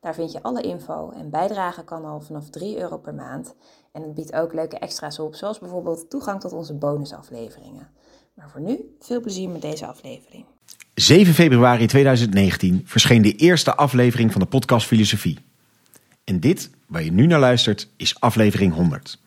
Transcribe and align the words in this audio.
Daar 0.00 0.14
vind 0.14 0.32
je 0.32 0.42
alle 0.42 0.62
info 0.62 1.10
en 1.10 1.30
bijdragen 1.30 1.84
kan 1.84 2.04
al 2.04 2.20
vanaf 2.20 2.50
3 2.50 2.78
euro 2.78 2.98
per 2.98 3.14
maand. 3.14 3.54
En 3.92 4.02
het 4.02 4.14
biedt 4.14 4.32
ook 4.32 4.54
leuke 4.54 4.78
extra's 4.78 5.18
op, 5.18 5.34
zoals 5.34 5.58
bijvoorbeeld 5.58 6.10
toegang 6.10 6.40
tot 6.40 6.52
onze 6.52 6.74
bonusafleveringen. 6.74 7.88
Maar 8.34 8.50
voor 8.50 8.60
nu, 8.60 8.96
veel 9.00 9.20
plezier 9.20 9.48
met 9.48 9.62
deze 9.62 9.86
aflevering. 9.86 10.44
7 10.94 11.34
februari 11.34 11.86
2019 11.86 12.82
verscheen 12.84 13.22
de 13.22 13.34
eerste 13.34 13.74
aflevering 13.74 14.32
van 14.32 14.40
de 14.40 14.46
podcast 14.46 14.86
Filosofie. 14.86 15.38
En 16.24 16.40
dit, 16.40 16.70
waar 16.86 17.02
je 17.02 17.12
nu 17.12 17.26
naar 17.26 17.40
luistert, 17.40 17.88
is 17.96 18.20
aflevering 18.20 18.74
100. 18.74 19.18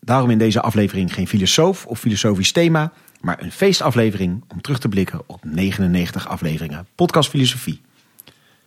Daarom 0.00 0.30
in 0.30 0.38
deze 0.38 0.60
aflevering 0.60 1.14
geen 1.14 1.28
filosoof 1.28 1.86
of 1.86 1.98
filosofisch 1.98 2.52
thema, 2.52 2.92
maar 3.20 3.42
een 3.42 3.52
feestaflevering 3.52 4.44
om 4.48 4.60
terug 4.60 4.78
te 4.78 4.88
blikken 4.88 5.22
op 5.26 5.44
99 5.44 6.28
afleveringen 6.28 6.86
podcast 6.94 7.28
Filosofie. 7.30 7.80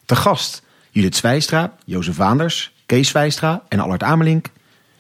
Te 0.05 0.15
gast 0.15 0.63
Judith 0.95 1.15
Zwijstra, 1.15 1.73
Jozef 1.85 2.15
Waanders, 2.15 2.71
Kees 2.85 3.07
Zwijstra 3.07 3.63
en 3.67 3.79
Allard 3.79 4.03
Amelink. 4.03 4.47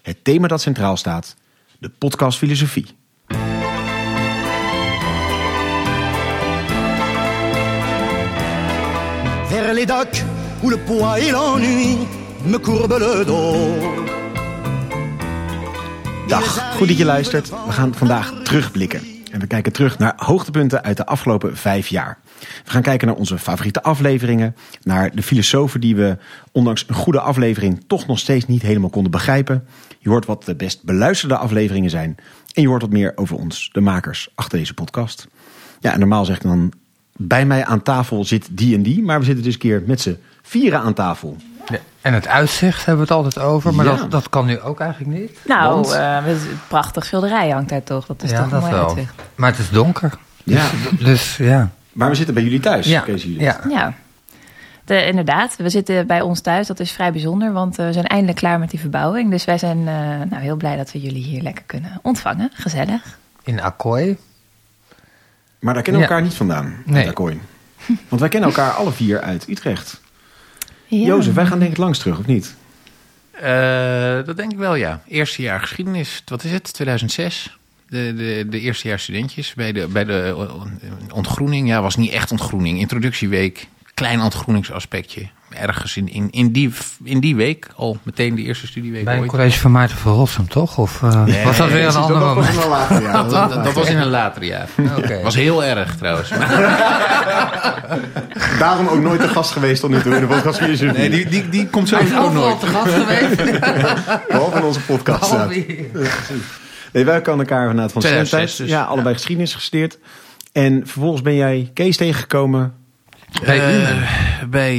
Het 0.01 0.23
thema 0.23 0.47
dat 0.47 0.61
centraal 0.61 0.97
staat, 0.97 1.35
de 1.79 1.89
podcast 1.89 2.37
Filosofie. 2.37 2.85
Vers 9.47 9.73
les 9.73 9.85
docks 9.85 10.23
où 10.61 10.69
le 10.69 10.77
poids 10.85 11.17
et 11.17 11.31
l'ennui 11.31 11.97
me 12.43 12.59
le 12.99 13.25
dos. 13.25 13.67
Dag, 16.27 16.75
goed 16.75 16.87
dat 16.87 16.97
je 16.97 17.05
luistert. 17.05 17.49
We 17.49 17.71
gaan 17.71 17.93
vandaag 17.93 18.33
terugblikken. 18.43 19.01
En 19.31 19.39
we 19.39 19.47
kijken 19.47 19.71
terug 19.71 19.97
naar 19.97 20.13
hoogtepunten 20.15 20.83
uit 20.83 20.97
de 20.97 21.05
afgelopen 21.05 21.57
vijf 21.57 21.87
jaar. 21.87 22.17
We 22.39 22.71
gaan 22.71 22.81
kijken 22.81 23.07
naar 23.07 23.15
onze 23.15 23.37
favoriete 23.39 23.83
afleveringen. 23.83 24.55
Naar 24.83 25.15
de 25.15 25.23
filosofen 25.23 25.81
die 25.81 25.95
we, 25.95 26.17
ondanks 26.51 26.83
een 26.87 26.95
goede 26.95 27.19
aflevering, 27.19 27.83
toch 27.87 28.07
nog 28.07 28.19
steeds 28.19 28.45
niet 28.47 28.61
helemaal 28.61 28.89
konden 28.89 29.11
begrijpen. 29.11 29.65
Je 29.99 30.09
hoort 30.09 30.25
wat 30.25 30.45
de 30.45 30.55
best 30.55 30.83
beluisterde 30.83 31.37
afleveringen 31.37 31.89
zijn. 31.89 32.15
En 32.53 32.61
je 32.61 32.67
hoort 32.67 32.81
wat 32.81 32.91
meer 32.91 33.11
over 33.15 33.35
ons, 33.37 33.69
de 33.71 33.81
makers, 33.81 34.29
achter 34.35 34.57
deze 34.57 34.73
podcast. 34.73 35.27
Ja, 35.79 35.93
en 35.93 35.99
normaal 35.99 36.25
zeg 36.25 36.35
ik 36.35 36.41
dan, 36.41 36.71
bij 37.17 37.45
mij 37.45 37.65
aan 37.65 37.81
tafel 37.81 38.25
zit 38.25 38.47
die 38.51 38.75
en 38.75 38.83
die. 38.83 39.01
Maar 39.03 39.19
we 39.19 39.25
zitten 39.25 39.43
dus 39.43 39.53
een 39.53 39.59
keer 39.59 39.83
met 39.85 40.01
z'n 40.01 40.17
vieren 40.41 40.79
aan 40.79 40.93
tafel. 40.93 41.37
Ja, 41.71 41.77
en 42.01 42.13
het 42.13 42.27
uitzicht 42.27 42.85
hebben 42.85 43.07
we 43.07 43.13
het 43.13 43.23
altijd 43.23 43.45
over, 43.45 43.73
maar 43.73 43.85
Ja. 43.85 43.95
dat, 43.95 44.11
dat 44.11 44.29
kan 44.29 44.45
nu 44.45 44.59
ook 44.59 44.79
eigenlijk 44.79 45.19
niet. 45.19 45.31
Nou, 45.45 45.73
Want? 45.73 45.91
eh, 45.91 46.23
prachtig 46.67 47.05
schilderij 47.05 47.49
hangt 47.49 47.69
daar 47.69 47.83
toch? 47.83 48.05
Dat 48.05 48.23
is 48.23 48.29
ja, 48.29 48.35
toch 48.35 48.45
een 48.45 48.51
dat 48.51 48.61
mooi 48.61 48.73
wel. 48.73 48.87
uitzicht. 48.87 49.13
Maar 49.35 49.49
het 49.51 49.59
is 49.59 49.69
donker. 49.69 50.13
Ja, 50.43 50.65
Dus 50.99 51.37
ja. 51.37 51.71
Maar 51.95 52.09
we 52.09 52.15
zitten 52.15 52.33
bij 52.33 52.43
jullie 52.43 52.59
thuis, 52.59 52.87
Ja, 52.87 53.03
Judith. 53.05 53.39
ja. 53.39 53.59
Ja, 53.69 53.93
de, 54.85 55.05
inderdaad. 55.05 55.55
We 55.57 55.69
zitten 55.69 56.07
bij 56.07 56.21
ons 56.21 56.41
thuis. 56.41 56.67
Dat 56.67 56.79
is 56.79 56.91
vrij 56.91 57.11
bijzonder, 57.11 57.51
want 57.53 57.79
eh, 57.79 57.85
we 57.85 57.93
zijn 57.93 58.05
eindelijk 58.05 58.37
klaar 58.37 58.59
met 58.59 58.69
die 58.69 58.79
verbouwing. 58.79 59.29
Dus 59.31 59.45
wij 59.45 59.57
zijn 59.57 59.77
eh, 59.77 59.85
nou, 60.29 60.35
heel 60.41 60.55
blij 60.55 60.75
dat 60.75 60.91
we 60.91 60.99
jullie 60.99 61.23
hier 61.23 61.41
lekker 61.41 61.63
kunnen 61.65 61.99
ontvangen. 62.01 62.49
Gezellig. 62.53 63.17
in 63.43 63.61
Akkooi. 63.61 64.17
Maar 65.59 65.73
daar 65.73 65.83
kennen 65.83 66.01
we 66.01 66.07
Ja. 66.07 66.13
elkaar 66.13 66.27
niet 66.29 66.37
vandaan, 66.37 66.65
Nee. 66.85 66.95
nee. 66.95 67.07
Akkooi. 67.09 67.39
Want 68.09 68.21
wij 68.21 68.29
kennen 68.29 68.49
elkaar 68.49 68.71
alle 68.71 68.91
vier 68.91 69.21
uit 69.21 69.47
Utrecht. 69.49 70.01
Ja. 70.87 71.05
Jozef, 71.05 71.33
wij 71.33 71.45
gaan 71.45 71.59
denk 71.59 71.71
ik 71.71 71.77
langs 71.77 71.99
terug, 71.99 72.19
of 72.19 72.25
niet? 72.25 72.55
Eh, 73.31 74.25
dat 74.25 74.37
denk 74.37 74.51
ik 74.51 74.57
wel, 74.57 74.75
ja. 74.75 75.01
Eerste 75.07 75.41
jaar 75.41 75.59
geschiedenis, 75.59 76.21
wat 76.25 76.43
is 76.43 76.51
het? 76.51 76.73
2006. 76.73 77.57
De, 77.89 78.13
de, 78.17 78.45
de 78.49 78.59
eerste 78.59 78.87
jaar 78.87 78.99
studentjes 78.99 79.53
bij 79.53 79.71
de, 79.71 79.87
bij 79.87 80.03
de 80.05 80.35
eh, 80.37 81.15
ontgroening. 81.15 81.67
Ja, 81.67 81.81
was 81.81 81.95
niet 81.95 82.11
echt 82.11 82.31
ontgroening. 82.31 82.79
Introductieweek, 82.79 83.67
klein 83.93 84.21
ontgroeningsaspectje. 84.21 85.27
Ergens 85.49 85.97
in, 85.97 86.07
in, 86.09 86.27
in, 86.31 86.51
die, 86.51 86.71
in 87.03 87.19
die 87.19 87.35
week 87.35 87.67
al 87.75 87.97
meteen 88.03 88.35
de 88.35 88.41
eerste 88.41 88.67
studieweek 88.67 89.03
Bij 89.03 89.13
een 89.13 89.19
ooit. 89.19 89.29
college 89.29 89.59
van 89.59 89.71
Maarten 89.71 89.97
van 89.97 90.13
Rossum, 90.13 90.47
toch? 90.47 90.77
Of 90.77 91.03
eh, 91.03 91.23
Nee, 91.23 91.43
was 91.43 91.57
dat 91.57 91.69
weer 91.71 91.85
een 91.85 91.95
ander 91.95 92.17
moment? 92.19 92.47
Dat, 93.11 93.29
dat, 93.29 93.63
dat 93.63 93.73
was 93.73 93.89
in 93.89 93.97
een 93.97 94.07
later 94.09 94.43
jaar. 94.43 94.67
Oké. 94.97 95.21
Was 95.23 95.35
heel 95.35 95.63
erg 95.63 95.95
trouwens. 95.95 96.29
Daarom 98.59 98.87
ook 98.87 99.01
nooit 99.01 99.21
te 99.21 99.27
gast 99.27 99.51
geweest 99.51 99.81
tot 99.81 99.89
nu 99.89 100.01
toe 100.01 100.15
in 100.15 100.21
de 100.21 100.27
podcast. 100.27 100.59
Nee, 100.59 101.09
die, 101.09 101.27
die, 101.27 101.49
die 101.49 101.67
komt 101.67 101.87
sowieso 101.87 102.31
nooit. 102.31 102.59
te 102.59 102.67
gast 102.67 102.93
geweest. 102.93 103.59
Behalve 104.27 104.57
in 104.57 104.63
onze 104.63 104.79
podcast. 104.79 105.25
staat. 105.25 105.53
Nee, 106.95 107.05
wij 107.05 107.21
kennen 107.21 107.45
elkaar 107.47 107.67
vanuit 107.67 107.91
van 107.91 108.01
2006 108.01 108.27
studententijd. 108.27 108.57
dus, 108.57 108.69
ja, 108.69 108.83
allebei 108.83 109.07
ja. 109.09 109.13
geschiedenis 109.15 109.53
gestudeerd. 109.53 109.97
En 110.51 110.81
vervolgens 110.87 111.21
ben 111.21 111.35
jij 111.35 111.71
Kees 111.73 111.97
tegengekomen. 111.97 112.73
Bij 113.45 113.59
Eh, 113.59 113.75
Umen. 113.75 114.07
bij, 114.49 114.75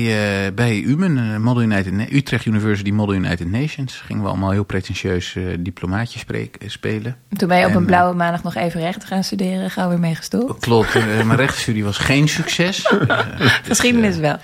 eh, 0.47 0.53
bij 0.54 0.81
Umen, 0.81 1.19
eh, 1.19 1.37
Model 1.38 1.62
United 1.62 2.12
Utrecht 2.12 2.44
University 2.44 2.91
Model 2.91 3.15
United 3.15 3.50
Nations. 3.50 3.94
Gingen 3.94 4.22
we 4.22 4.28
allemaal 4.28 4.50
heel 4.50 4.65
pretentieus 4.65 5.37
diplomaatjes 5.59 6.21
spreek- 6.21 6.56
spelen. 6.66 7.16
Toen 7.37 7.49
ben 7.49 7.59
je 7.59 7.65
op 7.65 7.71
En, 7.71 7.77
een 7.77 7.84
blauwe 7.87 8.15
maandag 8.15 8.43
nog 8.43 8.54
even 8.54 8.81
recht 8.81 9.04
gaan 9.04 9.25
studeren. 9.25 9.71
Gauw 9.71 9.88
weer 9.88 9.98
mee 10.00 10.15
gestopt. 10.15 10.60
Klopt, 10.60 10.94
mijn 10.94 11.37
rechtenstudie 11.37 11.84
was 11.84 11.98
geen 11.98 12.28
succes. 12.28 12.83
Dus, 13.38 13.60
Geschiedenis 13.62 14.16
wel. 14.16 14.37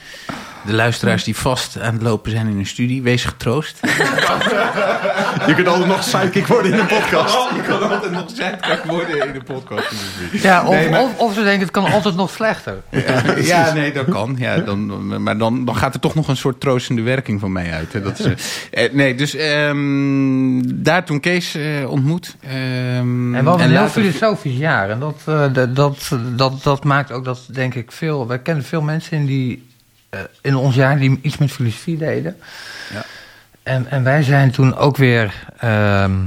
De 0.67 0.73
luisteraars 0.73 1.25
die 1.25 1.37
vast 1.37 1.81
aan 1.81 1.93
het 1.93 2.03
lopen 2.03 2.31
zijn 2.31 2.47
in 2.47 2.55
hun 2.55 2.67
studie, 2.67 3.03
wees 3.03 3.25
getroost. 3.25 3.79
Je 5.47 5.55
kunt 5.55 5.67
altijd 5.69 5.87
nog 5.87 6.03
sidekick 6.03 6.47
worden 6.47 6.73
in 6.73 6.79
een 6.79 6.87
podcast. 6.87 7.35
Je 7.57 7.63
kan 7.67 7.91
altijd 7.91 8.13
nog 8.13 8.25
sidetrack 8.31 8.85
worden 8.85 9.27
in 9.27 9.33
de 9.33 9.43
podcast. 9.45 9.93
Ja, 10.33 10.67
of, 10.67 10.75
Nee, 10.75 10.91
maar- 10.91 11.01
of, 11.01 11.19
of 11.19 11.35
ze 11.35 11.43
denken 11.43 11.61
het 11.61 11.71
kan 11.71 11.85
altijd 11.93 12.15
nog 12.15 12.31
slechter. 12.31 12.75
Ja, 13.43 13.73
nee, 13.73 13.93
dat 13.93 14.05
kan. 14.09 14.35
Ja, 14.39 14.57
dan, 14.59 15.23
maar 15.23 15.39
dan, 15.39 15.65
dan 15.65 15.77
gaat 15.77 15.95
er 15.95 16.01
toch 16.01 16.15
nog 16.15 16.29
een 16.29 16.37
soort 16.37 16.61
troostende 16.61 17.03
werking 17.03 17.41
van 17.41 17.53
mij 17.53 17.73
uit. 17.73 17.93
Hè. 17.93 18.01
Dat 18.03 18.19
is, 18.19 18.27
eh, 18.71 18.85
eh, 18.85 18.93
nee, 18.93 19.15
dus 19.15 19.35
ehm, 19.35 20.61
daar 20.65 21.05
toen 21.05 21.21
Kees 21.21 21.55
eh, 21.55 21.91
ontmoet. 21.91 22.37
ehm, 22.41 23.35
En 23.35 23.45
hadden 23.47 23.67
een 23.67 23.77
heel 23.77 23.89
filosofisch 23.89 24.57
jaar. 24.57 24.91
En 24.91 25.01
dat, 25.01 25.17
eh, 25.25 25.45
dat, 25.53 25.77
dat, 25.77 26.11
dat, 26.37 26.63
dat 26.63 26.85
maakt 26.85 27.13
ook 27.13 27.25
dat, 27.25 27.41
denk 27.53 27.75
ik, 27.75 27.93
veel... 27.93 28.27
Wij 28.27 28.39
kennen 28.39 28.65
veel 28.65 28.83
mensen 28.83 29.17
in, 29.17 29.27
die, 29.27 29.67
in 30.41 30.57
ons 30.57 30.75
jaar 30.75 30.99
die 30.99 31.19
iets 31.23 31.39
met 31.39 31.51
filosofie 31.51 31.97
deden. 31.97 32.37
Ja. 32.93 33.05
En, 33.63 33.87
en 33.91 34.03
wij 34.03 34.23
zijn 34.23 34.51
toen 34.51 34.77
ook 34.77 34.97
weer... 34.97 35.35
ehm, 35.59 36.21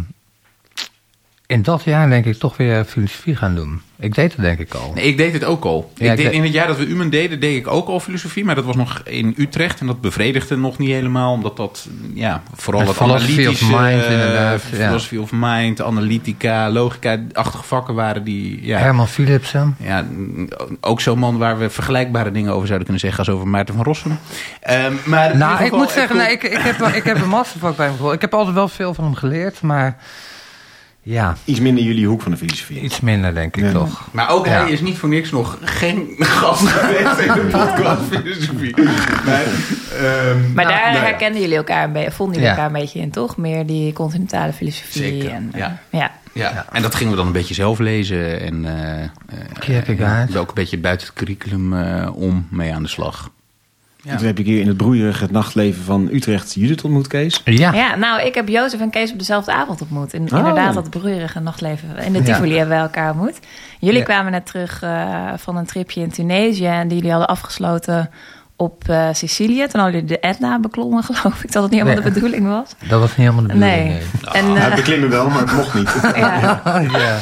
in 1.47 1.61
dat 1.61 1.83
jaar, 1.83 2.09
denk 2.09 2.25
ik, 2.25 2.35
toch 2.39 2.57
weer 2.57 2.83
filosofie 2.85 3.35
gaan 3.35 3.55
doen. 3.55 3.81
Ik 3.99 4.15
deed 4.15 4.31
het, 4.33 4.41
denk 4.41 4.59
ik 4.59 4.73
al. 4.73 4.91
Nee, 4.95 5.05
ik 5.05 5.17
deed 5.17 5.33
het 5.33 5.43
ook 5.43 5.63
al. 5.65 5.91
Ja, 5.95 6.11
ik 6.11 6.17
deed, 6.17 6.25
ik- 6.25 6.31
in 6.33 6.43
het 6.43 6.53
jaar 6.53 6.67
dat 6.67 6.77
we 6.77 6.85
Umen 6.87 7.09
deden, 7.09 7.39
deed 7.39 7.57
ik 7.57 7.67
ook 7.67 7.87
al 7.87 7.99
filosofie. 7.99 8.45
Maar 8.45 8.55
dat 8.55 8.63
was 8.65 8.75
nog 8.75 9.01
in 9.03 9.33
Utrecht. 9.37 9.79
En 9.79 9.87
dat 9.87 10.01
bevredigde 10.01 10.57
nog 10.57 10.77
niet 10.77 10.89
helemaal. 10.89 11.31
Omdat 11.33 11.57
dat, 11.57 11.87
ja, 12.13 12.43
vooral 12.55 12.87
of 12.87 13.01
analytische... 13.01 13.65
mind, 13.65 14.03
eh, 14.03 14.79
ja. 14.79 14.95
Of 15.19 15.31
mind, 15.31 15.81
analytica, 15.81 16.69
logica-achtige 16.69 17.63
vakken 17.63 17.95
waren 17.95 18.23
die... 18.23 18.65
Ja, 18.65 18.77
Herman 18.79 19.07
Philipsen. 19.07 19.75
Ja, 19.79 20.05
ook 20.81 21.01
zo'n 21.01 21.19
man 21.19 21.37
waar 21.37 21.57
we 21.57 21.69
vergelijkbare 21.69 22.31
dingen 22.31 22.51
over 22.53 22.67
zouden 22.67 22.87
kunnen 22.87 22.99
zeggen 23.05 23.19
als 23.25 23.35
over 23.35 23.47
Maarten 23.47 23.75
van 23.75 23.83
Rossum. 23.83 24.17
Ehm, 24.61 24.93
maar 25.05 25.37
Nou, 25.37 25.63
ik 25.63 25.71
moet 25.71 25.89
zeggen, 25.91 26.15
kon- 26.15 26.25
nee, 26.25 26.33
ik, 26.33 26.43
ik, 26.43 26.57
heb, 26.57 26.81
ik 26.81 27.03
heb 27.03 27.21
een 27.21 27.29
mastervak 27.29 27.75
bij 27.75 27.89
hem. 27.97 28.11
Ik 28.11 28.21
heb 28.21 28.33
altijd 28.33 28.55
wel 28.55 28.67
veel 28.67 28.93
van 28.93 29.03
hem 29.03 29.15
geleerd, 29.15 29.61
maar 29.61 29.97
ja, 31.07 31.35
Iets 31.45 31.59
minder 31.59 31.83
jullie 31.83 32.07
hoek 32.07 32.21
van 32.21 32.31
de 32.31 32.37
filosofie. 32.37 32.79
iets 32.81 32.99
minder, 32.99 33.33
denk 33.33 33.55
ik 33.57 33.63
Ja. 33.63 33.71
toch. 33.71 34.07
Maar 34.11 34.29
ook 34.29 34.45
Ja. 34.45 34.51
hij 34.51 34.71
is 34.71 34.81
niet 34.81 34.97
voor 34.97 35.09
niks 35.09 35.31
nog 35.31 35.57
geen 35.61 36.15
gast 36.19 36.67
geweest 36.67 37.17
in 37.19 37.33
de 37.33 37.47
podcast 37.57 38.01
filosofie. 38.11 38.73
Maar, 39.25 39.43
ehm, 39.43 40.53
Maar 40.53 40.65
Nou, 40.65 40.67
daar 40.67 40.81
nou 40.91 40.93
ja. 40.95 40.99
herkenden 41.01 41.41
jullie 41.41 41.55
elkaar 41.57 41.83
een 41.83 41.91
beetje, 41.93 42.11
vonden 42.11 42.35
jullie 42.35 42.49
Ja. 42.49 42.55
elkaar 42.55 42.75
een 42.75 42.81
beetje 42.81 42.99
in, 42.99 43.11
toch? 43.11 43.37
Meer 43.37 43.65
die 43.65 43.93
continentale 43.93 44.53
filosofie. 44.53 45.01
Zeker, 45.01 45.29
en, 45.31 45.49
eh, 45.53 45.59
ja. 45.59 45.79
ja. 45.89 46.11
ja. 46.33 46.65
en 46.71 46.81
dat 46.81 46.95
gingen 46.95 47.11
we 47.11 47.17
dan 47.17 47.27
een 47.27 47.33
beetje 47.33 47.53
zelf 47.53 47.79
lezen. 47.79 48.39
En 48.41 48.65
eh, 48.65 49.03
eh, 49.03 49.09
Kierkegaard. 49.59 50.33
ja, 50.33 50.39
ook 50.39 50.47
een 50.47 50.53
beetje 50.53 50.77
buiten 50.77 51.07
het 51.07 51.15
curriculum 51.15 51.73
eh, 51.73 52.09
om 52.15 52.47
mee 52.51 52.73
aan 52.73 52.83
de 52.83 52.89
slag. 52.89 53.29
Ja. 54.05 54.15
Toen 54.15 54.25
heb 54.27 54.39
ik 54.39 54.45
hier 54.45 54.59
in 54.61 54.67
het 54.67 54.77
broeierige 54.77 55.23
het 55.23 55.31
nachtleven 55.31 55.83
van 55.83 56.09
Utrecht 56.11 56.53
Judith 56.53 56.83
ontmoet, 56.83 57.07
Kees. 57.07 57.41
Ja, 57.45 57.73
Ja, 57.73 57.95
nou, 57.95 58.21
ik 58.21 58.35
heb 58.35 58.47
Jozef 58.47 58.79
en 58.79 58.89
Kees 58.89 59.11
op 59.11 59.19
dezelfde 59.19 59.53
avond 59.53 59.81
ontmoet. 59.81 60.13
En 60.13 60.21
Oh. 60.31 60.37
inderdaad, 60.37 60.73
dat 60.73 60.89
broerige 60.89 61.39
nachtleven 61.39 61.97
in 61.97 62.13
de 62.13 62.19
Ja. 62.19 62.25
Tivoli 62.25 62.57
hebben 62.57 62.75
we 62.75 62.81
elkaar 62.81 63.09
ontmoet. 63.11 63.39
Jullie 63.79 63.97
Ja. 63.99 64.03
kwamen 64.05 64.31
net 64.31 64.45
terug 64.45 64.81
eh, 64.81 65.29
van 65.37 65.55
een 65.57 65.65
tripje 65.65 66.01
in 66.01 66.11
Tunesië... 66.11 66.65
en 66.65 66.87
die 66.87 66.95
jullie 66.97 67.11
hadden 67.11 67.29
afgesloten 67.29 68.09
op 68.57 68.89
eh, 68.89 69.07
Sicilië. 69.11 69.67
Toen 69.67 69.81
hadden 69.81 69.91
jullie 69.91 70.07
de 70.07 70.19
Etna 70.19 70.59
beklommen, 70.59 71.03
geloof 71.09 71.43
ik. 71.43 71.51
Dat 71.51 71.63
het 71.63 71.71
niet 71.71 71.81
helemaal 71.81 72.03
Nee. 72.03 72.13
de 72.13 72.19
bedoeling 72.19 72.47
was. 72.47 72.69
Dat 72.89 72.99
was 72.99 73.09
niet 73.09 73.17
helemaal 73.17 73.41
de 73.41 73.47
bedoeling. 73.47 73.83
Nee. 73.83 73.89
nee. 73.89 74.01
En, 74.31 74.47
Ja, 74.47 74.55
eh, 74.55 74.63
het 74.65 74.75
beklimmen 74.75 75.09
wel, 75.09 75.29
maar 75.29 75.39
het 75.39 75.51
mocht 75.53 75.73
niet. 75.73 75.89
ja. 76.15 76.61
ja. 76.97 77.17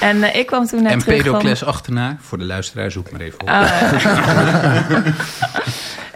en 0.00 0.22
eh, 0.22 0.34
ik 0.40 0.46
kwam 0.46 0.66
toen 0.66 0.82
net 0.82 0.90
terug 1.00 1.04
van... 1.04 1.12
Empedocles 1.14 1.64
achterna. 1.64 2.16
Voor 2.20 2.38
de 2.38 2.44
luisteraar, 2.44 2.90
zoek 2.90 3.10
maar 3.10 3.20
even 3.20 3.40
op. 3.40 3.48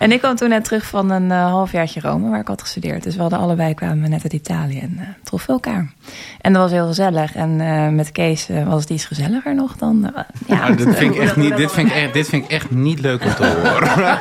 En 0.03 0.13
ik 0.13 0.19
kwam 0.19 0.37
toen 0.37 0.49
net 0.49 0.65
terug 0.65 0.87
van 0.87 1.11
een 1.11 1.31
eh, 1.31 1.51
halfjaartje 1.51 2.01
Rome, 2.01 2.31
waar 2.31 2.41
ik 2.41 2.49
had 2.49 2.61
gestudeerd. 2.61 3.03
Dus 3.03 3.15
we 3.15 3.21
hadden 3.21 3.39
allebei 3.39 3.75
kwamen 3.75 4.11
net 4.11 4.23
uit 4.23 4.33
Italië 4.33 4.79
en 4.79 4.97
eh 4.99 5.07
troffen 5.25 5.55
elkaar. 5.55 5.93
En 6.41 6.53
dat 6.53 6.63
was 6.63 6.71
heel 6.71 6.87
gezellig. 6.87 7.35
En 7.35 7.61
eh, 7.61 7.89
met 7.89 8.13
Kees 8.13 8.49
was 8.65 8.81
het 8.81 8.91
iets 8.91 9.05
gezelliger 9.05 9.55
nog 9.55 9.77
dan... 9.77 10.13
ja, 10.47 10.57
Nou, 10.57 10.77
dit, 10.77 10.97
vind 10.97 11.15
ik 11.15 11.21
echt 11.21 11.37
niet, 11.37 11.49
hoe 11.49 11.57
dit, 11.57 11.67
dat 11.67 11.75
vind 11.75 11.89
ik 11.89 11.95
echt, 11.95 12.13
dit 12.13 12.29
vind 12.29 12.45
ik 12.45 12.51
echt 12.51 12.71
niet 12.71 13.01
leuk 13.01 13.25
om 13.25 13.35
te 13.35 13.47
horen. 13.47 13.91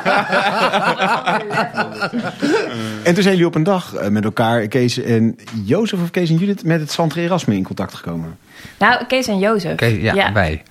En 3.04 3.14
toen 3.14 3.22
zijn 3.22 3.34
jullie 3.34 3.48
op 3.48 3.54
een 3.54 3.62
dag 3.62 4.10
met 4.10 4.24
elkaar, 4.24 4.66
Kees 4.66 5.02
en 5.02 5.36
Jozef 5.64 6.02
of 6.02 6.10
Kees 6.10 6.30
en 6.30 6.36
Judith, 6.36 6.64
met 6.64 6.80
het 6.80 6.90
Santre 6.90 7.20
Erasme 7.20 7.56
in 7.56 7.62
contact 7.62 7.94
gekomen. 7.94 8.38
Nou, 8.78 9.04
Kees 9.04 9.26
en 9.26 9.38
Jozef. 9.38 9.80
Ja, 10.00 10.32
bij. 10.32 10.62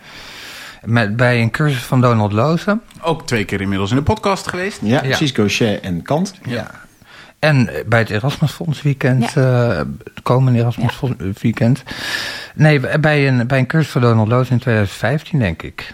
Met, 0.82 1.16
bij 1.16 1.42
een 1.42 1.52
cursus 1.52 1.84
van 1.84 2.02
Donald 2.02 2.32
Lozen. 2.32 2.82
Ook 3.02 3.28
twee 3.28 3.46
keer 3.46 3.62
inmiddels 3.62 3.90
in 3.90 3.96
de 3.96 4.04
podcast 4.04 4.48
geweest. 4.48 4.80
Ja, 4.82 4.96
Ja. 4.96 5.00
precies, 5.02 5.32
Gauchet 5.32 5.80
en 5.82 6.02
Kant. 6.02 6.34
Ja. 6.46 6.72
En 7.40 7.68
eh, 7.76 7.86
bij 7.86 8.00
het 8.00 8.10
Erasmusfonds 8.10 8.82
weekend, 8.82 9.38
eh, 9.38 9.68
het 9.78 10.22
komende 10.24 10.60
Erasmusfonds 10.60 11.42
weekend. 11.42 11.84
Nee, 12.56 13.00
bij 13.00 13.28
een, 13.28 13.48
bij 13.48 13.60
een 13.60 13.68
cursus 13.68 13.92
van 13.92 14.02
Donald 14.02 14.28
Loos 14.28 14.50
in 14.50 14.60
2015, 14.60 15.40
denk 15.40 15.62
ik. 15.62 15.94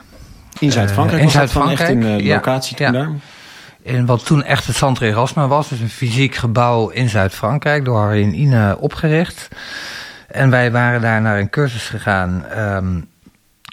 In 0.60 0.72
Zuid-Frankrijk 0.72 1.22
Eh, 1.22 1.28
in 1.28 1.34
dan 1.34 1.42
echt 1.42 1.52
Zuid-Frankrijk, 1.52 1.90
in 1.90 2.18
de 2.18 2.24
ja. 2.24 2.36
locatie 2.36 2.76
toen 2.76 2.86
Ja. 2.86 2.92
daar? 2.92 3.10
In 3.82 4.06
wat 4.06 4.26
toen 4.26 4.44
echt 4.44 4.68
het 4.68 4.76
Centre 4.76 5.06
Erasmus 5.08 5.48
was, 5.48 5.70
dus 5.70 5.80
een 5.80 5.90
fysiek 5.90 6.36
gebouw 6.36 6.90
in 6.90 7.10
Zuid-Frankrijk, 7.10 7.86
door 7.86 7.98
Harry 8.00 8.24
en 8.24 8.34
Ine 8.40 8.78
opgericht. 8.80 9.48
En 10.28 10.50
wij 10.50 10.72
waren 10.72 11.02
daar 11.02 11.22
naar 11.22 11.40
een 11.40 11.50
cursus 11.50 11.88
gegaan, 11.90 12.46
ehm, 12.46 13.02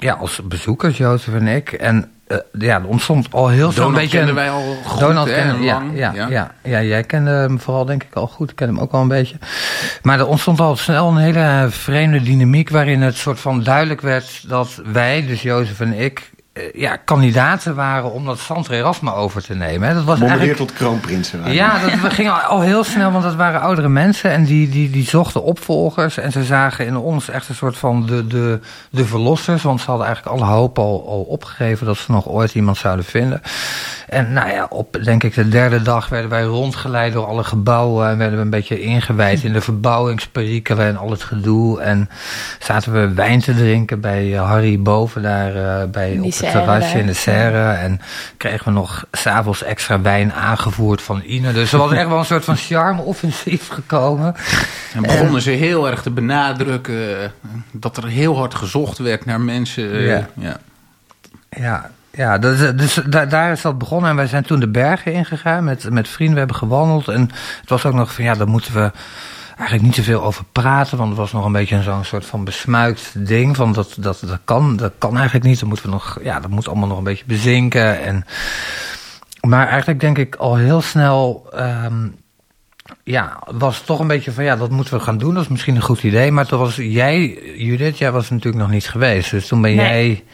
ja, 0.04 0.14
als 0.14 0.40
bezoekers, 0.44 0.96
Jozef 0.96 1.34
en 1.34 1.46
ik. 1.46 1.72
En 1.72 2.10
eh, 2.26 2.38
ja, 2.58 2.80
er 2.80 2.86
ontstond 2.86 3.26
al 3.30 3.48
heel 3.48 3.72
snel 3.72 3.84
Donald 3.84 4.02
beetje... 4.02 4.16
kenden 4.16 4.34
wij 4.34 4.50
al 4.50 4.76
goed, 4.84 5.00
Donald 5.00 5.28
hè, 5.28 5.34
kende, 5.34 5.52
en 5.52 5.62
ja, 5.62 5.82
ja, 5.92 6.12
ja. 6.14 6.28
ja. 6.28 6.54
Ja, 6.62 6.82
jij 6.82 7.02
kende 7.02 7.30
hem 7.30 7.60
vooral 7.60 7.84
denk 7.84 8.02
ik 8.02 8.14
al 8.14 8.26
goed. 8.26 8.50
Ik 8.50 8.56
ken 8.56 8.68
hem 8.68 8.78
ook 8.78 8.92
wel 8.92 9.00
een 9.00 9.08
beetje. 9.08 9.36
Maar 10.02 10.18
er 10.18 10.26
ontstond 10.26 10.60
al 10.60 10.76
snel 10.76 11.08
een 11.08 11.16
hele 11.16 11.66
vreemde 11.70 12.22
dynamiek... 12.22 12.70
waarin 12.70 13.02
het 13.02 13.16
soort 13.16 13.40
van 13.40 13.62
duidelijk 13.62 14.00
werd 14.00 14.48
dat 14.48 14.80
wij, 14.84 15.26
dus 15.26 15.42
Jozef 15.42 15.80
en 15.80 15.92
ik... 15.92 16.32
eh, 16.54 16.62
Ja, 16.72 16.96
kandidaten 16.96 17.74
waren 17.74 18.12
om 18.12 18.24
dat 18.24 18.38
Santre 18.38 18.76
Erasme 18.76 19.14
over 19.14 19.42
te 19.42 19.54
nemen. 19.54 19.88
hè. 19.88 19.94
Dat 19.94 20.04
was 20.04 20.18
Bombardeerd 20.18 20.48
eigenlijk... 20.48 20.70
tot 20.70 20.78
kroonprinsen. 20.78 21.38
waren. 21.38 21.54
Ja, 21.54 21.78
dat 21.78 22.00
we 22.00 22.10
gingen 22.10 22.44
al 22.44 22.60
heel 22.60 22.84
snel, 22.84 23.10
want 23.10 23.24
dat 23.24 23.34
waren 23.34 23.60
oudere 23.60 23.88
mensen 23.88 24.30
en 24.30 24.44
die, 24.44 24.68
die, 24.68 24.90
die 24.90 25.08
zochten 25.08 25.42
opvolgers. 25.42 26.18
En 26.18 26.32
ze 26.32 26.44
zagen 26.44 26.86
in 26.86 26.96
ons 26.96 27.28
echt 27.28 27.48
een 27.48 27.54
soort 27.54 27.76
van 27.76 28.06
de, 28.06 28.26
de, 28.26 28.60
de 28.90 29.04
verlossers, 29.04 29.62
want 29.62 29.80
ze 29.80 29.86
hadden 29.86 30.06
eigenlijk 30.06 30.36
alle 30.36 30.50
hoop 30.50 30.78
al, 30.78 31.04
al 31.08 31.20
opgegeven 31.20 31.86
dat 31.86 31.96
ze 31.96 32.12
nog 32.12 32.28
ooit 32.28 32.54
iemand 32.54 32.76
zouden 32.76 33.04
vinden. 33.04 33.40
En 34.08 34.32
nou 34.32 34.50
ja, 34.50 34.66
op 34.68 34.98
denk 35.04 35.22
ik 35.24 35.34
de 35.34 35.48
derde 35.48 35.82
dag 35.82 36.08
werden 36.08 36.30
wij 36.30 36.42
rondgeleid 36.42 37.12
door 37.12 37.26
alle 37.26 37.44
gebouwen 37.44 38.08
en 38.08 38.18
werden 38.18 38.38
we 38.38 38.44
een 38.44 38.50
beetje 38.50 38.80
ingewijd 38.80 39.42
in 39.44 39.52
de 39.52 39.60
verbouwingsperikelen 39.60 40.86
en 40.86 40.96
al 40.96 41.10
het 41.10 41.22
gedoe. 41.22 41.80
En 41.80 42.08
zaten 42.58 42.92
we 42.92 43.14
wijn 43.14 43.40
te 43.40 43.54
drinken 43.54 44.00
bij 44.00 44.34
eh, 44.34 44.48
Harry 44.48 44.82
boven 44.82 45.22
daar 45.22 45.56
eh, 45.56 45.88
bij, 45.88 46.18
op 46.22 46.32
terrasje 46.50 46.98
in 46.98 47.06
de 47.06 47.12
serre. 47.12 47.72
En 47.72 48.00
kregen 48.36 48.64
we 48.64 48.70
nog 48.72 49.04
s'avonds 49.12 49.62
extra 49.62 50.00
wijn 50.00 50.32
aangevoerd 50.32 51.02
van 51.02 51.22
Ine. 51.26 51.52
Dus 51.52 51.72
er 51.72 51.78
was 51.78 51.92
echt 51.98 52.08
wel 52.08 52.18
een 52.18 52.24
soort 52.24 52.44
van 52.44 52.56
charme-offensief 52.56 53.68
gekomen. 53.68 54.34
En 54.94 55.02
begonnen 55.02 55.42
ze 55.42 55.50
heel 55.50 55.90
erg 55.90 56.02
te 56.02 56.10
benadrukken 56.10 57.22
eh, 57.22 57.28
dat 57.72 57.96
er 57.96 58.06
heel 58.06 58.36
hard 58.36 58.54
gezocht 58.54 58.98
werd 58.98 59.24
naar 59.24 59.40
mensen. 59.40 59.92
eh, 59.92 60.06
Ja. 60.06 60.28
ja. 60.34 60.56
Ja, 61.56 61.90
ja 62.10 62.38
dus, 62.38 62.58
dus 62.76 63.00
daar, 63.06 63.28
daar 63.28 63.52
is 63.52 63.60
dat 63.60 63.78
begonnen. 63.78 64.10
En 64.10 64.16
wij 64.16 64.26
zijn 64.26 64.44
toen 64.44 64.60
de 64.60 64.68
bergen 64.68 65.12
ingegaan 65.12 65.64
met, 65.64 65.90
met 65.90 66.08
vrienden. 66.08 66.32
We 66.34 66.38
hebben 66.40 66.56
gewandeld. 66.56 67.08
En 67.08 67.20
het 67.60 67.68
was 67.70 67.84
ook 67.84 67.94
nog 67.94 68.12
van, 68.14 68.24
ja, 68.24 68.34
daar 68.34 68.48
moeten 68.48 68.74
we 68.74 68.90
eigenlijk 69.56 69.82
niet 69.82 69.94
zoveel 69.94 70.22
over 70.22 70.44
praten. 70.52 70.96
Want 70.98 71.08
het 71.08 71.18
was 71.18 71.32
nog 71.32 71.44
een 71.44 71.52
beetje 71.52 71.82
zo'n 71.82 72.04
soort 72.04 72.26
van 72.26 72.44
besmuikt 72.44 73.26
ding. 73.26 73.56
Van 73.56 73.72
dat, 73.72 73.94
dat, 73.98 74.22
dat, 74.26 74.38
kan, 74.44 74.76
dat 74.76 74.92
kan 74.98 75.16
eigenlijk 75.16 75.46
niet. 75.46 75.58
Dan 75.60 75.68
moeten 75.68 75.86
we 75.86 75.92
nog, 75.92 76.18
ja, 76.22 76.40
dat 76.40 76.50
moet 76.50 76.68
allemaal 76.68 76.88
nog 76.88 76.98
een 76.98 77.04
beetje 77.04 77.24
bezinken. 77.26 78.02
En, 78.02 78.24
maar 79.40 79.68
eigenlijk 79.68 80.00
denk 80.00 80.18
ik 80.18 80.34
al 80.34 80.56
heel 80.56 80.80
snel... 80.80 81.46
ehm, 81.52 82.08
ja, 83.04 83.38
was 83.46 83.76
het 83.76 83.86
toch 83.86 83.98
een 84.00 84.06
beetje 84.06 84.32
van 84.32 84.44
ja, 84.44 84.56
dat 84.56 84.70
moeten 84.70 84.94
we 84.94 85.00
gaan 85.00 85.18
doen. 85.18 85.34
Dat 85.34 85.42
is 85.42 85.48
misschien 85.48 85.76
een 85.76 85.82
goed 85.82 86.02
idee. 86.02 86.32
Maar 86.32 86.46
toen 86.46 86.58
was 86.58 86.76
jij, 86.76 87.38
Judith, 87.56 87.98
jij 87.98 88.12
was 88.12 88.30
natuurlijk 88.30 88.62
nog 88.62 88.72
niet 88.72 88.88
geweest. 88.88 89.30
Dus 89.30 89.46
toen 89.46 89.60
ben 89.62 89.74
Nee. 89.74 89.86
jij. 89.86 90.24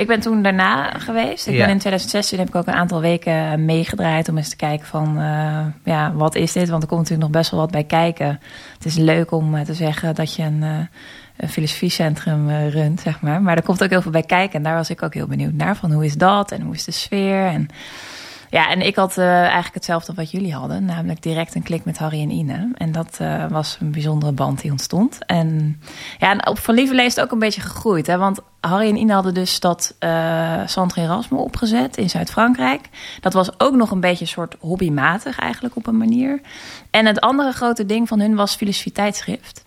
Ik 0.00 0.06
ben 0.06 0.20
toen 0.20 0.42
daarna 0.42 0.90
geweest. 0.98 1.46
Ik 1.46 1.54
Ja. 1.54 1.60
ben 1.60 1.70
in 1.70 1.78
2016 1.78 2.38
heb 2.38 2.48
ik 2.48 2.54
ook 2.54 2.66
een 2.66 2.74
aantal 2.74 3.00
weken 3.00 3.64
meegedraaid 3.64 4.28
om 4.28 4.36
eens 4.36 4.48
te 4.48 4.56
kijken 4.56 4.86
van 4.86 5.18
eh, 5.18 5.66
ja, 5.84 6.12
wat 6.12 6.34
is 6.34 6.52
dit? 6.52 6.68
Want 6.68 6.82
er 6.82 6.88
komt 6.88 7.00
natuurlijk 7.00 7.30
nog 7.30 7.40
best 7.40 7.50
wel 7.50 7.60
wat 7.60 7.70
bij 7.70 7.84
kijken. 7.84 8.40
Het 8.74 8.84
is 8.84 8.96
leuk 8.96 9.30
om 9.30 9.54
eh, 9.54 9.64
te 9.64 9.74
zeggen 9.74 10.14
dat 10.14 10.34
je 10.34 10.42
een, 10.42 10.62
eh, 10.62 10.78
een 11.36 11.48
filosofiecentrum 11.48 12.50
runt, 12.50 13.00
zeg 13.00 13.20
maar. 13.20 13.42
Maar 13.42 13.56
er 13.56 13.62
komt 13.62 13.82
ook 13.82 13.90
heel 13.90 14.02
veel 14.02 14.10
bij 14.10 14.22
kijken. 14.22 14.56
En 14.56 14.62
daar 14.62 14.74
was 14.74 14.90
ik 14.90 15.02
ook 15.02 15.14
heel 15.14 15.26
benieuwd 15.26 15.52
naar. 15.52 15.76
Van 15.76 15.92
hoe 15.92 16.04
is 16.04 16.14
dat 16.14 16.52
en 16.52 16.62
hoe 16.62 16.74
is 16.74 16.84
de 16.84 16.92
sfeer? 16.92 17.46
En 17.46 17.68
ja, 18.50 18.70
en 18.70 18.80
ik 18.80 18.96
had 18.96 19.18
eh, 19.18 19.40
eigenlijk 19.40 19.74
hetzelfde 19.74 20.14
wat 20.14 20.30
jullie 20.30 20.54
hadden. 20.54 20.84
Namelijk 20.84 21.22
direct 21.22 21.54
een 21.54 21.62
klik 21.62 21.84
met 21.84 21.98
Harry 21.98 22.22
en 22.22 22.30
Ine. 22.30 22.70
En 22.74 22.92
dat 22.92 23.16
eh, 23.18 23.46
was 23.48 23.76
een 23.80 23.90
bijzondere 23.90 24.32
band 24.32 24.60
die 24.60 24.70
ontstond. 24.70 25.18
En 25.26 25.80
ja, 26.18 26.30
en 26.30 26.46
op 26.46 26.58
Van 26.58 26.74
Lieverlee 26.74 27.06
is 27.06 27.14
het 27.14 27.24
ook 27.24 27.32
een 27.32 27.38
beetje 27.38 27.60
gegroeid. 27.60 28.06
Hè? 28.06 28.18
Want 28.18 28.40
Harry 28.60 28.88
en 28.88 28.96
Ine 28.96 29.12
hadden 29.12 29.34
dus 29.34 29.60
dat 29.60 29.94
eh 29.98 30.66
Centre 30.66 31.00
Erasme 31.00 31.38
opgezet 31.38 31.96
in 31.96 32.10
Zuid-Frankrijk. 32.10 32.88
Dat 33.20 33.32
was 33.32 33.60
ook 33.60 33.74
nog 33.74 33.90
een 33.90 34.00
beetje 34.00 34.24
een 34.24 34.30
soort 34.30 34.56
hobbymatig 34.60 35.38
eigenlijk 35.38 35.76
op 35.76 35.86
een 35.86 35.96
manier. 35.96 36.40
En 36.90 37.06
het 37.06 37.20
andere 37.20 37.52
grote 37.52 37.86
ding 37.86 38.08
van 38.08 38.20
hun 38.20 38.34
was 38.34 38.54
filosofie 38.54 38.92
tijdschrift. 38.92 39.64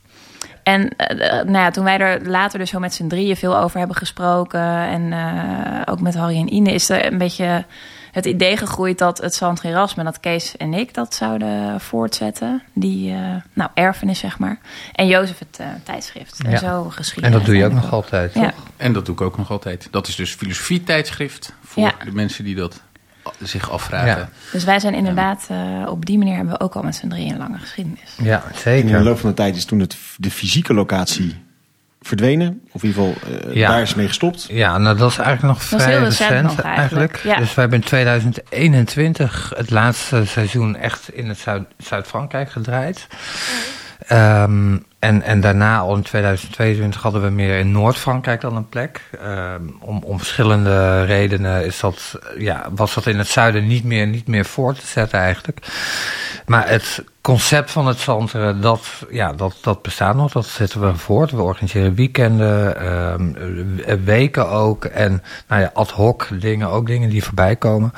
En 0.64 0.96
eh, 0.98 1.40
eh, 1.40 1.46
nou 1.46 1.58
ja, 1.58 1.72
toen 1.72 1.84
wij 1.84 1.98
er 1.98 2.30
later 2.30 2.60
dus 2.60 2.70
zo 2.70 2.80
met 2.80 2.94
z'n 2.94 3.08
drieën 3.08 3.36
veel 3.36 3.58
over 3.58 3.78
hebben 3.78 3.96
gesproken... 3.96 4.62
en 4.78 5.14
eh, 5.14 5.82
ook 5.86 6.02
met 6.02 6.16
Harry 6.16 6.38
en 6.38 6.54
Ine 6.54 6.72
is 6.72 6.90
er 6.90 7.12
een 7.12 7.18
beetje 7.18 7.66
het 8.14 8.26
idee 8.26 8.58
gegroeid... 8.58 8.98
dat 8.98 9.18
het 9.18 9.34
Centre 9.36 9.68
Erasme, 9.70 10.04
dat 10.04 10.20
Kees 10.20 10.58
en 10.58 10.74
ik 10.74 10.94
dat 10.94 11.14
zouden 11.16 11.82
voortzetten. 11.82 12.62
Die, 12.74 13.12
eh, 13.12 13.36
nou, 13.54 13.70
erfenis 13.74 14.20
zeg 14.20 14.40
maar. 14.40 14.60
En 14.94 15.08
Jozef 15.08 15.40
het 15.40 15.58
eh, 15.60 15.68
tijdschrift. 15.84 16.44
En 16.44 16.58
zo 16.58 16.84
En 16.84 16.92
geschiedenis. 16.92 17.38
dat 17.38 17.46
doe 17.46 17.56
je 17.58 17.66
ook 17.66 17.74
nog 17.74 17.92
altijd, 17.92 18.34
Ja. 18.34 18.42
toch? 18.42 18.54
En 18.78 18.94
dat 18.94 19.06
doe 19.06 19.16
ik 19.16 19.22
ook 19.22 19.38
nog 19.38 19.52
altijd. 19.52 19.88
Dat 19.92 20.08
is 20.08 20.16
dus 20.16 20.34
filosofie-tijdschrift 20.34 21.54
voor 21.64 21.84
Ja. 21.84 21.94
de 22.06 22.12
mensen 22.12 22.44
die 22.44 22.56
dat 22.56 22.82
zich 23.42 23.72
afvragen. 23.72 24.08
Ja. 24.08 24.30
Dus 24.52 24.64
wij 24.64 24.80
zijn 24.80 24.94
inderdaad, 24.94 25.46
eh, 25.50 25.58
op 25.90 26.06
die 26.06 26.18
manier 26.18 26.36
hebben 26.36 26.54
we 26.54 26.60
ook 26.60 26.76
al 26.76 26.84
met 26.84 26.96
z'n 26.96 27.08
drieën 27.08 27.32
een 27.32 27.38
lange 27.38 27.58
geschiedenis. 27.58 28.16
Ja, 28.18 28.44
In 28.44 28.52
de 28.54 28.58
zeker. 28.60 29.04
loop 29.04 29.20
van 29.20 29.30
de 29.30 29.36
tijd 29.36 29.56
is 29.56 29.66
toen 29.66 29.80
het, 29.80 29.98
de 30.18 30.32
fysieke 30.32 30.74
locatie 30.74 31.43
verdwenen. 32.04 32.62
Of 32.72 32.84
in 32.84 32.90
ieder 32.90 33.04
geval, 33.04 33.32
eh, 33.50 33.54
Ja. 33.56 33.68
daar 33.70 33.82
is 33.82 33.96
mee 33.96 34.08
gestopt. 34.08 34.46
Ja, 34.52 34.78
nou 34.78 34.98
dat 34.98 35.12
is 35.12 35.18
eigenlijk 35.18 35.48
nog 35.60 35.70
Dat 35.70 35.82
vrij 35.82 35.94
heel 35.96 36.04
recent 36.04 36.30
recent 36.30 36.48
nog 36.48 36.62
eigenlijk, 36.62 37.20
ja. 37.24 37.38
Dus 37.38 37.54
wij 37.54 37.64
hebben 37.64 37.80
in 37.82 37.86
2021 37.88 39.54
het 39.56 39.70
laatste 39.70 40.26
seizoen 40.26 40.76
echt 40.76 41.10
in 41.14 41.28
het 41.28 41.38
Zuid- 41.38 41.68
Zuid-Frankrijk 41.78 42.52
gedraaid. 42.52 43.08
Ehm, 44.08 44.78
en, 45.04 45.22
en 45.22 45.42
daarna 45.42 45.78
al 45.78 45.96
in 45.96 46.02
2022 46.02 47.02
hadden 47.02 47.22
we 47.22 47.30
meer 47.30 47.58
in 47.58 47.72
Noord-Frankrijk 47.72 48.42
dan 48.42 48.56
een 48.56 48.70
plek. 48.70 49.02
Ehm, 49.22 49.62
om, 49.80 50.04
om 50.04 50.18
verschillende 50.18 51.04
redenen 51.04 51.66
is 51.66 51.80
dat, 51.80 52.20
ja, 52.38 52.70
was 52.76 52.94
dat 52.94 53.06
in 53.06 53.18
het 53.18 53.28
zuiden 53.28 53.68
niet 53.68 53.84
meer, 53.84 54.08
niet 54.08 54.28
meer 54.28 54.46
voor 54.46 54.74
te 54.74 54.86
zetten 54.86 55.20
eigenlijk. 55.20 55.68
Maar 56.46 56.70
het 56.70 57.04
concept 57.22 57.72
van 57.72 57.88
het 57.88 58.00
centrum, 58.00 58.62
dat, 58.62 58.88
ja, 59.10 59.34
dat, 59.34 59.58
dat 59.62 59.82
bestaat 59.82 60.16
nog. 60.16 60.32
Dat 60.32 60.46
zetten 60.46 60.82
we 60.82 60.96
voort. 60.96 61.32
We 61.32 61.42
organiseren 61.42 61.96
weekenden, 61.96 62.80
ehm, 62.80 63.36
eh, 63.80 63.96
weken 64.04 64.50
ook. 64.50 64.86
En 64.86 65.24
nou 65.48 65.62
ja, 65.62 65.72
ad 65.74 65.92
hoc 65.92 66.28
dingen, 66.40 66.70
ook 66.70 66.88
dingen 66.88 67.10
die 67.10 67.24
voorbij 67.24 67.56
komen. 67.56 67.94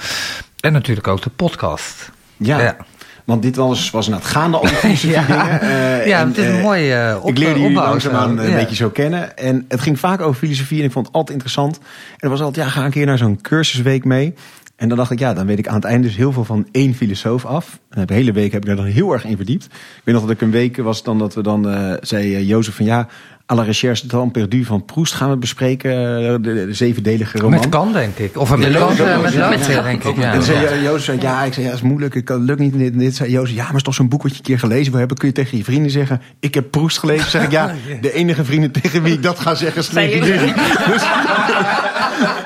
En 0.60 0.74
natuurlijk 0.74 1.08
ook 1.08 1.22
de 1.22 1.30
podcast. 1.30 2.12
Ja, 2.38 2.60
Ja. 2.60 2.76
Want 3.26 3.42
dit 3.42 3.56
was, 3.56 3.92
was 3.92 4.06
inderdaad 4.06 4.30
gaande 4.30 4.58
filosofie 4.68 5.10
Ja. 5.18 5.26
dingen. 5.26 5.62
Eh, 5.62 6.08
Ja, 6.08 6.20
en, 6.20 6.28
het 6.28 6.38
is 6.38 6.46
een 6.46 6.56
eh, 6.58 6.64
mooie 6.64 7.14
uh, 7.16 7.24
op, 7.24 7.30
ik 7.30 7.38
leerde 7.38 7.60
jullie 7.60 7.76
langzaamaan 7.76 8.38
een 8.38 8.50
Ja. 8.50 8.56
beetje 8.56 8.76
zo 8.76 8.90
kennen. 8.90 9.38
En 9.38 9.66
het 9.68 9.82
ging 9.82 10.00
vaak 10.00 10.22
over 10.22 10.40
filosofie 10.40 10.80
en 10.80 10.86
ik 10.86 10.92
vond 10.92 11.06
het 11.06 11.16
altijd 11.16 11.32
interessant. 11.34 11.78
En 11.78 11.84
er 12.18 12.30
was 12.30 12.42
altijd, 12.42 12.66
ja, 12.66 12.72
ga 12.72 12.86
een 12.86 12.92
keer 12.92 13.06
naar 13.06 13.18
zo'n 13.18 13.42
cursusweek 13.42 14.06
mee. 14.06 14.34
En 14.76 14.88
dan 14.90 14.98
dacht 14.98 15.12
ik, 15.12 15.20
ja, 15.20 15.34
dan 15.34 15.46
weet 15.46 15.60
ik 15.60 15.68
aan 15.68 15.76
het 15.76 15.84
einde 15.84 16.08
dus 16.08 16.16
heel 16.16 16.32
veel 16.32 16.44
van 16.46 16.68
één 16.72 16.94
filosoof 16.96 17.46
af. 17.46 17.80
En 17.90 18.06
de 18.06 18.14
hele 18.14 18.32
week 18.32 18.52
heb 18.52 18.62
ik 18.62 18.68
daar 18.68 18.76
dan 18.76 18.86
heel 18.86 19.12
erg 19.14 19.26
in 19.26 19.36
verdiept. 19.36 19.66
Ik 19.66 20.02
weet 20.04 20.16
nog 20.16 20.24
dat 20.24 20.34
ik 20.34 20.42
een 20.42 20.52
week 20.52 20.78
was 20.78 21.04
dan 21.04 21.20
dat 21.20 21.34
we 21.34 21.42
dan, 21.44 21.70
eh 21.70 21.94
zei 22.02 22.36
uh, 22.36 22.48
Jozef 22.48 22.76
van 22.76 22.86
ja, 22.86 23.08
à 23.52 23.56
la 23.56 23.64
recherche 23.64 24.08
temps 24.08 24.32
perdu 24.32 24.64
van 24.66 24.86
Proest 24.86 25.14
gaan 25.14 25.30
we 25.30 25.38
bespreken. 25.38 25.92
eh, 25.92 26.32
De, 26.32 26.40
de, 26.42 26.66
de 26.66 26.74
zevendelige 26.74 27.38
roman. 27.38 27.60
Met 27.60 27.70
kan, 27.70 27.92
denk 27.94 28.18
ik. 28.18 28.38
Of 28.38 28.56
met 28.58 28.72
kan, 28.78 28.98
eh, 28.98 29.22
met. 29.22 29.34
Lothar, 29.36 29.84
denk 29.84 30.04
ik. 30.04 30.16
En 30.18 30.22
Ja. 30.22 30.42
zei 30.42 30.60
Jo- 30.62 30.82
Jozef, 30.84 31.04
zei, 31.06 31.22
ja, 31.22 31.44
ik 31.44 31.54
zei, 31.54 31.66
ja, 31.66 31.72
dat 31.72 31.82
is 31.82 31.88
moeilijk, 31.88 32.16
ik 32.16 32.26
kan, 32.26 32.44
lukt 32.44 32.60
niet. 32.60 32.78
Dit, 32.78 33.00
dit. 33.00 33.16
Zei 33.16 33.32
Jozef, 33.32 33.50
ja, 33.56 33.58
maar 33.58 33.68
het 33.68 33.76
is 33.76 33.84
toch 33.84 33.94
zo'n 33.96 34.10
boek 34.10 34.22
wat 34.24 34.32
je 34.32 34.38
een 34.38 34.44
keer 34.44 34.60
gelezen 34.60 34.90
wil 34.90 35.00
hebben. 35.00 35.18
Kun 35.18 35.28
je 35.28 35.34
tegen 35.34 35.58
je 35.58 35.64
vrienden 35.64 35.92
zeggen, 35.92 36.22
ik 36.40 36.54
heb 36.54 36.72
Proest 36.72 36.98
gelezen. 37.00 37.30
Zeg 37.30 37.44
ik, 37.44 37.52
ja, 37.52 37.74
de 38.02 38.14
enige 38.14 38.46
vrienden 38.46 38.72
tegen 38.72 39.04
wie 39.04 39.14
ik 39.14 39.24
dat 39.24 39.40
ga 39.40 39.56
zeggen, 39.56 39.84
jullie? 40.10 40.24
jullie. 40.34 40.54
Dus, 40.92 41.04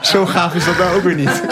zo 0.12 0.26
gaaf 0.26 0.54
is 0.54 0.64
dat 0.64 0.78
nou 0.78 0.96
ook 0.96 1.02
weer 1.02 1.14
niet. 1.14 1.42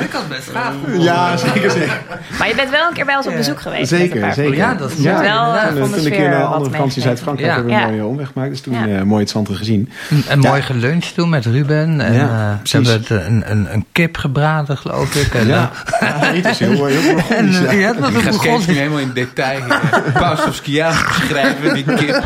Ik 0.00 0.12
had 0.12 0.28
best 0.28 0.48
gaaf. 0.52 0.72
Ja, 0.98 1.36
zeker, 1.36 1.70
zeker. 1.70 2.00
Maar 2.38 2.48
je 2.48 2.54
bent 2.54 2.70
wel 2.70 2.88
een 2.88 2.94
keer 2.94 3.04
bij 3.04 3.16
ons 3.16 3.26
op 3.26 3.34
bezoek 3.36 3.60
geweest. 3.60 3.88
Zeker, 3.88 4.32
zeker. 4.32 4.56
Ja, 4.56 4.74
dat 4.74 4.90
is 4.90 4.96
wel 4.98 5.14
inderdaad. 5.16 5.62
eh, 5.62 5.68
Toen, 5.68 5.78
van 5.78 5.80
de 5.80 5.84
toen 5.88 5.94
een 5.94 6.00
sfeer 6.00 6.10
keer 6.16 6.28
naar 6.28 6.42
andere 6.44 6.70
vakantie 6.70 6.78
meegekregen. 6.80 7.02
Zuid-Frankrijk 7.02 7.48
Ja. 7.50 7.54
hebben 7.54 7.74
we 7.76 7.82
een 7.82 7.88
mooie 7.90 8.04
omweg 8.10 8.28
gemaakt. 8.32 8.50
Dus 8.50 8.60
toen 8.60 8.74
Ja. 8.74 8.86
eh, 8.98 9.02
mooi 9.02 9.20
het 9.22 9.30
Zanten 9.30 9.56
gezien. 9.56 9.90
En 10.28 10.38
mooi 10.38 10.62
geluncht 10.62 11.14
toen 11.14 11.28
met 11.28 11.44
Ruben. 11.46 12.00
En 12.00 12.12
Ja, 12.12 12.20
eh, 12.20 12.52
ze 12.62 12.76
hebben 12.76 12.92
het, 12.92 13.10
een, 13.10 13.42
een, 13.50 13.72
een 13.72 13.84
kip 13.92 14.16
gebraden, 14.16 14.76
geloof 14.78 15.14
ik. 15.14 15.34
En, 15.34 15.46
Ja, 15.46 15.70
ja 16.00 16.06
het 16.20 16.46
is 16.46 16.58
heel, 16.58 16.86
heel 16.86 17.00
en, 17.16 17.16
Burgondisch, 17.46 17.58
ja. 17.80 17.94
een 17.96 18.12
gaat 18.22 18.38
Kees 18.38 18.66
nu 18.66 18.74
helemaal 18.74 18.98
in 18.98 19.10
detail. 19.14 19.60
Uh, 19.68 19.76
Paustovskiaans 20.12 21.02
beschrijven, 21.18 21.74
die 21.74 21.84
kip. 21.84 22.22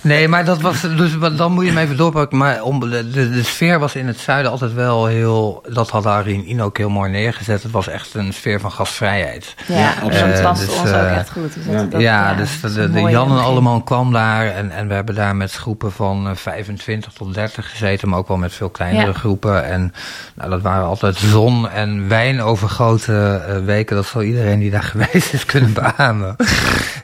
Nee, 0.00 0.28
maar 0.28 0.44
dat 0.44 0.60
was. 0.60 0.80
Dus 0.80 1.10
dan 1.36 1.52
moet 1.52 1.64
je 1.64 1.70
hem 1.70 1.78
even 1.78 1.96
doorpakken. 1.96 2.38
Maar 2.38 2.62
om, 2.62 2.80
de, 2.80 3.10
de, 3.10 3.30
de 3.30 3.42
sfeer 3.42 3.65
was 3.74 3.94
in 3.94 4.06
het 4.06 4.18
zuiden 4.18 4.50
altijd 4.50 4.72
wel 4.74 5.06
heel. 5.06 5.62
Dat 5.72 5.90
had 5.90 6.06
Arien 6.06 6.48
Ino 6.50 6.64
ook 6.64 6.76
heel 6.78 6.90
mooi 6.90 7.10
neergezet. 7.10 7.62
Het 7.62 7.72
was 7.72 7.88
echt 7.88 8.14
een 8.14 8.32
sfeer 8.32 8.60
van 8.60 8.72
gastvrijheid. 8.72 9.54
Ja, 9.66 9.92
absoluut. 10.02 10.32
dat 10.34 10.42
past 10.42 10.60
Dus, 10.66 10.70
ons 10.78 10.88
ook 10.88 10.94
eh, 10.94 11.16
echt 11.16 11.30
goed. 11.30 11.54
Dus 11.54 11.64
dat- 11.66 11.74
ja. 11.74 11.82
dat- 11.90 12.00
ja, 12.00 12.34
dus 12.34 12.60
dat 12.60 12.74
de, 12.74 13.00
Jan 13.10 13.30
en 13.30 13.42
allemaal 13.44 13.82
kwam 13.82 14.12
daar. 14.12 14.46
En, 14.46 14.70
en 14.70 14.88
we 14.88 14.94
hebben 14.94 15.14
daar 15.14 15.36
met 15.36 15.52
groepen 15.52 15.92
van 15.92 16.28
eh, 16.28 16.34
25 16.36 17.12
tot 17.12 17.34
30 17.34 17.70
gezeten. 17.70 18.08
Maar 18.08 18.18
ook 18.18 18.28
wel 18.28 18.36
met 18.36 18.52
veel 18.54 18.68
kleinere 18.68 19.06
Ja. 19.06 19.12
groepen. 19.12 19.64
En 19.64 19.92
nou, 20.34 20.50
dat 20.50 20.62
waren 20.62 20.86
altijd 20.86 21.16
zon- 21.16 21.68
en 21.70 22.08
wijn 22.08 22.40
overgoten 22.42 23.48
eh, 23.48 23.64
weken. 23.64 23.96
Dat 23.96 24.06
zal 24.06 24.22
iedereen 24.22 24.58
die 24.58 24.70
daar 24.70 24.82
geweest 24.94 25.32
is 25.32 25.44
kunnen 25.46 25.72
beamen. 25.72 26.36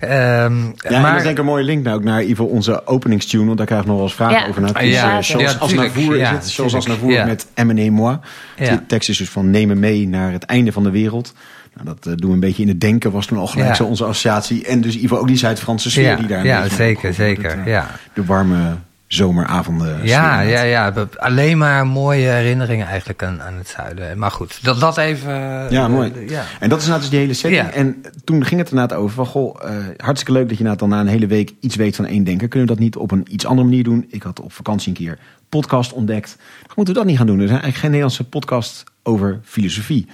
Ehm, 0.00 0.10
Ja, 0.12 0.48
en 0.48 0.74
dat 0.82 1.00
maar, 1.00 1.16
is 1.16 1.22
denk 1.22 1.34
ik 1.34 1.38
een 1.38 1.44
mooie 1.50 1.64
link 1.64 1.84
nou 1.84 1.96
ook 1.96 2.04
naar 2.04 2.14
in 2.20 2.26
ieder 2.28 2.36
geval 2.36 2.52
onze 2.56 2.86
openingstune. 2.86 3.44
Want 3.44 3.56
daar 3.56 3.66
krijg 3.66 3.80
ik 3.82 3.86
nog 3.86 3.96
wel 3.96 4.04
eens 4.06 4.14
vragen 4.14 4.38
Ja. 4.40 4.46
over. 4.48 4.60
Nou, 4.60 4.72
het 4.74 4.82
is, 4.82 4.94
ja. 4.94 5.16
eh, 5.16 5.22
Zoals 5.22 5.58
als 5.60 5.70
tuurlijk. 5.70 5.94
Navour 5.94 6.16
is 6.20 6.28
het. 6.28 6.50
Zoals 6.54 6.74
als. 6.74 6.86
Navour 6.86 7.12
Ja. 7.12 7.24
met 7.24 7.46
M 7.54 7.70
en 7.70 7.92
Moi. 7.92 8.18
Ja. 8.56 8.70
De 8.76 8.86
tekst 8.86 9.08
is 9.08 9.16
dus 9.16 9.28
van 9.30 9.50
neem 9.50 9.68
me 9.68 9.74
mee 9.74 10.08
naar 10.08 10.32
het 10.32 10.42
einde 10.44 10.72
van 10.72 10.82
de 10.82 10.90
wereld. 10.90 11.34
Nou, 11.74 11.86
dat 11.86 12.06
eh, 12.06 12.12
doen 12.16 12.28
we 12.28 12.34
een 12.34 12.40
beetje 12.40 12.62
in 12.62 12.68
het 12.68 12.80
denken. 12.80 13.10
Was 13.12 13.26
toen 13.26 13.38
al 13.38 13.46
gelijk 13.46 13.68
Ja. 13.68 13.74
zo 13.74 13.84
onze 13.84 14.04
associatie. 14.04 14.66
En 14.66 14.80
dus 14.80 14.92
geval 15.00 15.18
ook 15.18 15.26
die 15.26 15.36
Zuid-Franse 15.36 15.90
sfeer 15.90 16.04
ja, 16.04 16.16
die 16.16 16.26
daar 16.26 16.44
ja 16.44 16.68
zeker, 16.68 17.14
zeker. 17.14 17.50
het, 17.50 17.58
eh, 17.58 17.66
ja. 17.66 17.90
De 18.14 18.24
warme 18.24 18.76
zomeravonden. 19.06 19.98
Ja, 20.02 20.40
sfeer 20.40 20.50
ja, 20.52 20.62
ja. 20.62 20.92
We- 20.92 21.08
Alleen 21.16 21.58
maar 21.58 21.86
mooie 21.86 22.26
herinneringen 22.28 22.86
eigenlijk 22.86 23.22
aan, 23.22 23.42
aan 23.42 23.54
het 23.54 23.68
zuiden. 23.68 24.18
Maar 24.18 24.30
goed, 24.30 24.58
dat, 24.64 24.80
dat 24.80 24.96
even. 24.98 25.32
eh, 25.64 25.70
Ja, 25.70 25.88
mooi. 25.88 26.12
eh, 26.14 26.28
ja. 26.28 26.44
En 26.60 26.68
dat 26.68 26.80
is 26.80 26.86
nou 26.86 27.00
dus 27.00 27.08
die 27.10 27.18
hele 27.18 27.34
setting. 27.34 27.62
Ja. 27.62 27.70
En 27.72 28.02
toen 28.24 28.44
ging 28.44 28.60
het 28.60 28.70
inderdaad 28.70 28.98
over 28.98 29.14
van... 29.14 29.26
Goh, 29.26 29.56
eh, 29.64 29.70
hartstikke 29.96 30.32
leuk 30.38 30.48
dat 30.48 30.58
je 30.58 30.64
inderdaad 30.64 30.78
dan 30.78 30.88
na 30.88 31.00
een 31.00 31.06
hele 31.14 31.26
week 31.26 31.52
iets 31.60 31.76
weet 31.76 31.96
van 31.96 32.06
één 32.06 32.24
denken. 32.24 32.48
Kunnen 32.48 32.68
we 32.68 32.74
dat 32.74 32.82
niet 32.84 32.96
op 32.96 33.10
een 33.10 33.26
iets 33.30 33.46
andere 33.46 33.68
manier 33.68 33.84
doen? 33.84 34.06
Ik 34.10 34.22
had 34.22 34.40
op 34.40 34.52
vakantie 34.52 34.88
een 34.88 34.94
keer 34.94 35.18
podcast 35.58 35.92
ontdekt. 35.92 36.36
Dan 36.66 36.72
moeten 36.76 36.94
we 36.94 37.00
dat 37.00 37.08
niet 37.08 37.18
gaan 37.18 37.26
doen. 37.26 37.36
Er 37.38 37.42
is 37.44 37.48
eigenlijk 37.50 37.78
geen 37.80 37.90
Nederlandse 37.90 38.24
podcast 38.24 38.84
over 39.02 39.40
filosofie. 39.44 40.06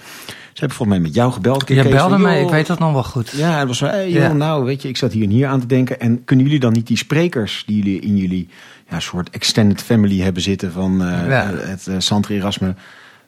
Ze 0.53 0.65
hebben 0.65 0.77
volgens 0.77 0.97
mij 0.97 1.07
met 1.07 1.15
jou 1.15 1.31
gebeld. 1.31 1.67
Je 1.67 1.73
Kees, 1.75 1.91
belde 1.91 2.09
van, 2.09 2.21
mij, 2.21 2.41
ik 2.41 2.49
weet 2.49 2.67
dat 2.67 2.79
nog 2.79 2.91
wel 2.93 3.03
goed. 3.03 3.29
Ja, 3.29 3.57
het 3.59 3.67
was 3.67 3.77
zo, 3.77 3.85
hey, 3.85 4.09
joh, 4.11 4.21
Ja. 4.21 4.33
nou, 4.33 4.63
weet 4.63 4.81
je, 4.81 4.87
ik 4.87 4.97
zat 4.97 5.11
hier 5.11 5.23
en 5.23 5.29
hier 5.29 5.47
aan 5.47 5.59
te 5.59 5.65
denken. 5.65 5.99
En 5.99 6.23
kunnen 6.25 6.45
jullie 6.45 6.59
dan 6.59 6.73
niet 6.73 6.87
die 6.87 6.97
sprekers 6.97 7.63
die 7.65 7.77
jullie 7.83 7.99
in 8.01 8.17
jullie 8.17 8.49
ja, 8.89 8.99
soort 8.99 9.29
extended 9.29 9.81
family 9.83 10.19
hebben 10.21 10.41
zitten 10.41 10.71
van 10.71 11.03
eh, 11.03 11.27
Ja. 11.27 11.51
het 11.53 11.85
uh, 11.89 11.95
Santre 11.97 12.33
Erasme 12.33 12.75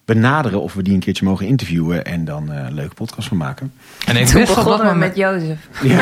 benaderen 0.05 0.62
of 0.62 0.74
we 0.74 0.81
die 0.81 0.93
een 0.93 1.00
keertje 1.00 1.25
mogen 1.25 1.46
interviewen 1.46 2.05
en 2.05 2.25
dan 2.25 2.51
eh, 2.51 2.65
een 2.65 2.74
leuke 2.74 2.93
podcast 2.93 3.27
van 3.27 3.38
maken. 3.38 3.74
En 4.05 4.15
ik 4.15 4.27
Toen 4.27 4.46
begonnen 4.46 4.89
we 4.89 4.96
met 4.96 5.15
Jozef. 5.15 5.60
Ik 5.81 5.98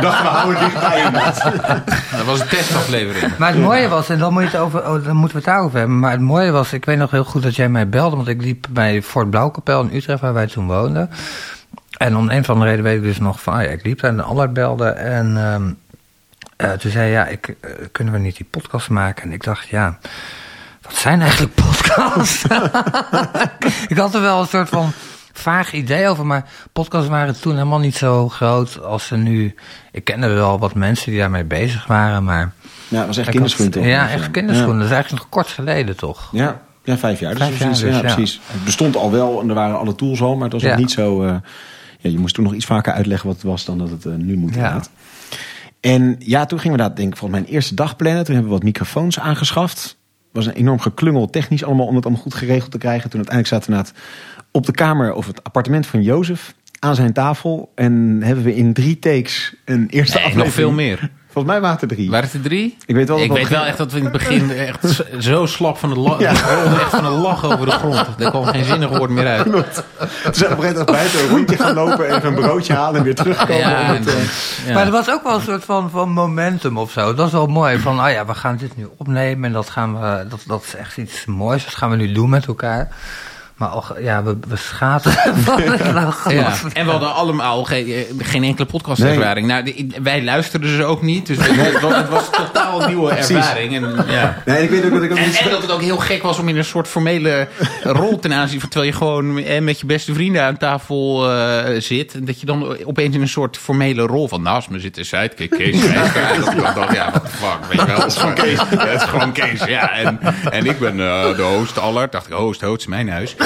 dacht, 0.00 0.22
we 0.22 0.28
houden 0.28 0.60
dichtbij 0.60 0.96
inderdaad. 0.96 1.42
Dat 2.16 2.24
was 2.24 2.40
een 2.40 2.48
testaflevering. 2.48 3.36
Maar 3.36 3.52
het 3.52 3.60
mooie 3.60 3.88
was, 3.88 4.08
en 4.08 4.18
dan, 4.18 4.32
moet 4.32 4.42
je 4.42 4.48
het 4.48 4.56
over, 4.56 4.80
oh, 4.88 5.04
dan 5.04 5.16
moeten 5.16 5.38
we 5.38 5.44
het 5.44 5.52
daarover 5.52 5.78
hebben. 5.78 5.98
Maar 5.98 6.10
het 6.10 6.20
mooie 6.20 6.50
was, 6.50 6.72
ik 6.72 6.84
weet 6.84 6.98
nog 6.98 7.10
heel 7.10 7.24
goed 7.24 7.42
dat 7.42 7.56
jij 7.56 7.68
mij 7.68 7.88
belde. 7.88 8.16
Want 8.16 8.28
ik 8.28 8.42
liep 8.42 8.66
bij 8.70 9.02
Fort 9.02 9.30
Blauwkapel 9.30 9.82
in 9.82 9.96
Utrecht, 9.96 10.20
waar 10.20 10.34
wij 10.34 10.46
toen 10.46 10.66
woonden. 10.66 11.10
En 11.96 12.16
om 12.16 12.30
een 12.30 12.44
van 12.44 12.58
de 12.58 12.64
reden 12.64 12.84
weet 12.84 12.96
ik 12.96 13.02
dus 13.02 13.18
nog 13.18 13.42
van, 13.42 13.54
ah 13.54 13.62
ja, 13.62 13.68
ik 13.68 13.84
liep 13.84 14.00
daar 14.00 14.10
en 14.10 14.20
Allard 14.20 14.52
belde. 14.52 14.88
En 14.88 15.36
ehm, 15.36 15.72
eh, 16.56 16.72
toen 16.72 16.90
zei 16.90 17.04
hij, 17.04 17.10
ja, 17.10 17.26
ik, 17.26 17.56
eh, 17.60 17.70
kunnen 17.92 18.12
we 18.12 18.20
niet 18.20 18.36
die 18.36 18.46
podcast 18.50 18.88
maken? 18.88 19.22
En 19.22 19.32
ik 19.32 19.44
dacht, 19.44 19.68
ja, 19.68 19.98
wat 20.90 20.98
zijn 20.98 21.20
eigenlijk 21.20 21.54
podcasts? 21.54 22.44
ik 23.92 23.96
had 23.96 24.14
er 24.14 24.20
wel 24.20 24.40
een 24.40 24.46
soort 24.46 24.68
van 24.68 24.92
vaag 25.32 25.72
idee 25.72 26.08
over, 26.08 26.26
maar 26.26 26.44
podcasts 26.72 27.08
waren 27.08 27.40
toen 27.40 27.52
helemaal 27.52 27.78
niet 27.78 27.96
zo 27.96 28.28
groot 28.28 28.82
als 28.82 29.06
ze 29.06 29.16
nu. 29.16 29.54
Ik 29.92 30.04
kende 30.04 30.28
wel 30.28 30.58
wat 30.58 30.74
mensen 30.74 31.10
die 31.10 31.20
daarmee 31.20 31.44
bezig 31.44 31.86
waren, 31.86 32.24
maar. 32.24 32.52
Ja, 32.88 32.96
dat 32.98 33.06
was 33.06 33.16
echt 33.16 33.28
kinderschoen 33.28 33.70
toch? 33.70 33.84
Ja, 33.84 34.08
echt 34.10 34.30
kinderschoen. 34.30 34.76
Dat 34.76 34.86
is 34.86 34.92
eigenlijk 34.92 35.22
nog 35.22 35.28
kort 35.32 35.48
geleden, 35.48 35.96
toch? 35.96 36.28
Ja, 36.32 36.60
ja, 36.84 36.98
vijf 36.98 37.20
jaar. 37.20 37.34
Dus 37.34 37.42
Vijf 37.42 37.58
precies, 37.58 37.80
jaar 37.80 37.90
dus, 37.90 38.00
ja, 38.00 38.06
ja. 38.08 38.14
precies. 38.14 38.40
Het 38.46 38.64
bestond 38.64 38.96
al 38.96 39.10
wel 39.10 39.40
en 39.40 39.48
er 39.48 39.54
waren 39.54 39.78
alle 39.78 39.94
tools 39.94 40.20
al, 40.20 40.34
maar 40.34 40.44
het 40.44 40.52
was 40.52 40.62
nog 40.62 40.76
niet 40.76 40.90
zo... 40.90 41.22
eh, 41.22 41.34
ja, 41.98 42.10
je 42.10 42.18
moest 42.18 42.34
toen 42.34 42.44
nog 42.44 42.54
iets 42.54 42.64
vaker 42.66 42.92
uitleggen 42.92 43.26
wat 43.26 43.36
het 43.36 43.44
was 43.46 43.64
dan 43.64 43.78
dat 43.78 43.90
het 43.90 44.06
eh, 44.06 44.12
nu 44.12 44.36
moet 44.36 44.50
Ja. 44.50 44.56
inderdaad. 44.56 44.90
En 45.80 46.16
ja, 46.18 46.46
toen 46.46 46.60
gingen 46.60 46.76
we 46.76 46.82
dat, 46.82 46.96
denk 46.96 47.12
ik, 47.12 47.16
volgens 47.16 47.40
mijn 47.40 47.52
eerste 47.52 47.74
dag 47.74 47.96
plannen. 47.96 48.24
Toen 48.24 48.34
hebben 48.34 48.52
we 48.52 48.58
wat 48.58 48.66
microfoons 48.66 49.18
aangeschaft. 49.18 49.98
Was 50.32 50.46
een 50.46 50.52
enorm 50.52 50.80
geklungel 50.80 51.30
technisch 51.30 51.64
allemaal 51.64 51.86
om 51.86 51.94
het 51.94 52.04
allemaal 52.04 52.22
goed 52.22 52.34
geregeld 52.34 52.70
te 52.70 52.78
krijgen. 52.78 53.10
Toen 53.10 53.26
uiteindelijk 53.26 53.64
zaten 53.64 53.84
we 53.84 54.00
op 54.50 54.66
de 54.66 54.72
kamer 54.72 55.12
of 55.12 55.26
het 55.26 55.44
appartement 55.44 55.86
van 55.86 56.02
Jozef 56.02 56.54
aan 56.78 56.94
zijn 56.94 57.12
tafel. 57.12 57.72
En 57.74 58.18
hebben 58.22 58.44
we 58.44 58.54
in 58.54 58.72
drie 58.72 58.98
takes 58.98 59.54
een 59.64 59.86
eerste 59.88 60.16
Nee, 60.16 60.26
aflevering. 60.26 60.44
nog 60.44 60.54
veel 60.54 60.72
meer. 60.72 61.10
Volgens 61.32 61.52
mij 61.52 61.60
waren 61.62 61.78
het 61.80 61.90
er 61.90 61.96
drie. 61.96 62.10
Waren 62.10 62.24
het 62.24 62.34
er 62.34 62.40
drie? 62.42 62.76
Ik 62.86 62.94
weet 62.94 63.08
wel 63.08 63.16
dat 63.16 63.24
Ik 63.26 63.32
we 63.32 63.38
weet 63.38 63.48
wel 63.48 63.64
echt 63.64 63.76
dat 63.78 63.92
we 63.92 63.98
in 63.98 64.04
het 64.04 64.12
begin 64.12 64.50
echt 64.50 65.02
zo 65.18 65.46
slap 65.46 65.78
van 65.78 65.88
het 65.90 65.98
lachen. 65.98 66.20
Ja. 66.22 66.30
Echt 66.80 66.90
van 66.90 67.04
een 67.04 67.12
lach 67.20 67.44
over 67.44 67.66
de 67.66 67.72
grond. 67.72 68.06
Er 68.18 68.30
kwam 68.30 68.44
geen 68.44 68.64
zinnig 68.64 68.88
woord 68.98 69.10
meer 69.10 69.26
uit. 69.26 69.44
Toen 69.44 69.64
zijn 70.32 70.52
op 70.52 70.58
een 70.58 70.62
gegeven 70.64 70.66
moment 70.72 70.86
buiten 70.86 71.20
een 71.22 71.28
rondje 71.28 71.56
gaan 71.56 71.74
lopen. 71.74 72.06
Even 72.16 72.26
een 72.28 72.34
broodje 72.34 72.72
halen 72.74 72.98
en 72.98 73.04
weer 73.04 73.14
terugkomen. 73.14 73.58
Ja, 73.58 73.68
het, 73.68 74.06
en- 74.06 74.14
eh, 74.14 74.66
ja. 74.66 74.74
Maar 74.74 74.84
er 74.86 74.92
was 74.92 75.10
ook 75.10 75.22
wel 75.22 75.34
een 75.34 75.40
soort 75.40 75.64
van, 75.64 75.90
van 75.90 76.10
momentum 76.10 76.78
of 76.78 76.90
zo. 76.90 77.14
Dat 77.14 77.26
is 77.26 77.32
wel 77.32 77.46
mooi. 77.46 77.78
Van, 77.78 78.00
oh 78.00 78.10
ja, 78.10 78.26
we 78.26 78.34
gaan 78.34 78.56
dit 78.56 78.76
nu 78.76 78.88
opnemen 78.96 79.44
en 79.44 79.52
dat, 79.52 79.70
gaan 79.70 80.00
we, 80.00 80.26
dat, 80.28 80.40
dat 80.46 80.62
is 80.66 80.74
echt 80.76 80.96
iets 80.96 81.24
moois. 81.26 81.64
Dat 81.64 81.74
gaan 81.74 81.90
we 81.90 81.96
nu 81.96 82.12
doen 82.12 82.30
met 82.30 82.46
elkaar. 82.46 82.88
Maar 83.60 83.68
al, 83.68 83.84
ja, 84.00 84.22
we, 84.22 84.36
we 84.48 84.56
schaten 84.56 85.12
van 85.44 85.60
het 85.62 85.92
lachen. 85.92 86.34
Ja. 86.34 86.52
En 86.72 86.84
we 86.84 86.90
hadden 86.90 87.14
allemaal 87.14 87.64
geen, 87.64 87.86
eh, 87.86 88.02
geen 88.18 88.44
enkele 88.44 88.66
podcastervaring. 88.66 89.46
Nou, 89.46 89.62
die- 89.64 89.92
wij 90.02 90.22
luisterden 90.24 90.76
ze 90.76 90.84
ook 90.84 91.02
niet. 91.02 91.26
Dus 91.26 91.36
het, 91.40 91.80
was, 91.80 91.94
het 91.96 92.08
was 92.08 92.26
een 92.26 92.44
totaal 92.44 92.86
nieuwe 92.86 93.10
ervaring. 93.16 93.74
En, 93.74 94.04
ja. 94.08 94.42
Nee, 94.46 94.62
ik 94.62 94.70
weet 94.70 94.84
ook 94.84 94.92
dat 94.92 95.02
ik 95.02 95.10
ook 95.10 95.18
En, 95.18 95.26
niet... 95.26 95.38
en 95.38 95.50
dat 95.50 95.62
het 95.62 95.70
ook 95.70 95.80
heel 95.80 95.96
gek 95.96 96.22
was 96.22 96.38
om 96.38 96.48
in 96.48 96.56
een 96.56 96.64
soort 96.64 96.88
formele 96.88 97.48
rol 97.82 98.18
ten 98.18 98.32
aanzien 98.32 98.60
van 98.60 98.68
terwijl 98.68 98.90
je 98.92 98.96
gewoon 98.98 99.38
eh, 99.38 99.60
met 99.62 99.80
je 99.80 99.86
beste 99.86 100.14
vrienden 100.14 100.42
aan 100.44 100.56
tafel 100.56 101.30
eh, 101.32 101.80
zit. 101.80 102.14
En 102.14 102.24
dat 102.24 102.40
je 102.40 102.46
dan 102.46 102.76
opeens 102.84 103.14
in 103.14 103.20
een 103.20 103.28
soort 103.28 103.56
formele 103.56 104.02
rol 104.02 104.28
van 104.28 104.42
naast 104.42 104.70
me 104.70 104.80
zit 104.80 104.98
een 104.98 105.04
sidekick 105.04 105.50
Kees. 105.50 105.80
Dan, 105.80 105.92
ja, 105.92 107.10
what 107.10 107.24
the 107.24 107.30
fuck, 107.30 107.58
weet 107.70 107.80
je 107.80 107.86
wel. 107.86 107.96
Het 108.04 108.12
is 108.12 108.16
gewoon 108.18 108.34
Kees. 108.34 108.58
Ja, 108.70 108.86
het 108.86 109.02
is 109.02 109.08
gewoon 109.08 109.32
Kees, 109.32 109.64
ja. 109.64 109.92
En, 109.92 110.18
en 110.50 110.66
ik 110.66 110.78
ben 110.78 110.96
de 110.96 111.48
host 111.56 111.78
Allard. 111.78 112.12
Dacht 112.12 112.26
ik, 112.26 112.32
host, 112.32 112.60
host, 112.60 112.80
is 112.80 112.86
mijn 112.86 113.08
huis. 113.10 113.36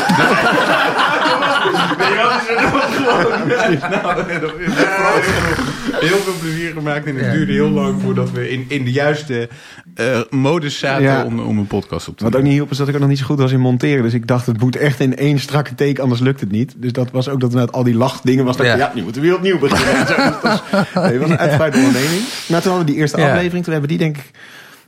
Heel 6.01 6.19
veel 6.19 6.33
plezier 6.41 6.73
gemaakt 6.73 7.07
en 7.07 7.17
het 7.17 7.25
Ja. 7.25 7.33
duurde 7.33 7.53
heel 7.53 7.69
lang 7.71 8.03
voordat 8.03 8.31
we 8.31 8.51
in, 8.51 8.65
in 8.69 8.85
de 8.85 8.91
juiste 8.93 9.49
eh, 9.95 10.21
modus 10.31 10.79
zaten 10.79 11.03
Ja. 11.03 11.25
om, 11.25 11.39
om 11.41 11.59
een 11.59 11.67
podcast 11.67 12.09
op 12.09 12.17
te 12.19 12.25
Wat 12.25 12.37
ook 12.37 12.43
niet 12.43 12.53
hielp 12.53 12.71
is 12.71 12.77
dat 12.77 12.89
ik 12.89 12.95
er 12.95 13.01
nog 13.01 13.09
niet 13.09 13.19
zo 13.19 13.25
goed 13.25 13.39
was 13.39 13.53
in 13.53 13.61
monteren. 13.61 14.03
Dus 14.03 14.15
ik 14.15 14.27
dacht, 14.27 14.47
het 14.47 14.61
moet 14.61 14.77
echt 14.77 15.01
in 15.01 15.17
één 15.17 15.39
strakke 15.39 15.75
take, 15.75 16.03
anders 16.03 16.21
lukt 16.21 16.41
het 16.41 16.51
niet. 16.51 16.75
Dus 16.77 16.93
dat 16.93 17.11
was 17.11 17.29
ook 17.29 17.41
dat 17.41 17.51
inderdaad 17.51 17.75
al 17.75 17.85
die 17.85 17.95
lachdingen 17.97 18.45
was. 18.45 18.57
Dat 18.57 18.67
ik, 18.67 18.73
Ja. 18.73 18.79
ja. 18.79 18.93
nu 18.95 19.03
moeten 19.03 19.21
we 19.23 19.27
weer 19.29 19.37
opnieuw 19.37 19.59
beginnen. 19.59 19.97
En 19.97 20.07
zo. 20.15 20.15
Dat 20.17 20.43
was, 20.43 20.61
nee, 20.95 21.05
het 21.05 21.19
was 21.19 21.31
een 21.31 21.39
uitgebreide 21.39 21.77
onderneming. 21.79 22.23
Maar 22.49 22.61
toen 22.63 22.71
hadden 22.71 22.79
we 22.79 22.85
die 22.93 22.97
eerste 23.01 23.21
Ja. 23.21 23.27
aflevering. 23.33 23.65
Toen 23.65 23.73
hebben 23.73 23.91
we 23.91 23.97
die 23.97 24.07
denk 24.07 24.17
ik 24.17 24.31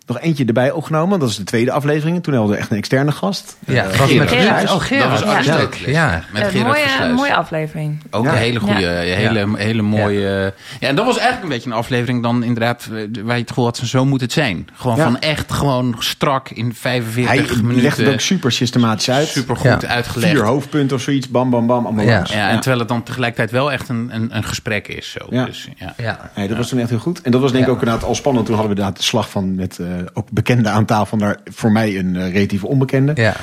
nog 0.06 0.20
eentje 0.20 0.44
erbij 0.44 0.70
opgenomen. 0.70 1.18
Dat 1.18 1.28
is 1.28 1.36
de 1.36 1.44
tweede 1.44 1.72
aflevering. 1.72 2.22
Toen 2.22 2.34
hadden 2.34 2.52
we 2.52 2.58
echt 2.58 2.70
een 2.70 2.76
externe 2.76 3.12
gast. 3.12 3.56
Ja, 3.66 3.82
Eh, 3.84 3.88
dat 3.88 3.96
was 3.98 4.12
met 4.14 4.28
Gerard. 4.28 4.46
Gerard. 4.46 4.70
Oh, 4.72 4.80
Gerard. 4.80 5.10
Dat 5.24 5.24
was 5.68 5.78
Ja. 5.86 6.22
Met 6.32 6.44
Gerard 6.44 6.98
mooie, 7.00 7.12
mooie 7.12 7.34
aflevering. 7.34 8.02
Ook 8.10 8.24
Ja. 8.24 8.30
een 8.32 8.36
hele 8.38 8.60
goede, 8.60 8.80
Ja. 8.80 8.88
hele, 9.16 9.48
hele 9.56 9.82
mooie... 9.82 10.52
Ja. 10.80 10.88
en 10.88 10.96
dat 10.96 11.04
was 11.04 11.14
eigenlijk 11.14 11.42
een 11.42 11.48
beetje 11.54 11.70
een 11.70 11.76
aflevering 11.76 12.22
dan 12.22 12.42
inderdaad... 12.42 12.88
eh, 12.92 13.22
waar 13.24 13.34
je 13.34 13.40
het 13.40 13.48
gevoel 13.48 13.64
had, 13.64 13.76
zo 13.76 14.04
moet 14.04 14.20
het 14.20 14.32
zijn. 14.32 14.68
Gewoon 14.74 14.96
Ja. 14.96 15.02
van 15.02 15.18
echt 15.20 15.52
gewoon 15.52 15.94
strak 15.98 16.48
in 16.50 16.74
45 16.74 17.48
Hij 17.54 17.62
minuten. 17.62 17.82
legt 17.82 17.96
het 17.96 18.08
ook 18.08 18.20
super 18.20 18.52
systematisch 18.52 19.10
uit. 19.10 19.28
super 19.28 19.56
goed 19.56 19.82
Ja. 19.82 19.88
uitgelegd. 19.88 20.32
Vier 20.32 20.44
hoofdpunten 20.44 20.96
of 20.96 21.02
zoiets. 21.02 21.28
Bam, 21.28 21.50
bam, 21.50 21.66
bam. 21.66 21.84
Allemaal 21.86 22.04
Ja. 22.04 22.26
en 22.26 22.56
terwijl 22.60 22.78
het 22.78 22.88
dan 22.88 23.02
tegelijkertijd 23.02 23.50
wel 23.50 23.72
echt 23.72 23.88
een, 23.88 24.08
een, 24.12 24.36
een 24.36 24.44
gesprek 24.44 24.88
is. 24.88 25.10
Zo. 25.10 25.26
Ja. 25.30 25.44
Dus, 25.44 25.68
ja. 25.76 25.94
Ja. 25.96 26.30
Nee, 26.36 26.48
dat 26.48 26.56
was 26.56 26.68
toen 26.68 26.78
echt 26.78 26.90
heel 26.90 26.98
goed. 26.98 27.20
En 27.22 27.30
dat 27.30 27.40
was 27.40 27.50
denk 27.50 27.62
ik 27.64 27.70
Ja. 27.70 27.76
ook 27.76 27.82
inderdaad 27.82 28.04
al 28.08 28.14
spannend. 28.14 28.46
Toen 28.46 28.54
hadden 28.54 28.74
we 28.74 28.78
inderdaad 28.80 29.02
de 29.02 29.08
slag 29.08 29.30
van 29.30 29.54
met 29.54 29.78
eh, 29.78 29.86
ook 30.14 30.30
bekenden 30.30 30.72
aan 30.72 30.84
tafel. 30.84 31.16
Naar 31.16 31.36
voor 31.44 31.72
mij 31.72 31.98
een 31.98 32.16
eh, 32.16 32.32
relatief 32.32 32.64
onbekende. 32.64 33.12
Ja. 33.14 33.34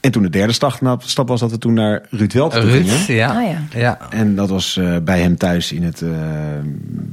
En 0.00 0.10
toen 0.10 0.22
de 0.22 0.30
derde 0.30 0.52
stap, 0.52 0.80
nou, 0.80 0.98
stap 1.02 1.28
was 1.28 1.40
dat 1.40 1.50
we 1.50 1.58
toen 1.58 1.72
naar 1.74 2.02
Ruud 2.10 2.32
Welt 2.32 2.52
toe 2.52 2.60
gingen. 2.62 2.96
Ruud, 2.96 3.06
ja. 3.06 3.36
Oh 3.42 3.48
ja. 3.48 3.78
Ja. 3.80 3.98
En 4.10 4.34
dat 4.34 4.48
was 4.48 4.76
eh, 4.76 4.96
bij 5.04 5.20
hem 5.20 5.36
thuis 5.36 5.72
in 5.72 5.82
het 5.82 6.02
eh 6.02 6.08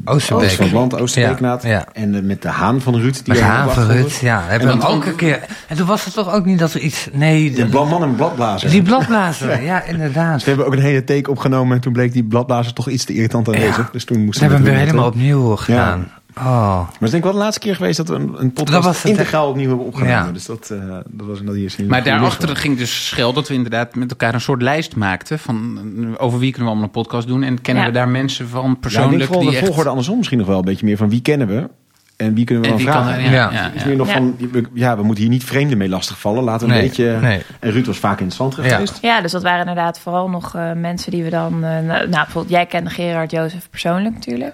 Oosterbeek. 0.05 0.43
oosten 0.43 0.57
van 0.57 0.65
het 0.65 0.73
land, 0.73 0.99
Oosterbeeknaad. 0.99 1.63
Ja, 1.63 1.69
ja. 1.69 1.85
En 1.93 2.15
eh, 2.15 2.21
met 2.21 2.41
de 2.41 2.47
haan 2.47 2.81
van 2.81 2.95
Ruud. 2.95 3.13
Die 3.13 3.23
Met 3.25 3.37
de 3.37 3.43
haan 3.43 3.71
van 3.71 3.87
Ruud, 3.87 4.11
ja. 4.11 4.39
Hebben 4.41 4.67
we 4.67 4.73
En 4.73 4.79
hem 4.79 4.87
dan- 4.89 4.97
ook 4.97 5.05
een 5.05 5.15
keer... 5.15 5.39
En 5.67 5.77
toen 5.77 5.87
was 5.87 6.05
het 6.05 6.13
toch 6.13 6.33
ook 6.33 6.45
niet 6.45 6.59
dat 6.59 6.73
er 6.73 6.79
iets... 6.79 7.07
Nee, 7.13 7.49
De 7.51 7.55
de- 7.55 7.65
bladman 7.69 8.03
en 8.03 8.15
bladblazer. 8.15 8.69
die 8.69 8.81
bladblazer. 8.81 9.61
Ja, 9.71 9.83
inderdaad. 9.83 10.39
We 10.43 10.47
hebben 10.49 10.65
ook 10.65 10.73
een 10.73 10.79
hele 10.81 11.03
take 11.03 11.29
opgenomen 11.29 11.75
en 11.75 11.81
toen 11.81 11.93
bleek 11.93 12.13
die 12.13 12.23
bladblazer 12.23 12.73
toch 12.73 12.89
iets 12.89 13.05
te 13.05 13.13
irritant 13.13 13.47
aanwezig. 13.47 13.91
Dus 13.91 14.05
toen 14.05 14.17
We 14.17 14.23
moesten 14.23 14.47
hebben 14.47 14.65
hem 14.65 14.75
weer 14.75 14.85
helemaal 14.85 15.07
opnieuw 15.07 15.55
gedaan. 15.55 16.07
Oh. 16.37 16.43
Maar 16.45 16.85
het 16.91 17.01
is 17.01 17.09
denk 17.09 17.13
ik 17.13 17.23
wel 17.23 17.31
de 17.31 17.37
laatste 17.37 17.59
keer 17.59 17.75
geweest 17.75 17.97
dat 17.97 18.07
we 18.07 18.15
een, 18.15 18.35
een 18.37 18.51
podcast 18.53 19.01
het, 19.03 19.11
integraal 19.11 19.49
opnieuw 19.49 19.67
hebben 19.67 19.85
opgenomen. 19.85 20.15
Ja. 20.25 20.31
Dus 20.31 20.45
dat, 20.45 20.69
eh, 20.69 20.79
dat 21.09 21.27
was 21.27 21.41
dat 21.43 21.55
hier 21.55 21.73
Maar 21.87 22.03
daarachter 22.03 22.55
ging 22.55 22.77
dus 22.77 23.07
schel 23.07 23.33
dat 23.33 23.47
we 23.47 23.53
inderdaad 23.53 23.95
met 23.95 24.09
elkaar 24.09 24.33
een 24.33 24.41
soort 24.41 24.61
lijst 24.61 24.95
maakten. 24.95 25.39
Van 25.39 25.79
eh, 26.17 26.23
over 26.23 26.39
wie 26.39 26.51
kunnen 26.51 26.63
we 26.63 26.69
allemaal 26.77 26.83
een 26.95 27.01
podcast 27.03 27.27
doen. 27.27 27.43
En 27.43 27.61
kennen 27.61 27.83
Ja. 27.83 27.89
we 27.89 27.95
daar 27.95 28.09
mensen 28.09 28.47
van 28.49 28.65
Ja, 28.65 28.71
ik 28.71 28.79
persoonlijk 28.79 29.11
denk 29.17 29.23
vooral 29.25 29.41
die 29.43 29.51
de 29.51 29.55
echt... 29.57 29.65
volgorde 29.65 29.89
andersom 29.89 30.17
misschien 30.17 30.37
nog 30.37 30.47
wel 30.47 30.57
een 30.57 30.65
beetje 30.65 30.85
meer 30.85 30.97
van 30.97 31.09
wie 31.09 31.21
kennen 31.21 31.47
we 31.47 31.69
en 32.15 32.33
wie 32.33 32.45
kunnen 32.45 32.63
we 32.63 32.69
dan 32.69 32.77
kan 32.77 33.03
vragen. 33.03 33.31
ja, 33.31 33.71
is 33.73 33.83
meer 33.85 33.95
nog 33.95 34.11
van, 34.11 34.35
we- 34.51 34.63
ja, 34.73 34.97
we 34.97 35.03
moeten 35.03 35.23
hier 35.23 35.31
niet 35.33 35.43
vreemden 35.43 35.77
mee 35.77 35.89
lastigvallen. 35.89 36.43
Laten 36.43 36.67
we 36.67 36.73
een 36.75 36.81
beetje... 36.81 37.17
nee. 37.21 37.41
En 37.59 37.71
Ruud 37.71 37.85
was 37.85 37.97
vaak 37.97 38.19
in 38.19 38.25
het 38.25 38.35
zand 38.35 38.55
Ja. 38.55 38.63
geweest. 38.63 38.97
Ja, 39.01 39.21
dus 39.21 39.31
dat 39.31 39.43
waren 39.43 39.59
inderdaad 39.59 39.99
vooral 39.99 40.29
nog 40.29 40.55
eh, 40.55 40.71
mensen 40.71 41.11
die 41.11 41.23
we 41.23 41.29
dan... 41.29 41.53
eh, 41.53 41.69
nou, 41.69 41.83
nou, 41.85 42.09
bijvoorbeeld 42.09 42.49
jij 42.53 42.65
kende 42.65 42.89
Gerard 42.89 43.31
Jozef 43.31 43.69
persoonlijk 43.69 44.13
natuurlijk. 44.13 44.53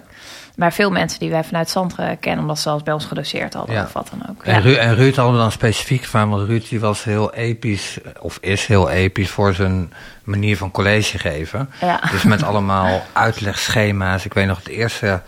Maar 0.56 0.74
veel 0.74 0.92
mensen 0.92 1.20
die 1.20 1.30
wij 1.30 1.44
vanuit 1.44 1.70
Zandre 1.70 2.16
kennen... 2.20 2.42
omdat 2.42 2.56
ze 2.56 2.62
zelfs 2.62 2.84
bij 2.84 2.94
ons 2.94 3.06
gedoseerd 3.06 3.54
hadden 3.54 3.76
Ja. 3.76 3.84
of 3.84 3.94
wat 3.94 4.10
dan 4.12 4.30
ook. 4.30 4.44
En, 4.44 4.54
Ja. 4.54 4.60
Ru 4.60 4.74
en 4.74 4.96
Ruud 4.96 5.16
hadden 5.16 5.34
we 5.36 5.40
dan 5.42 5.52
specifiek 5.52 6.06
van, 6.06 6.30
want 6.30 6.48
Ruud 6.48 6.70
die 6.70 6.80
was 6.80 7.04
heel 7.04 7.34
episch, 7.34 7.98
of 8.20 8.38
is 8.42 8.66
heel 8.66 8.90
episch 8.90 9.30
voor 9.30 9.54
zijn 9.54 9.94
manier 10.24 10.58
van 10.58 10.72
college 10.72 11.18
geven. 11.20 11.70
Ja. 11.82 12.00
Dus 12.12 12.24
met 12.24 12.44
allemaal 12.50 13.04
uitlegschema's. 13.14 14.26
Ik 14.26 14.34
weet 14.34 14.48
nog, 14.48 14.58
het 14.58 14.68
eerste 14.68 15.22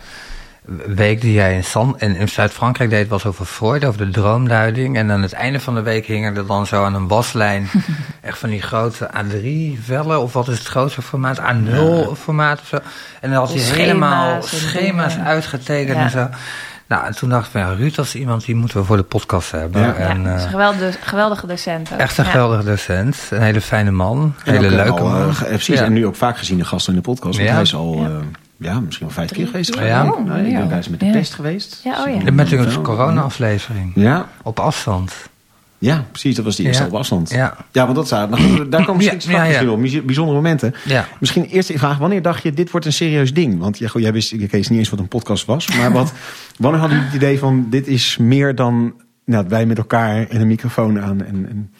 week 0.86 1.20
die 1.20 1.32
jij 1.32 1.54
in, 1.54 1.64
San, 1.64 1.94
in, 1.98 2.16
in 2.16 2.28
Zuid-Frankrijk 2.28 2.90
deed 2.90 3.08
was 3.08 3.26
over 3.26 3.44
Freud, 3.44 3.84
over 3.84 3.98
de 4.06 4.10
droomduiding. 4.12 4.96
En 4.96 5.10
aan 5.10 5.22
het 5.22 5.32
einde 5.32 5.60
van 5.60 5.74
de 5.74 5.82
week 5.82 6.06
hingen 6.06 6.36
er 6.36 6.46
dan 6.46 6.66
zo 6.66 6.84
aan 6.84 6.94
een 6.94 7.08
waslijn 7.08 7.68
echt 8.20 8.38
van 8.38 8.48
die 8.50 8.62
grote 8.62 9.10
A3-vellen, 9.16 10.20
of 10.20 10.32
wat 10.32 10.48
is 10.48 10.58
het 10.58 10.66
grootste 10.66 11.02
formaat? 11.02 11.38
A0-formaat 11.40 12.60
of 12.60 12.66
zo. 12.66 12.76
En 13.20 13.30
dan 13.30 13.38
had 13.38 13.52
hij 13.54 13.62
helemaal 13.62 14.42
schema's 14.42 15.16
uitgetekend 15.18 15.96
Ja. 15.96 16.02
en 16.02 16.10
zo. 16.10 16.28
Nou, 16.86 17.06
en 17.06 17.16
toen 17.16 17.28
dacht 17.28 17.44
ik 17.46 17.50
van, 17.52 17.60
ja, 17.60 17.72
Ruud, 17.72 17.94
dat 17.94 18.04
is 18.04 18.14
iemand 18.14 18.44
die 18.44 18.54
moeten 18.54 18.78
we 18.78 18.84
voor 18.84 18.96
de 18.96 19.02
podcast 19.02 19.50
hebben. 19.50 19.80
Ja. 19.80 19.86
Ja, 19.86 19.94
En, 19.94 20.20
is 20.26 20.26
eh, 20.26 20.42
een 20.42 20.50
geweldige, 20.50 20.98
geweldige 21.00 21.46
docent 21.46 21.92
ook. 21.92 21.98
echt 21.98 22.18
een 22.18 22.24
Ja. 22.24 22.30
geweldige 22.30 22.64
docent. 22.64 23.16
Een 23.30 23.42
hele 23.42 23.60
fijne 23.60 23.90
man. 23.90 24.34
Hele 24.44 24.66
eh, 24.66 24.72
leuke 24.72 25.00
al, 25.00 25.08
man. 25.08 25.28
eh, 25.30 25.34
precies, 25.44 25.80
en 25.80 25.92
nu 25.92 26.06
ook 26.06 26.16
vaak 26.16 26.38
gezien 26.38 26.58
de 26.58 26.64
gasten 26.64 26.92
in 26.94 26.98
de 26.98 27.04
podcast. 27.08 27.38
Want 27.38 27.50
hij 27.50 27.62
is 27.62 27.74
al. 27.74 28.06
Ja, 28.56 28.80
misschien 28.80 29.06
wel 29.06 29.14
vijf 29.14 29.30
keer 29.32 29.46
geweest. 29.46 29.74
Ja. 29.74 30.02
Nou, 30.02 30.30
Oh, 30.30 30.38
ik 30.38 30.50
ja. 30.50 30.58
denk 30.58 30.70
hij 30.70 30.78
is 30.78 30.88
met 30.88 31.00
de 31.00 31.06
Ja. 31.06 31.12
pest 31.12 31.34
geweest. 31.34 31.80
Ja, 31.84 32.04
oh 32.04 32.22
ja. 32.22 32.32
Met 32.32 32.52
een 32.52 32.82
corona-aflevering. 32.82 33.92
Ja, 33.94 34.28
Op 34.42 34.58
afstand. 34.60 35.12
ja, 35.78 36.04
precies. 36.10 36.34
Dat 36.36 36.44
was 36.44 36.56
die 36.56 36.66
eerste 36.66 36.82
Ja. 36.82 36.88
op 36.88 36.94
afstand. 36.94 37.30
Ja. 37.30 37.56
Ja, 37.72 37.84
want 37.84 37.96
dat 37.96 38.08
zou, 38.08 38.28
nou, 38.30 38.68
daar 38.68 38.84
komen 38.84 39.04
Ja, 39.04 39.12
misschien 39.12 39.20
straks 39.20 39.54
ja, 39.54 39.60
ja. 39.60 39.64
wel 39.66 39.76
bijzondere 40.04 40.36
momenten. 40.36 40.74
Ja. 40.84 41.06
Misschien 41.20 41.44
eerst 41.44 41.68
de 41.68 41.78
vraag, 41.78 41.98
wanneer 41.98 42.22
dacht 42.22 42.42
je, 42.42 42.52
dit 42.52 42.70
wordt 42.70 42.86
een 42.86 42.92
serieus 42.92 43.34
ding? 43.34 43.58
Want 43.58 43.78
ja, 43.78 43.88
goed, 43.88 44.02
jij 44.02 44.12
wist, 44.12 44.32
ik 44.32 44.50
wist 44.50 44.70
niet 44.70 44.78
eens 44.78 44.90
wat 44.90 44.98
een 44.98 45.08
podcast 45.08 45.44
was. 45.44 45.76
Maar 45.76 45.92
wat, 45.92 46.12
wanneer 46.58 46.80
hadden 46.80 46.98
jullie 46.98 47.12
het 47.12 47.22
idee 47.22 47.38
van, 47.38 47.66
dit 47.70 47.86
is 47.86 48.16
meer 48.16 48.54
dan 48.54 48.94
nou, 49.24 49.44
wij 49.48 49.66
met 49.66 49.78
elkaar 49.78 50.28
en 50.28 50.40
een 50.40 50.46
microfoon 50.46 51.00
aan? 51.00 51.22
En, 51.24 51.46
en, 51.48 51.72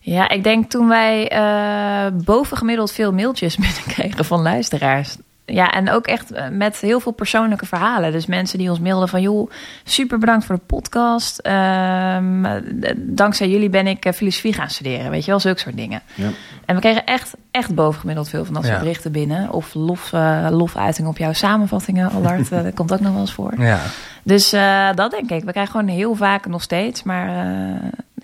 Ja, 0.00 0.28
ik 0.28 0.44
denk 0.44 0.70
toen 0.70 0.88
wij 0.88 1.28
eh 1.28 2.12
bovengemiddeld 2.24 2.92
veel 2.92 3.12
mailtjes 3.12 3.56
binnenkregen 3.66 4.24
van 4.24 4.42
luisteraars. 4.42 5.16
Ja, 5.46 5.70
en 5.70 5.90
ook 5.90 6.06
echt 6.06 6.32
eh, 6.32 6.48
met 6.48 6.76
heel 6.76 7.00
veel 7.00 7.12
persoonlijke 7.12 7.66
verhalen. 7.66 8.12
Dus 8.12 8.26
mensen 8.26 8.58
die 8.58 8.70
ons 8.70 8.78
mailden 8.80 9.08
van... 9.08 9.20
joh, 9.22 9.50
super 9.84 10.18
bedankt 10.18 10.44
voor 10.44 10.54
de 10.54 10.60
podcast. 10.66 11.38
Ehm, 11.38 12.44
eh, 12.44 12.62
dankzij 12.96 13.48
jullie 13.48 13.68
ben 13.68 13.86
ik 13.86 14.04
eh, 14.04 14.12
filosofie 14.12 14.52
gaan 14.52 14.70
studeren. 14.70 15.10
Weet 15.10 15.24
je 15.24 15.30
wel, 15.30 15.40
zulke 15.40 15.60
soort 15.60 15.76
dingen. 15.76 16.02
ja. 16.14 16.28
En 16.64 16.74
we 16.74 16.80
kregen 16.80 17.04
echt, 17.04 17.34
echt 17.50 17.74
bovengemiddeld 17.74 18.28
veel 18.28 18.44
van 18.44 18.54
dat 18.54 18.62
soort 18.62 18.74
Ja. 18.76 18.82
berichten 18.82 19.12
binnen. 19.12 19.52
Of 19.52 19.74
lof, 19.74 20.12
eh 20.12 20.46
lofuitingen 20.50 21.10
op 21.10 21.18
jouw 21.18 21.32
samenvattingen, 21.32 22.10
Allard. 22.10 22.50
dat 22.64 22.74
komt 22.74 22.92
ook 22.92 23.00
nog 23.00 23.12
wel 23.12 23.20
eens 23.20 23.32
voor. 23.32 23.52
Ja. 23.58 23.80
Dus 24.22 24.50
dat 24.94 25.10
denk 25.10 25.30
ik. 25.30 25.44
We 25.44 25.50
krijgen 25.50 25.72
gewoon 25.72 25.88
heel 25.88 26.14
vaak 26.14 26.46
nog 26.46 26.62
steeds, 26.62 27.02
maar 27.02 27.28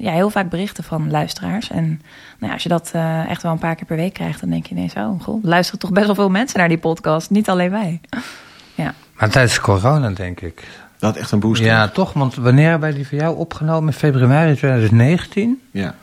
ja, 0.01 0.13
heel 0.13 0.31
vaak 0.31 0.51
berichten 0.51 0.85
van 0.85 1.11
luisteraars. 1.11 1.71
En 1.71 1.85
nou 2.39 2.47
ja, 2.47 2.53
als 2.53 2.63
je 2.63 2.69
dat 2.69 2.91
eh, 2.93 3.31
echt 3.31 3.43
wel 3.43 3.53
een 3.53 3.59
paar 3.59 3.75
keer 3.75 3.87
per 3.87 3.97
week 3.97 4.13
krijgt, 4.13 4.41
dan 4.41 4.51
denk 4.51 4.67
je 4.67 4.75
ineens, 4.75 4.95
oh 4.95 5.23
goh, 5.23 5.43
er 5.43 5.49
luisteren 5.49 5.81
toch 5.81 5.93
best 5.93 6.07
wel 6.07 6.15
veel 6.15 6.31
mensen 6.31 6.59
naar 6.59 6.69
die 6.69 6.79
podcast. 6.79 7.31
Niet 7.31 7.49
alleen 7.49 7.71
wij. 7.71 8.01
Ja. 8.75 8.95
Maar 9.17 9.31
tijdens 9.31 9.61
corona, 9.61 10.11
denk 10.11 10.41
ik. 10.41 10.69
Dat 10.99 11.17
echt 11.17 11.31
een 11.31 11.41
boost. 11.41 11.63
Ja, 11.63 11.89
toch? 11.89 12.13
Want 12.13 12.35
wanneer 12.35 12.71
hebben 12.71 12.89
wij 12.89 12.99
die 12.99 13.09
voor 13.09 13.19
jou 13.19 13.37
opgenomen? 13.37 13.93
In 13.93 13.99
februari 13.99 14.55
2019? 14.55 15.61
ja. 15.71 15.95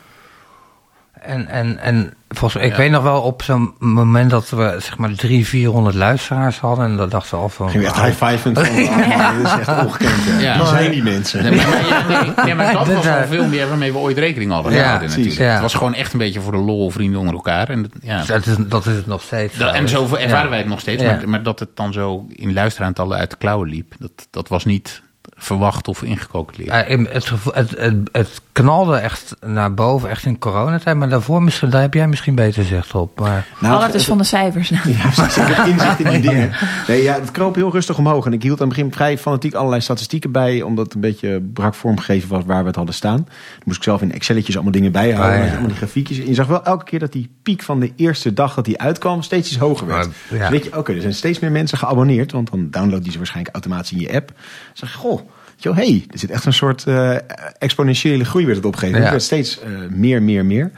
En, 1.22 1.48
en, 1.48 1.80
en 1.80 2.14
volgens 2.30 2.54
mij, 2.62 2.72
ik 2.72 2.76
weet 2.76 2.92
nog 2.92 3.04
wel 3.04 3.22
op 3.22 3.42
zo'n 3.44 3.74
moment 3.80 4.30
dat 4.30 4.50
we 4.50 4.76
zeg 4.80 4.98
maar 4.98 5.14
drie, 5.16 5.48
400 5.48 5.96
luisteraars 5.96 6.60
hadden. 6.60 6.86
En 6.86 6.98
dat 6.98 7.12
dachten 7.12 7.38
we 7.38 7.44
al 7.44 7.50
van... 7.50 7.70
Ging 7.70 7.84
echt 7.86 8.02
high-fivend. 8.02 8.60
van, 8.60 8.68
ah, 8.88 9.44
Dat 9.44 9.46
is 9.60 9.68
echt 9.68 9.84
ongekend. 9.86 10.12
hè. 10.26 10.40
Ja. 10.40 10.58
Wie 10.58 10.66
zijn 10.68 10.92
die 10.92 11.04
mensen? 11.04 11.44
Nee, 11.44 11.56
maar, 11.56 11.68
maar, 11.68 11.88
ja, 11.88 12.22
nee, 12.24 12.32
nee, 12.46 12.56
maar 12.56 12.74
dat 12.74 12.88
was 12.94 13.06
eh, 13.06 13.16
al 13.22 13.28
veel 13.28 13.46
meer 13.48 13.68
waarmee 13.68 13.92
we 13.92 13.98
ooit 13.98 14.18
rekening 14.18 14.52
hadden 14.52 14.72
Ja, 14.74 14.78
gehouden 14.82 15.08
precies, 15.08 15.24
natuurlijk. 15.24 15.48
ja. 15.50 15.54
Het 15.54 15.62
was 15.62 15.74
gewoon 15.74 15.94
echt 15.94 16.14
een 16.14 16.20
beetje 16.20 16.42
voor 16.42 16.52
de 16.52 16.58
lol 16.58 16.90
vrienden 16.90 17.20
onder 17.20 17.36
elkaar. 17.36 17.70
En 17.70 17.82
dat, 17.82 17.92
ja. 18.02 18.24
Dat 18.26 18.46
is, 18.46 18.56
dat 18.60 18.86
is 18.86 18.96
het 18.96 19.08
nog 19.08 19.22
steeds. 19.22 19.58
Dat- 19.58 19.74
en 19.74 19.90
zo 19.90 20.04
ervaren 20.04 20.28
Ja. 20.44 20.50
wij 20.50 20.58
het 20.58 20.68
nog 20.68 20.80
steeds. 20.80 21.04
Ja. 21.04 21.16
Maar, 21.16 21.30
maar 21.30 21.44
dat 21.44 21.60
het 21.60 21.70
dan 21.76 21.94
zo 21.94 22.26
in 22.30 22.54
luisteraantallen 22.54 23.18
uit 23.18 23.30
de 23.30 23.38
klauwen 23.38 23.70
liep, 23.70 23.94
dat, 24.00 24.12
dat 24.32 24.48
was 24.48 24.66
niet 24.66 25.02
verwacht 25.40 25.88
of 25.88 26.02
ingecalculeerd. 26.04 26.70
Ja, 26.70 26.84
in- 26.84 27.08
het, 27.12 27.30
het, 27.54 27.70
het, 27.78 28.10
het 28.12 28.42
knalde 28.52 28.96
echt 28.98 29.36
naar 29.46 29.74
boven, 29.74 30.10
echt 30.10 30.26
in 30.26 30.38
coronatijd. 30.40 30.98
Maar 30.98 31.10
daarvoor 31.10 31.44
misschien, 31.44 31.70
daar 31.70 31.82
heb 31.82 31.94
jij 31.94 32.08
misschien 32.08 32.36
beter 32.36 32.64
zicht 32.64 32.96
op. 32.96 33.20
Maar, 33.20 33.46
Nou, 33.60 33.74
Allard 33.76 33.94
is 33.94 34.06
van 34.06 34.18
de 34.18 34.24
cijfers. 34.24 34.70
Ja, 34.84 34.84
heb 34.84 35.66
inzicht 35.68 36.00
in 36.00 36.10
die 36.10 36.22
dingen. 36.22 36.52
Nee, 36.88 37.04
ja, 37.04 37.14
het 37.14 37.32
kroop 37.32 37.56
heel 37.56 37.72
rustig 37.72 37.98
omhoog. 37.98 38.26
En 38.26 38.34
ik 38.34 38.44
hield 38.44 38.62
aan 38.62 38.68
het 38.68 38.76
begin 38.78 38.94
vrij 38.94 39.18
fanatiek 39.18 39.54
allerlei 39.54 39.82
statistieken 39.82 40.32
bij. 40.32 40.62
Omdat 40.62 40.86
het 40.86 40.94
een 40.96 41.02
beetje 41.02 41.42
brak 41.54 41.74
vormgegeven 41.76 42.30
was 42.30 42.44
waar 42.46 42.62
we 42.62 42.68
het 42.68 42.76
hadden 42.76 42.94
staan. 42.96 43.16
Dan 43.18 43.64
moest 43.66 43.78
ik 43.78 43.84
zelf 43.84 44.02
in 44.02 44.12
Excelletjes 44.14 44.56
allemaal 44.56 44.74
dingen 44.74 44.92
bijhouden. 44.92 45.40
Ah, 45.40 45.44
ja. 45.46 45.50
Allemaal 45.52 45.68
die 45.68 45.78
grafiekjes. 45.78 46.20
En 46.20 46.28
je 46.28 46.34
zag 46.34 46.48
wel 46.48 46.64
elke 46.64 46.84
keer 46.86 47.00
dat 47.00 47.12
die 47.12 47.30
piek 47.44 47.62
van 47.62 47.80
de 47.80 47.92
eerste 47.96 48.34
dag 48.34 48.54
dat 48.56 48.66
die 48.66 48.80
uitkwam... 48.82 49.22
steeds 49.22 49.50
iets 49.50 49.58
hoger 49.60 49.88
werd. 49.88 50.08
Ja. 50.30 50.38
Dus 50.38 50.50
weet 50.50 50.64
je, 50.64 50.78
oké, 50.78 50.94
er 50.94 51.02
zijn 51.02 51.14
steeds 51.14 51.40
meer 51.40 51.52
mensen 51.52 51.78
geabonneerd. 51.78 52.32
Want 52.32 52.52
dan 52.52 52.68
download 52.72 53.04
die 53.04 53.12
ze 53.12 53.18
waarschijnlijk 53.18 53.56
automatisch 53.56 53.92
in 53.92 54.00
je 54.00 54.14
app. 54.14 54.28
Dan 54.28 54.38
zeg 54.74 54.92
je, 54.92 54.98
goh... 54.98 55.22
Yo, 55.60 55.74
hey, 55.74 56.06
er 56.12 56.20
zit 56.20 56.30
echt 56.30 56.46
een 56.46 56.54
soort 56.54 56.84
eh, 56.88 57.16
exponentiële 57.58 58.26
groei 58.26 58.46
werd 58.46 58.58
het 58.58 58.66
opgegeven. 58.66 58.96
Ja. 58.98 59.02
Het 59.02 59.12
werd 59.12 59.24
steeds 59.24 59.60
eh, 59.60 59.70
meer, 59.90 60.22
meer, 60.22 60.46
meer. 60.46 60.72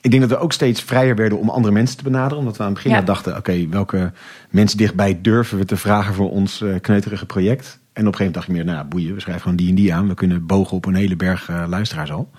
Ik 0.00 0.10
denk 0.10 0.22
dat 0.22 0.30
we 0.38 0.44
ook 0.44 0.52
steeds 0.52 0.82
vrijer 0.82 1.16
werden 1.16 1.38
om 1.38 1.48
andere 1.50 1.74
mensen 1.74 1.96
te 1.96 2.02
benaderen. 2.02 2.38
Omdat 2.38 2.56
we 2.56 2.62
aan 2.62 2.68
het 2.72 2.82
begin 2.82 2.98
Ja. 2.98 3.02
dachten... 3.04 3.36
oké, 3.36 3.68
welke 3.68 4.12
mensen 4.50 4.78
dichtbij 4.78 5.18
durven 5.22 5.58
we 5.58 5.64
te 5.64 5.76
vragen 5.76 6.14
voor 6.14 6.30
ons 6.30 6.60
eh, 6.62 6.74
kneuterige 6.80 7.26
project? 7.26 7.78
En 7.92 8.06
op 8.06 8.12
een 8.12 8.18
gegeven 8.18 8.18
moment 8.18 8.34
dacht 8.34 8.46
je 8.46 8.52
meer... 8.52 8.64
nou, 8.64 8.86
boeien, 8.86 9.14
we 9.14 9.20
schrijven 9.20 9.42
gewoon 9.42 9.56
die 9.56 9.68
en 9.68 9.74
die 9.74 9.94
aan. 9.94 10.08
We 10.08 10.14
kunnen 10.14 10.46
bogen 10.46 10.76
op 10.76 10.84
een 10.86 10.94
hele 10.94 11.16
berg 11.16 11.48
luisteraars 11.68 12.12
al. 12.12 12.30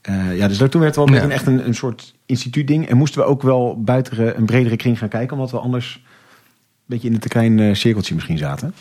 Eh, 0.00 0.36
ja, 0.36 0.48
dus 0.48 0.58
daar- 0.58 0.68
toen 0.68 0.80
werd 0.80 0.96
het 0.96 1.04
wel 1.04 1.14
Ja. 1.14 1.20
meteen 1.20 1.36
echt 1.36 1.46
een, 1.46 1.66
een 1.66 1.74
soort 1.74 2.14
instituutding. 2.26 2.88
En 2.88 2.96
moesten 2.96 3.20
we 3.20 3.26
ook 3.26 3.42
wel 3.42 3.82
buiten 3.82 4.38
een 4.38 4.46
bredere 4.46 4.76
kring 4.76 4.98
gaan 4.98 5.08
kijken... 5.08 5.36
omdat 5.36 5.50
we 5.50 5.58
anders 5.58 5.94
een 6.04 6.86
beetje 6.86 7.06
in 7.06 7.12
het 7.12 7.22
te 7.22 7.28
klein 7.28 7.58
eh, 7.60 7.74
cirkeltje 7.74 8.14
misschien 8.14 8.38
zaten. 8.38 8.74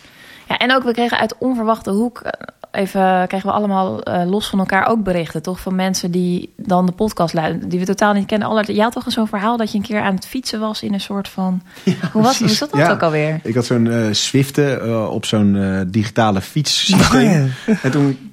Ja, 0.49 0.57
en 0.57 0.75
ook 0.75 0.83
we 0.83 0.91
kregen 0.93 1.17
uit 1.19 1.35
onverwachte 1.39 1.89
hoek, 1.91 2.19
eh, 2.19 2.31
even 2.71 3.27
kregen 3.27 3.47
we 3.47 3.53
allemaal 3.53 4.03
eh, 4.03 4.29
los 4.29 4.47
van 4.49 4.59
elkaar 4.59 4.87
ook 4.87 5.03
berichten, 5.03 5.41
toch? 5.41 5.59
Van 5.59 5.75
mensen 5.75 6.11
die 6.11 6.53
dan 6.57 6.85
de 6.85 6.91
podcast 6.91 7.33
luisteren, 7.33 7.69
die 7.69 7.79
we 7.79 7.85
totaal 7.85 8.13
niet 8.13 8.25
kennen. 8.25 8.47
Allard, 8.47 8.67
jij 8.67 8.83
had 8.83 8.93
toch 8.93 9.05
zo'n 9.07 9.27
verhaal 9.27 9.57
dat 9.57 9.71
je 9.71 9.77
een 9.77 9.83
keer 9.83 10.01
aan 10.01 10.15
het 10.15 10.25
fietsen 10.27 10.59
was 10.59 10.83
in 10.83 10.93
een 10.93 11.01
soort 11.01 11.27
van... 11.29 11.61
hoe, 12.13 12.21
was, 12.21 12.39
hoe 12.39 12.47
dat 12.59 12.69
Ja. 12.73 12.91
ook 12.91 13.01
alweer? 13.03 13.39
Ik 13.43 13.55
had 13.55 13.65
zo'n 13.65 14.09
Swifte 14.11 14.77
eh, 14.77 15.09
op 15.09 15.25
zo'n 15.25 15.83
digitale 15.87 16.41
fietssysteem. 16.41 17.51
En 17.83 17.91
toen 17.91 18.28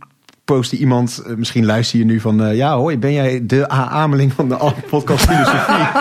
postte 0.47 0.77
iemand, 0.77 1.23
eh, 1.27 1.35
misschien 1.35 1.67
luister 1.67 1.99
je 1.99 2.05
nu 2.05 2.21
van... 2.21 2.45
eh, 2.45 2.57
ja 2.57 2.77
hoi, 2.77 2.99
ben 2.99 3.13
jij 3.13 3.41
de 3.43 3.73
A-ameling 3.73 4.33
van 4.33 4.49
de 4.49 4.57
podcast 4.89 5.25
Filosofie? 5.25 5.87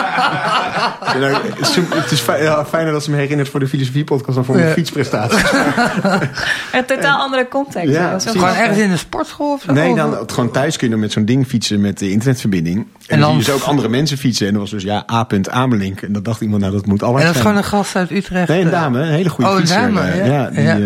En 1.14 1.20
dan- 1.20 1.40
het 1.94 2.10
is 2.10 2.20
fijner 2.68 2.92
dat 2.92 3.04
ze 3.04 3.10
me 3.10 3.16
herinnert 3.16 3.48
voor 3.48 3.60
de 3.60 3.68
filosofie 3.68 4.04
podcast 4.04 4.34
dan 4.34 4.44
voor 4.44 4.54
mijn 4.54 4.66
Ja. 4.66 4.72
fietsprestatie. 4.72 5.38
Een 6.72 6.84
totaal 6.86 7.18
andere 7.18 7.48
context. 7.48 7.88
Ja. 7.90 8.18
Gewoon 8.18 8.48
ergens 8.54 8.78
in 8.78 8.90
een 8.90 8.98
sportschool 8.98 9.52
of 9.52 9.62
zo? 9.62 9.72
Nee, 9.72 9.94
dan 9.94 10.16
gewoon 10.26 10.50
thuis 10.50 10.76
kun 10.76 10.86
je 10.86 10.92
dan 10.92 11.02
met 11.02 11.12
zo'n 11.12 11.24
ding 11.24 11.46
fietsen 11.46 11.80
met 11.80 11.98
de 11.98 12.10
internetverbinding. 12.10 12.76
En, 12.76 12.84
En 13.06 13.08
dan 13.08 13.18
dan- 13.20 13.28
zie 13.30 13.38
je 13.38 13.44
dus 13.44 13.62
ook 13.62 13.68
andere 13.68 13.88
mensen 13.88 14.18
fietsen. 14.18 14.46
En 14.46 14.52
dat 14.52 14.62
was 14.62 14.70
dus 14.70 14.82
ja, 14.82 15.04
A. 15.12 15.26
Amelink. 15.50 16.00
En 16.02 16.12
dat 16.12 16.24
dacht 16.24 16.40
iemand, 16.40 16.60
nou 16.60 16.72
dat 16.74 16.86
moet 16.86 17.00
En 17.00 17.06
allemaal 17.06 17.26
dat 17.26 17.34
is 17.34 17.40
gewoon 17.40 17.56
een 17.56 17.64
gast 17.64 17.96
uit 17.96 18.10
Utrecht. 18.10 18.48
Nee, 18.48 18.60
een 18.60 18.66
eh. 18.66 18.72
dame, 18.72 19.00
een 19.00 19.06
hele 19.08 19.28
goede 19.28 19.50
Oh, 19.50 19.56
een 19.56 19.60
fietser. 19.60 19.80
dame, 19.80 20.24
ja. 20.24 20.50
die, 20.50 20.62
Ja. 20.62 20.78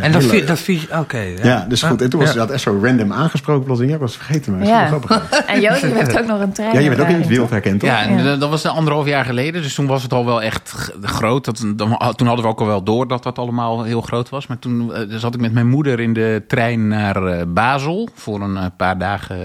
En 0.00 0.12
dat 0.12 0.46
dat 0.46 0.58
viel, 0.58 0.80
oké. 0.92 1.18
ja. 1.18 1.34
Ja, 1.42 1.64
dus 1.68 1.82
goed. 1.82 2.02
En 2.02 2.10
toen 2.10 2.20
was 2.20 2.34
dat 2.34 2.50
zo 2.60 2.78
random 2.82 3.12
aangesproken. 3.12 3.64
plotseling. 3.64 3.90
Ja, 3.94 3.98
ik 4.00 4.06
was 4.08 4.16
vergeten, 4.16 4.58
maar 4.58 4.66
Ja. 4.66 4.86
grappig. 4.86 5.22
En 5.46 5.60
Joost, 5.60 5.80
je 5.80 5.86
hebt 5.86 6.18
ook 6.18 6.26
nog 6.26 6.40
een 6.40 6.52
trein. 6.52 6.72
Ja, 6.72 6.80
je 6.80 6.88
bent 6.88 7.00
ook 7.00 7.08
in 7.08 7.14
het 7.18 7.26
wild 7.26 7.50
herkend, 7.50 7.80
toch? 7.80 7.88
Ja, 7.88 8.02
en 8.02 8.16
Ja. 8.24 8.36
dat- 8.36 8.50
was 8.50 8.66
anderhalf 8.66 9.06
jaar 9.06 9.24
geleden. 9.24 9.62
Dus 9.62 9.74
toen 9.74 9.86
was 9.86 10.02
het 10.02 10.12
al 10.12 10.24
wel 10.24 10.42
echt 10.42 10.90
groot. 11.02 11.44
Dat, 11.44 11.56
dan, 11.76 11.98
toen 12.16 12.26
hadden 12.26 12.44
we 12.44 12.50
ook 12.50 12.60
al 12.60 12.66
wel 12.66 12.82
door 12.82 13.08
dat 13.08 13.22
dat 13.22 13.38
allemaal 13.38 13.82
heel 13.82 14.00
groot 14.00 14.28
was. 14.28 14.46
Maar 14.46 14.58
toen 14.58 14.94
eh, 14.94 15.02
zat 15.08 15.34
ik 15.34 15.40
met 15.40 15.52
mijn 15.52 15.68
moeder 15.68 16.00
in 16.00 16.12
de 16.12 16.44
trein 16.48 16.88
naar 16.88 17.26
eh, 17.26 17.44
Basel. 17.48 18.08
Voor 18.14 18.40
een 18.40 18.56
eh, 18.56 18.64
paar 18.76 18.98
dagen 18.98 19.38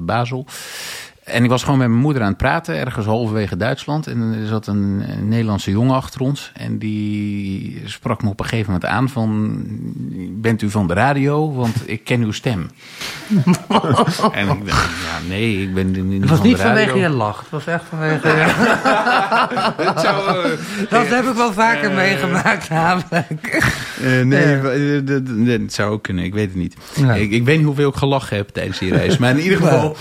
Basel. 0.00 0.46
En 1.26 1.44
ik 1.44 1.50
was 1.50 1.62
gewoon 1.62 1.78
met 1.78 1.88
mijn 1.88 2.00
moeder 2.00 2.22
aan 2.22 2.28
het 2.28 2.36
praten, 2.36 2.76
ergens 2.76 3.06
halverwege 3.06 3.56
Duitsland. 3.56 4.06
En 4.06 4.36
er 4.40 4.46
zat 4.46 4.66
een, 4.66 5.04
een 5.18 5.28
Nederlandse 5.28 5.70
jongen 5.70 5.94
achter 5.94 6.20
ons. 6.20 6.52
En 6.54 6.78
die 6.78 7.82
sprak 7.84 8.22
me 8.22 8.28
op 8.28 8.40
een 8.40 8.46
gegeven 8.46 8.72
moment 8.72 8.90
aan 8.90 9.08
van... 9.08 9.62
Bent 10.40 10.62
u 10.62 10.70
van 10.70 10.86
de 10.86 10.94
radio? 10.94 11.52
Want 11.54 11.74
ik 11.84 12.04
ken 12.04 12.20
uw 12.22 12.32
stem. 12.32 12.70
en 14.32 14.48
ik 14.48 14.66
dacht, 14.66 14.90
ja, 15.04 15.28
nee, 15.28 15.62
ik 15.62 15.74
ben 15.74 15.90
niet 16.08 16.20
Het 16.20 16.30
was 16.30 16.38
van 16.38 16.46
niet 16.46 16.56
de 16.56 16.62
radio. 16.62 16.82
vanwege 16.84 16.98
je 16.98 17.08
lach. 17.16 17.40
Het 17.40 17.50
was 17.50 17.66
echt 17.66 17.84
vanwege... 17.88 18.28
Het 19.82 20.00
zou, 20.00 20.28
eh, 20.44 20.50
dat 20.90 21.06
heb 21.08 21.24
ik 21.24 21.34
wel 21.34 21.52
vaker 21.52 21.92
meegemaakt 21.92 22.68
namelijk. 22.70 23.72
Eh, 24.02 24.22
nee, 24.22 24.54
eh, 24.56 25.00
dat- 25.06 25.22
het 25.60 25.72
zou 25.72 25.90
ook 25.92 26.02
kunnen. 26.02 26.24
Ik 26.24 26.34
weet 26.34 26.48
het 26.48 26.56
niet. 26.56 26.76
Ik, 27.14 27.30
ik 27.30 27.44
weet 27.44 27.56
niet 27.56 27.66
hoeveel 27.66 27.88
ik 27.88 27.94
gelachen 27.96 28.36
heb 28.36 28.48
tijdens 28.48 28.78
die 28.78 28.92
reis. 28.94 29.18
Maar 29.18 29.30
in 29.30 29.40
ieder 29.40 29.58
geval... 29.58 29.96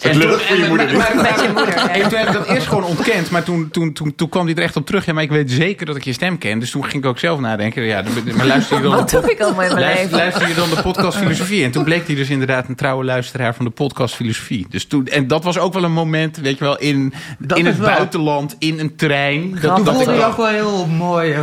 en 0.00 0.16
lullig 0.16 0.42
voor 0.46 0.56
je 0.56 0.66
moeder, 0.68 0.96
maar- 0.96 1.06
dit. 1.06 1.14
maar- 1.14 1.30
Met 1.32 1.40
je 1.40 1.48
moeder, 1.54 1.74
ja. 1.74 1.88
En 1.88 2.08
toen 2.08 2.18
heb 2.18 2.26
ik 2.26 2.32
dat 2.32 2.46
eerst 2.46 2.66
gewoon 2.66 2.84
ontkend. 2.84 3.30
Maar 3.30 3.42
toen, 3.42 3.68
toen, 3.70 3.92
toen, 3.92 4.14
toen 4.14 4.28
kwam 4.28 4.46
hij 4.46 4.54
er 4.54 4.62
echt 4.62 4.76
op 4.76 4.86
terug. 4.86 5.04
Ja, 5.06 5.12
maar 5.12 5.22
ik 5.22 5.30
weet 5.30 5.50
zeker 5.50 5.86
dat 5.86 5.96
ik 5.96 6.04
je 6.04 6.12
stem 6.12 6.38
ken. 6.38 6.58
Dus 6.58 6.70
toen 6.70 6.84
ging 6.84 7.02
ik 7.02 7.08
ook 7.08 7.18
zelf 7.18 7.40
nadenken. 7.40 7.82
Ja, 7.82 8.02
maar 8.36 8.46
luister 8.46 8.76
je 8.76 8.82
dan... 8.82 8.92
Wat 8.92 9.10
doe 9.10 9.30
ik 9.30 9.40
allemaal 9.40 9.64
in 9.64 9.68
mijn 9.74 9.80
Luister, 9.80 10.02
leven? 10.04 10.18
luister 10.18 10.48
je 10.48 10.54
dan 10.54 10.70
de 10.70 10.82
podcast 10.82 11.18
Filosofie? 11.18 11.64
En 11.64 11.70
toen 11.70 11.84
bleek 11.84 12.06
hij 12.06 12.16
dus 12.16 12.28
inderdaad 12.30 12.68
een 12.68 12.74
trouwe 12.74 13.04
luisteraar 13.04 13.54
van 13.54 13.64
de 13.64 13.70
podcast 13.70 14.14
Filosofie. 14.14 14.66
Dus 14.70 14.86
toen, 14.86 15.06
en 15.06 15.26
dat 15.26 15.44
was 15.44 15.58
ook 15.58 15.72
wel 15.72 15.84
een 15.84 15.92
moment, 15.92 16.36
weet 16.36 16.58
je 16.58 16.64
wel, 16.64 16.78
in, 16.78 17.12
Dat 17.38 17.58
in 17.58 17.66
het 17.66 17.78
wel- 17.78 17.88
buitenland, 17.88 18.56
in 18.58 18.78
een 18.78 18.96
trein. 18.96 19.40
Toen 19.42 19.60
Dat, 19.60 19.84
dat 19.84 19.94
voelde 19.94 20.12
ik 20.12 20.18
je 20.18 20.24
ook 20.24 20.36
wel 20.36 20.46
heel 20.46 20.86
mooi. 20.86 21.34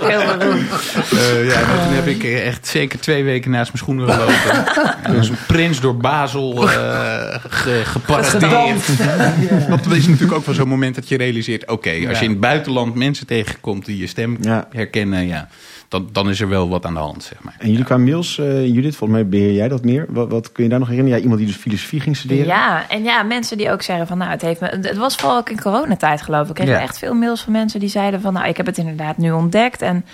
Heel. 0.00 0.20
Eh, 0.20 1.46
ja, 1.46 1.54
en 1.54 1.66
toen 1.84 1.94
heb 1.94 2.06
ik 2.06 2.22
eh, 2.24 2.46
echt 2.46 2.66
zeker 2.66 3.00
twee 3.00 3.24
weken 3.24 3.50
naast 3.50 3.66
mijn 3.72 3.78
schoenen 3.78 4.08
gelopen. 4.12 4.64
En 5.02 5.16
als 5.16 5.28
een 5.28 5.36
prins 5.46 5.80
door 5.80 5.96
Basel 6.00 6.68
eh 6.70 7.34
ge, 7.48 7.80
geparadeerd. 7.84 8.98
Dat 9.84 9.86
is 9.96 10.06
natuurlijk 10.06 10.32
ook 10.38 10.44
wel 10.46 10.54
zo'n 10.54 10.68
moment 10.68 10.94
dat 10.94 11.08
je 11.08 11.16
realiseert... 11.16 11.70
oké, 11.70 11.90
als 12.08 12.18
je 12.18 12.24
in 12.24 12.30
het 12.30 12.40
buitenland 12.40 12.94
mensen 12.94 13.26
tegenkomt 13.26 13.84
die 13.84 13.98
je 13.98 14.06
stem 14.06 14.36
Ja. 14.40 14.66
herkennen... 14.70 15.26
Ja, 15.26 15.48
dan, 15.88 16.08
dan 16.12 16.28
is 16.30 16.40
er 16.40 16.48
wel 16.48 16.68
wat 16.68 16.86
aan 16.86 16.94
de 16.94 17.00
hand, 17.00 17.22
zeg 17.22 17.42
maar. 17.42 17.54
En 17.58 17.70
jullie 17.70 17.84
qua 17.84 17.96
mails, 17.96 18.38
eh, 18.38 18.66
Judith, 18.66 18.96
volgens 18.96 19.20
mij 19.20 19.28
beheer 19.28 19.52
jij 19.52 19.68
dat 19.68 19.84
meer. 19.84 20.06
Wat, 20.08 20.30
wat 20.30 20.52
kun 20.52 20.64
je 20.64 20.70
daar 20.70 20.78
nog 20.78 20.88
herinneren? 20.88 21.18
Ja, 21.18 21.22
iemand 21.24 21.40
die 21.44 21.50
dus 21.50 21.60
filosofie 21.60 22.00
ging 22.00 22.16
studeren. 22.16 22.46
Ja, 22.46 22.88
en 22.88 23.02
ja, 23.02 23.22
mensen 23.22 23.56
die 23.56 23.70
ook 23.70 23.82
zeggen 23.82 24.06
van 24.06 24.18
nou, 24.18 24.30
het 24.30 24.42
heeft 24.42 24.60
me. 24.60 24.66
Het 24.66 24.96
was 24.96 25.14
vooral 25.14 25.36
ook 25.38 25.50
in 25.50 25.60
coronatijd 25.60 26.22
geloof 26.22 26.42
ik. 26.42 26.48
Ik 26.48 26.54
kreeg 26.54 26.68
Ja. 26.76 26.80
echt 26.80 26.98
veel 26.98 27.14
mails 27.14 27.40
van 27.40 27.52
mensen 27.52 27.80
die 27.80 27.88
zeiden 27.88 28.20
van 28.20 28.32
nou, 28.32 28.48
ik 28.48 28.56
heb 28.56 28.66
het 28.66 28.78
inderdaad 28.78 29.16
nu 29.18 29.30
ontdekt 29.30 29.82
en 29.82 30.04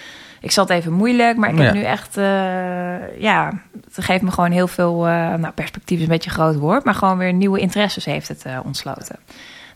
ik 0.46 0.52
zat 0.52 0.70
even 0.70 0.92
moeilijk, 0.92 1.36
maar 1.36 1.50
ik 1.50 1.58
Ja. 1.58 1.62
heb 1.64 1.74
nu 1.74 1.82
echt, 1.82 2.16
eh, 2.16 3.20
ja, 3.20 3.52
het 3.94 4.04
geeft 4.04 4.22
me 4.22 4.30
gewoon 4.30 4.50
heel 4.50 4.68
veel, 4.68 5.06
eh, 5.06 5.34
nou, 5.34 5.50
perspectief 5.54 5.96
is 5.96 6.02
een 6.02 6.10
beetje 6.10 6.30
een 6.30 6.36
groot 6.36 6.56
woord, 6.56 6.84
maar 6.84 6.94
gewoon 6.94 7.18
weer 7.18 7.32
nieuwe 7.32 7.58
interesses 7.60 8.04
heeft 8.04 8.28
het 8.28 8.44
eh, 8.44 8.58
ontsloten. 8.64 9.16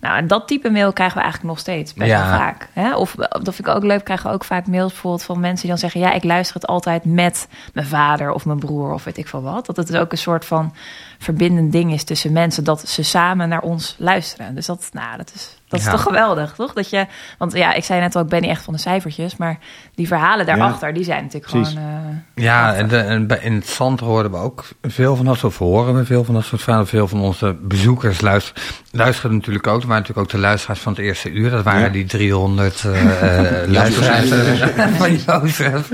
Nou, 0.00 0.16
en 0.16 0.26
dat 0.26 0.46
type 0.48 0.70
mail 0.70 0.92
krijgen 0.92 1.16
we 1.16 1.22
eigenlijk 1.22 1.52
nog 1.52 1.61
steeds 1.62 1.94
best 1.94 2.11
Ja. 2.11 2.28
wel 2.28 2.38
vaak. 2.38 2.68
Hè? 2.72 2.96
Of 2.96 3.14
dat 3.14 3.54
vind 3.54 3.59
ik 3.59 3.68
ook 3.68 3.83
leuk, 3.83 4.04
krijgen 4.04 4.26
we 4.28 4.33
ook 4.35 4.44
vaak 4.44 4.66
mails 4.66 4.92
bijvoorbeeld 4.92 5.22
van 5.24 5.40
mensen 5.40 5.61
die 5.61 5.70
dan 5.70 5.78
zeggen... 5.78 6.00
ja, 6.00 6.12
ik 6.12 6.24
luister 6.24 6.54
het 6.54 6.66
altijd 6.66 7.04
met 7.04 7.48
mijn 7.74 7.87
vader 7.87 8.33
of 8.33 8.44
mijn 8.46 8.59
broer 8.59 8.92
of 8.92 9.04
weet 9.04 9.16
ik 9.18 9.28
veel 9.28 9.42
wat. 9.42 9.66
Dat 9.66 9.76
het 9.76 9.87
dus 9.87 9.96
ook 9.96 10.12
een 10.12 10.18
soort 10.18 10.44
van 10.44 10.74
verbindend 11.22 11.72
ding 11.72 11.92
is 11.92 12.04
tussen 12.04 12.33
mensen... 12.33 12.64
dat 12.64 12.88
ze 12.88 13.02
samen 13.02 13.48
naar 13.48 13.61
ons 13.62 13.94
luisteren. 13.98 14.54
Dus 14.54 14.66
dat, 14.66 14.88
nou, 14.92 15.16
dat 15.16 15.33
is, 15.35 15.56
dat 15.68 15.80
is 15.80 15.87
toch 15.87 16.02
geweldig, 16.02 16.52
toch? 16.56 16.72
Dat 16.72 16.90
je, 16.90 17.06
want 17.38 17.52
ja, 17.52 17.72
ik 17.72 17.85
zei 17.85 18.00
net 18.00 18.16
al, 18.16 18.22
ik 18.22 18.28
ben 18.28 18.40
niet 18.40 18.50
echt 18.50 18.64
van 18.64 18.74
de 18.74 18.80
cijfertjes... 18.80 19.37
maar 19.37 19.59
die 19.94 20.06
verhalen 20.06 20.46
daarachter, 20.46 20.92
die 20.94 21.04
zijn 21.04 21.22
natuurlijk 21.22 21.52
Precies. 21.52 21.72
gewoon... 21.74 22.22
eh, 22.35 22.44
Ja, 22.44 22.74
en, 22.74 22.88
de, 22.88 22.96
en 22.98 23.26
bij- 23.26 23.38
in 23.42 23.52
het 23.54 23.66
zand 23.68 24.00
hoorden 24.00 24.30
we 24.33 24.37
ook 24.38 24.64
veel 24.83 25.16
van 25.16 25.24
dat 25.24 25.37
soort, 25.38 25.52
of 25.52 25.59
horen 25.59 25.94
we 25.94 26.04
veel 26.04 26.24
van 26.24 26.35
dat 26.35 26.44
soort 26.44 26.62
verhalen. 26.62 26.87
Veel 26.87 27.09
van 27.09 27.20
onze 27.20 27.56
bezoekers 27.62 28.20
luisteren, 28.20 28.62
luisteren 28.90 29.37
natuurlijk 29.37 29.66
ook. 29.66 29.80
Er 29.83 29.87
waren 29.88 30.02
natuurlijk 30.02 30.26
ook 30.26 30.33
de 30.40 30.46
luisteraars 30.46 30.80
van 30.80 30.92
het 30.92 31.00
eerste 31.00 31.30
uur. 31.30 31.50
Dat 31.50 31.64
waren 31.64 31.80
Ja. 31.83 31.88
die 31.88 32.04
300 32.04 32.85
eh, 32.85 33.62
eh, 33.62 33.68
luisteraars 33.68 34.30
eh, 34.30 34.87
van 34.98 35.16
Jozef. 35.16 35.88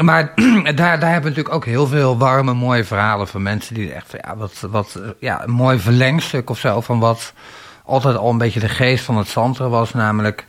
Maar 0.00 0.32
daar, 0.64 0.74
daar 0.74 1.12
hebben 1.12 1.22
we 1.22 1.28
natuurlijk 1.28 1.54
ook 1.54 1.64
heel 1.64 1.86
veel 1.86 2.18
warme, 2.18 2.54
mooie 2.54 2.84
verhalen 2.84 3.28
van 3.28 3.42
mensen 3.42 3.74
die 3.74 3.92
echt, 3.92 4.14
ja, 4.22 4.36
wat, 4.36 4.66
wat, 4.70 5.00
ja, 5.20 5.42
een 5.42 5.50
mooi 5.50 5.78
verlengstuk 5.78 6.50
of 6.50 6.58
zo 6.58 6.80
van 6.80 6.98
wat 6.98 7.32
altijd 7.84 8.16
al 8.16 8.30
een 8.30 8.38
beetje 8.38 8.60
de 8.60 8.68
geest 8.68 9.04
van 9.04 9.16
het 9.16 9.28
Santre 9.28 9.68
was. 9.68 9.92
Namelijk 9.92 10.44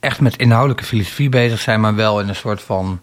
echt 0.00 0.20
met 0.20 0.36
inhoudelijke 0.36 0.84
filosofie 0.84 1.28
bezig 1.28 1.60
zijn, 1.60 1.80
maar 1.80 1.94
wel 1.94 2.20
in 2.20 2.28
een 2.28 2.36
soort 2.36 2.62
van 2.62 3.00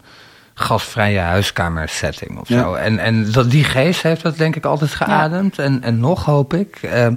gastvrije 0.54 1.18
huiskamersetting 1.18 2.38
of 2.40 2.48
Ja. 2.48 2.60
zo. 2.60 2.74
En, 2.74 2.98
en 2.98 3.30
dat, 3.32 3.50
die 3.50 3.64
geest 3.64 4.02
heeft 4.02 4.22
dat 4.22 4.36
denk 4.36 4.56
ik 4.56 4.64
altijd 4.64 4.90
geademd. 4.94 5.58
En, 5.58 5.82
en 5.82 5.98
nog 5.98 6.24
hoop 6.24 6.54
ik. 6.54 6.78
Ehm, 6.82 7.14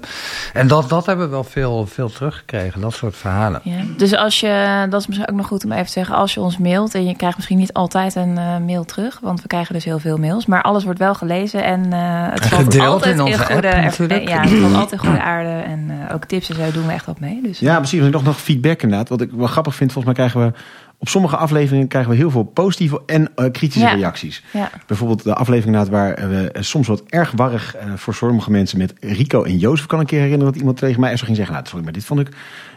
en 0.53 0.67
dat, 0.67 0.89
dat 0.89 1.05
hebben 1.05 1.25
we 1.25 1.31
wel 1.31 1.43
veel, 1.43 1.85
veel 1.87 2.09
teruggekregen, 2.09 2.81
dat 2.81 2.93
soort 2.93 3.15
verhalen. 3.15 3.59
Ja. 3.63 3.75
Dus 3.97 4.15
als 4.15 4.39
je, 4.39 4.85
dat 4.89 5.01
is 5.01 5.07
misschien 5.07 5.29
ook 5.29 5.35
nog 5.35 5.47
goed 5.47 5.65
om 5.65 5.71
even 5.71 5.85
te 5.85 5.91
zeggen, 5.91 6.15
als 6.15 6.33
je 6.33 6.39
ons 6.39 6.57
mailt 6.57 6.95
en 6.95 7.05
je 7.05 7.15
krijgt 7.15 7.35
misschien 7.35 7.57
niet 7.57 7.73
altijd 7.73 8.15
een 8.15 8.37
eh, 8.37 8.57
mail 8.57 8.85
terug, 8.85 9.19
want 9.21 9.41
we 9.41 9.47
krijgen 9.47 9.73
dus 9.73 9.83
heel 9.85 9.99
veel 9.99 10.17
mails, 10.17 10.45
maar 10.45 10.61
alles 10.61 10.83
wordt 10.83 10.99
wel 10.99 11.15
gelezen 11.15 11.63
en 11.63 11.93
eh 11.93 12.25
het 12.31 12.39
En 12.41 12.49
gedeeld 12.49 12.87
altijd 12.87 13.15
in 13.15 13.21
onze 13.21 13.45
goede, 13.45 13.73
app 13.73 13.83
natuurlijk. 13.83 14.29
ja, 14.29 14.41
het 14.41 14.59
valt 14.59 14.73
altijd 14.75 14.99
goede 15.01 15.21
aarde 15.21 15.49
en 15.49 16.05
eh, 16.07 16.15
ook 16.15 16.25
tips 16.25 16.49
en 16.49 16.55
zo 16.55 16.71
doen 16.71 16.85
we 16.87 16.93
echt 16.93 17.05
wat 17.05 17.19
mee. 17.19 17.41
Dus 17.43 17.59
Ja, 17.59 17.77
precies. 17.77 18.01
En 18.01 18.11
nog, 18.11 18.23
nog 18.23 18.37
feedback 18.41 18.81
inderdaad. 18.81 19.09
Wat 19.09 19.21
ik 19.21 19.29
wel 19.31 19.47
grappig 19.47 19.75
vind, 19.75 19.91
volgens 19.91 20.17
mij 20.17 20.27
krijgen 20.27 20.51
we... 20.51 20.59
Op 20.99 21.09
sommige 21.09 21.37
afleveringen 21.37 21.87
krijgen 21.87 22.11
we 22.11 22.17
heel 22.17 22.31
veel 22.31 22.43
positieve 22.43 23.01
en 23.05 23.31
eh, 23.35 23.51
kritische 23.51 23.87
Ja. 23.87 23.93
reacties. 23.93 24.43
ja. 24.53 24.69
Bijvoorbeeld 24.87 25.23
de 25.23 25.33
aflevering 25.33 25.89
waar 25.89 26.29
we 26.29 26.51
eh, 26.51 26.61
soms 26.61 26.87
wat 26.87 27.03
erg 27.07 27.31
warrig 27.35 27.75
eh, 27.75 27.93
voor 27.95 28.13
sommige 28.13 28.51
mensen 28.51 28.77
met 28.77 28.93
Rico 28.99 29.43
en 29.43 29.57
Jozef 29.57 29.85
kan 29.85 29.99
een 29.99 30.05
keer 30.05 30.19
herinneren 30.19 30.51
dat 30.53 30.59
iemand 30.61 30.77
tegen 30.77 30.99
mij 30.99 31.17
zo 31.17 31.25
ging 31.25 31.37
zeggen, 31.37 31.55
nou 31.55 31.67
sorry, 31.67 31.83
maar 31.83 31.93
dit 31.93 32.05
vond 32.05 32.19
ik, 32.19 32.29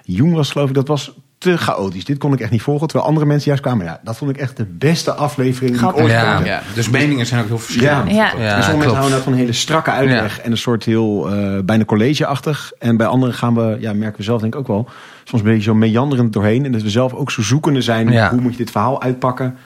Jong 0.04 0.35
was 0.35 0.50
geloof 0.50 0.68
ik, 0.68 0.74
dat 0.74 0.88
was 0.88 1.14
te 1.38 1.56
chaotisch. 1.56 2.04
Dit 2.04 2.18
kon 2.18 2.33
ik 2.33 2.40
echt 2.40 2.50
niet 2.50 2.62
volgen. 2.62 2.87
Terwijl 2.87 3.09
andere 3.09 3.26
mensen 3.26 3.46
juist 3.46 3.62
kwamen, 3.62 3.85
ja, 3.85 4.00
dat 4.02 4.16
vond 4.16 4.30
ik 4.30 4.37
echt 4.37 4.56
de 4.56 4.64
beste 4.64 5.12
aflevering 5.12 5.78
die 5.78 5.88
ik 5.88 5.96
ooit 5.96 6.11
Ja. 6.11 6.44
Ja, 6.44 6.62
dus 6.74 6.88
meningen 6.88 7.26
zijn 7.26 7.40
ook 7.40 7.46
heel 7.46 7.59
verschillend. 7.59 8.11
Ja. 8.11 8.14
Ja. 8.16 8.40
Ja, 8.42 8.56
en 8.56 8.62
sommige 8.62 8.76
mensen 8.76 8.96
houden 8.96 9.11
dat 9.11 9.22
van 9.22 9.33
een 9.33 9.38
hele 9.38 9.52
strakke 9.52 9.90
uitleg 9.90 10.40
en 10.40 10.50
een 10.50 10.56
soort 10.56 10.85
heel 10.85 11.30
eh, 11.30 11.59
bijna 11.64 11.85
collegeachtig. 11.85 12.72
En 12.78 12.96
bij 12.96 13.06
anderen 13.06 13.35
gaan 13.35 13.54
we, 13.54 13.76
ja, 13.80 13.92
merken 13.92 14.16
we 14.18 14.22
zelf 14.22 14.40
denk 14.40 14.54
ik 14.54 14.61
ook 14.61 14.66
wel, 14.66 14.88
soms 15.31 15.43
een 15.43 15.49
beetje 15.49 15.62
zo 15.62 15.75
meanderend 15.75 16.33
doorheen. 16.33 16.64
En 16.64 16.73
dat 16.73 16.83
we 16.83 16.90
zelf 16.90 17.12
ook 17.14 17.31
zo 17.31 17.43
zoekende 17.43 17.81
zijn, 17.83 18.09
Ja. 18.12 18.31
hoe 18.31 18.40
moet 18.40 18.53
je 18.53 18.57
dit 18.59 18.71
verhaal 18.71 19.03
uitpakken? 19.03 19.57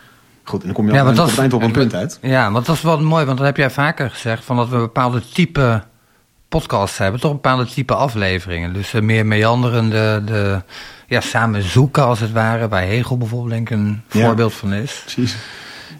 Goed, 0.44 0.60
en 0.60 0.66
dan 0.66 0.74
kom 0.74 0.86
je 0.86 0.92
Ja, 0.92 1.00
op 1.00 1.16
het 1.16 1.52
een 1.52 1.70
punt 1.72 1.94
uit. 1.94 2.18
Ja, 2.22 2.50
want 2.52 2.66
dat 2.66 2.76
is 2.76 2.82
wel 2.82 3.00
mooi, 3.00 3.24
want 3.24 3.38
dat 3.38 3.46
heb 3.46 3.56
jij 3.56 3.70
vaker 3.70 4.10
gezegd, 4.10 4.44
van 4.44 4.56
dat 4.56 4.68
we 4.68 4.76
bepaalde 4.76 5.22
type 5.32 5.82
podcasts 6.48 6.98
hebben, 6.98 7.20
toch 7.20 7.30
een 7.30 7.36
bepaalde 7.36 7.66
type 7.66 7.94
afleveringen. 7.94 8.72
Dus 8.72 8.94
eh, 8.94 9.02
meer 9.02 9.26
meanderende, 9.26 10.22
de, 10.24 10.62
ja, 11.06 11.20
samen 11.20 11.62
zoeken 11.62 12.04
als 12.04 12.20
het 12.20 12.32
ware, 12.32 12.68
waar 12.68 12.82
Hegel 12.82 13.18
bijvoorbeeld 13.18 13.50
denk 13.50 13.70
ik 13.70 13.76
een 13.76 14.02
Ja. 14.10 14.24
voorbeeld 14.26 14.52
van 14.54 14.72
is. 14.72 15.00
Precies. 15.02 15.36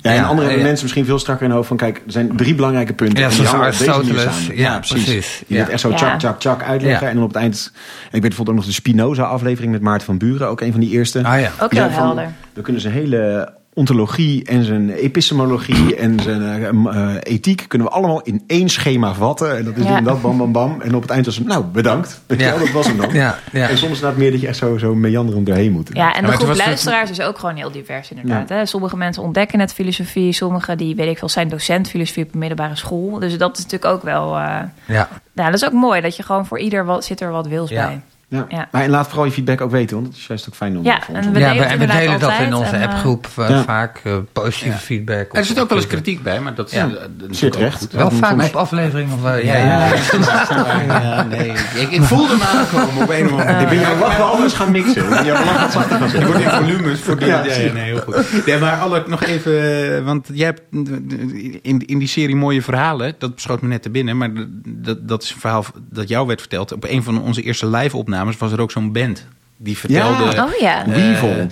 Ja, 0.05 0.11
en 0.11 0.17
Ja, 0.17 0.23
andere 0.23 0.41
hebben 0.41 0.59
ja. 0.59 0.65
mensen 0.65 0.83
misschien 0.85 1.05
veel 1.05 1.19
strakker 1.19 1.43
in 1.45 1.49
hun 1.51 1.57
hoofd 1.59 1.69
van... 1.69 1.77
kijk, 1.77 1.97
er 2.07 2.13
zijn 2.13 2.37
drie 2.37 2.55
belangrijke 2.55 2.93
punten. 2.93 3.19
Ja, 3.19 3.31
zoals 3.31 3.53
Aristoteles. 3.53 4.47
Ja, 4.55 4.79
precies. 4.79 5.39
Je 5.39 5.55
Ja. 5.55 5.57
hebt 5.61 5.71
echt 5.71 5.81
zo 5.81 5.89
Ja. 5.91 5.97
tjak, 5.97 6.19
tjak, 6.19 6.41
tjak 6.41 6.63
uitleggen. 6.63 7.03
Ja. 7.03 7.09
En 7.09 7.15
dan 7.15 7.25
op 7.25 7.33
het 7.33 7.39
eind... 7.43 7.73
Ik 7.75 8.11
weet 8.11 8.21
bijvoorbeeld 8.21 8.49
ook 8.49 8.55
nog 8.57 8.65
de 8.65 8.73
Spinoza-aflevering 8.73 9.73
met 9.73 9.81
Maarten 9.81 10.07
van 10.07 10.19
Buren. 10.19 10.49
Ook 10.49 10.61
een 10.61 10.71
van 10.71 10.81
die 10.81 10.91
eerste. 10.91 11.23
Ah 11.25 11.41
ja. 11.41 11.51
Ook 11.61 11.73
heel 11.73 11.91
van, 11.91 11.93
helder. 12.07 12.33
We 12.53 12.61
kunnen 12.61 12.83
ze 12.83 12.89
hele 12.89 13.53
ontologie 13.75 14.45
en 14.45 14.65
zijn 14.65 14.91
epistemologie 14.91 15.97
en 15.97 16.21
zijn 16.21 16.43
eh, 16.43 16.69
eh, 16.69 17.17
ethiek 17.23 17.65
kunnen 17.69 17.89
we 17.89 17.93
allemaal 17.95 18.23
in 18.23 18.43
één 18.47 18.69
schema 18.69 19.15
vatten. 19.15 19.57
En 19.57 19.65
dat 19.65 19.77
is 19.77 19.85
Ja. 19.85 19.97
en 19.97 20.05
dat, 20.05 20.23
bam, 20.23 20.39
bam, 20.39 20.53
bam. 20.53 20.81
En 20.81 20.95
op 20.95 21.03
het 21.03 21.11
eind 21.11 21.27
was 21.27 21.37
het, 21.37 21.47
nou, 21.47 21.65
bedankt. 21.65 22.21
Ja. 22.37 22.57
dat 22.59 22.71
was 22.71 22.87
hem 22.87 22.97
dan. 22.97 23.13
Ja, 23.25 23.39
ja. 23.53 23.69
En 23.69 23.79
soms 23.79 23.93
is 23.93 24.01
het 24.01 24.17
meer 24.17 24.31
dat 24.31 24.41
je 24.41 24.47
echt 24.47 24.57
zo, 24.57 24.79
zo 24.79 24.95
meanderend 24.95 25.47
doorheen 25.47 25.73
moet. 25.73 25.91
Ja, 25.93 26.15
en 26.15 26.21
de 26.23 26.27
maar 26.27 26.37
groep 26.37 26.49
het- 26.49 26.59
luisteraars 26.59 27.11
is 27.11 27.21
ook 27.21 27.39
gewoon 27.39 27.57
heel 27.57 27.71
divers 27.71 28.11
inderdaad. 28.11 28.49
Hè? 28.49 28.67
Sommige 28.67 28.97
mensen 28.97 29.23
ontdekken 29.23 29.59
net 29.59 29.73
filosofie, 29.73 30.33
sommige 30.33 30.77
die, 30.77 30.95
weet 30.95 31.09
ik 31.09 31.19
veel, 31.19 31.29
zijn 31.29 31.49
docent 31.49 31.89
filosofie 31.89 32.25
op 32.25 32.33
een 32.33 32.39
middelbare 32.39 32.77
school. 32.77 33.19
Dus 33.19 33.39
dat 33.39 33.59
is 33.59 33.63
natuurlijk 33.65 33.93
ook 33.95 34.03
wel, 34.03 34.37
eh 34.37 34.41
Ja. 34.87 35.09
ja, 35.35 35.45
dat 35.45 35.55
is 35.55 35.65
ook 35.65 35.73
mooi 35.73 36.01
dat 36.01 36.17
je 36.17 36.23
gewoon 36.23 36.47
voor 36.47 36.59
ieder 36.59 36.85
wat, 36.85 37.05
zit 37.05 37.21
er 37.21 37.31
wat 37.31 37.47
wils 37.47 37.71
Ja. 37.71 37.87
bij. 37.87 38.01
Ja. 38.29 38.47
Ja. 38.49 38.69
Maar 38.73 38.83
en 38.83 38.91
laat 38.91 39.07
vooral 39.07 39.25
je 39.25 39.31
feedback 39.31 39.61
ook 39.61 39.71
weten, 39.71 39.97
want 39.97 40.09
het 40.09 40.17
is 40.17 40.27
juist 40.27 40.49
ook 40.49 40.55
fijn 40.55 40.77
om 40.79 40.85
Ja, 40.85 41.01
voor 41.03 41.17
ons 41.17 41.27
en 41.27 41.33
we 41.33 41.39
ja, 41.39 41.53
delen 41.53 41.69
we, 41.69 41.79
we 41.79 41.87
delen 41.93 42.21
dat 42.21 42.33
in 42.41 42.55
onze 42.55 42.77
eh, 42.77 42.83
appgroep 42.89 43.29
eh, 43.37 43.49
Ja. 43.49 43.63
vaak. 43.63 44.01
eh, 44.05 44.17
positieve 44.33 44.75
Ja. 44.77 44.81
feedback. 44.83 45.37
Er 45.37 45.45
zit 45.45 45.61
ook 45.61 45.69
wel 45.69 45.79
eens 45.79 45.87
kritiek 45.87 46.23
bij, 46.23 46.41
maar 46.41 46.55
dat 46.55 46.67
is, 46.71 46.75
Ja. 46.75 46.87
eh, 46.89 46.93
dat 47.15 47.53
terecht. 47.53 47.79
goed. 47.79 47.93
Wel 47.93 48.11
Ja, 48.11 48.17
vaak 48.17 48.43
op 48.43 48.55
aflevering 48.57 49.13
of 49.13 49.25
eh, 49.25 49.45
ja, 49.45 49.57
Ja, 49.57 49.95
ja. 50.89 51.01
ja, 51.03 51.23
nee. 51.23 51.53
Ik, 51.75 51.91
ik 51.91 52.03
voelde 52.03 52.29
hem 52.37 52.43
aankomen 52.43 53.03
op 53.03 53.11
een 53.11 53.25
of 53.25 53.31
andere 53.41 53.61
Ik 53.61 53.69
ben 53.69 53.99
lach 53.99 54.17
wel 54.17 54.27
anders 54.27 54.53
gaan 54.53 54.71
mixen. 54.71 55.25
Je 55.25 55.33
lach 55.33 55.63
wat 55.63 55.73
zachter 55.73 56.27
wordt 56.27 56.41
in 56.43 56.51
volumes 56.51 57.01
voor 57.01 57.19
die, 57.19 57.27
Ja, 57.27 57.45
ja, 57.45 57.55
ja, 57.55 57.73
nee, 57.73 57.83
heel 57.83 57.99
goed. 58.01 58.27
Ja, 58.47 58.59
maar 58.59 58.73
Alec, 58.73 59.07
nog 59.09 59.23
even, 59.23 59.97
eh, 59.97 60.05
want 60.05 60.29
jij 60.33 60.47
hebt 60.47 60.63
in, 61.63 61.83
in 61.87 61.99
die 61.99 62.09
serie 62.09 62.37
mooie 62.37 62.63
verhalen, 62.63 63.15
dat 63.19 63.35
beschoot 63.35 63.63
me 63.63 63.69
net 63.69 63.83
te 63.83 63.91
binnen, 63.91 64.17
maar 64.17 64.31
dat, 64.67 65.09
dat 65.09 65.23
is 65.23 65.31
een 65.31 65.41
verhaal 65.41 65.65
dat 65.91 66.09
jou 66.09 66.27
werd 66.27 66.41
verteld. 66.41 66.73
Op 66.73 66.85
een 66.89 67.03
van 67.03 67.23
onze 67.23 67.43
eerste 67.43 67.67
live-opnames 68.15 68.37
was 68.37 68.53
er 68.53 68.61
ook 68.61 68.71
zo'n 68.71 68.93
band 68.93 69.27
die 69.57 69.79
vertelde. 69.79 70.25
Ja. 70.35 70.45
Oh 70.45 70.59
ja. 70.61 70.87
eh, 70.87 70.93
Weevil. 70.95 71.47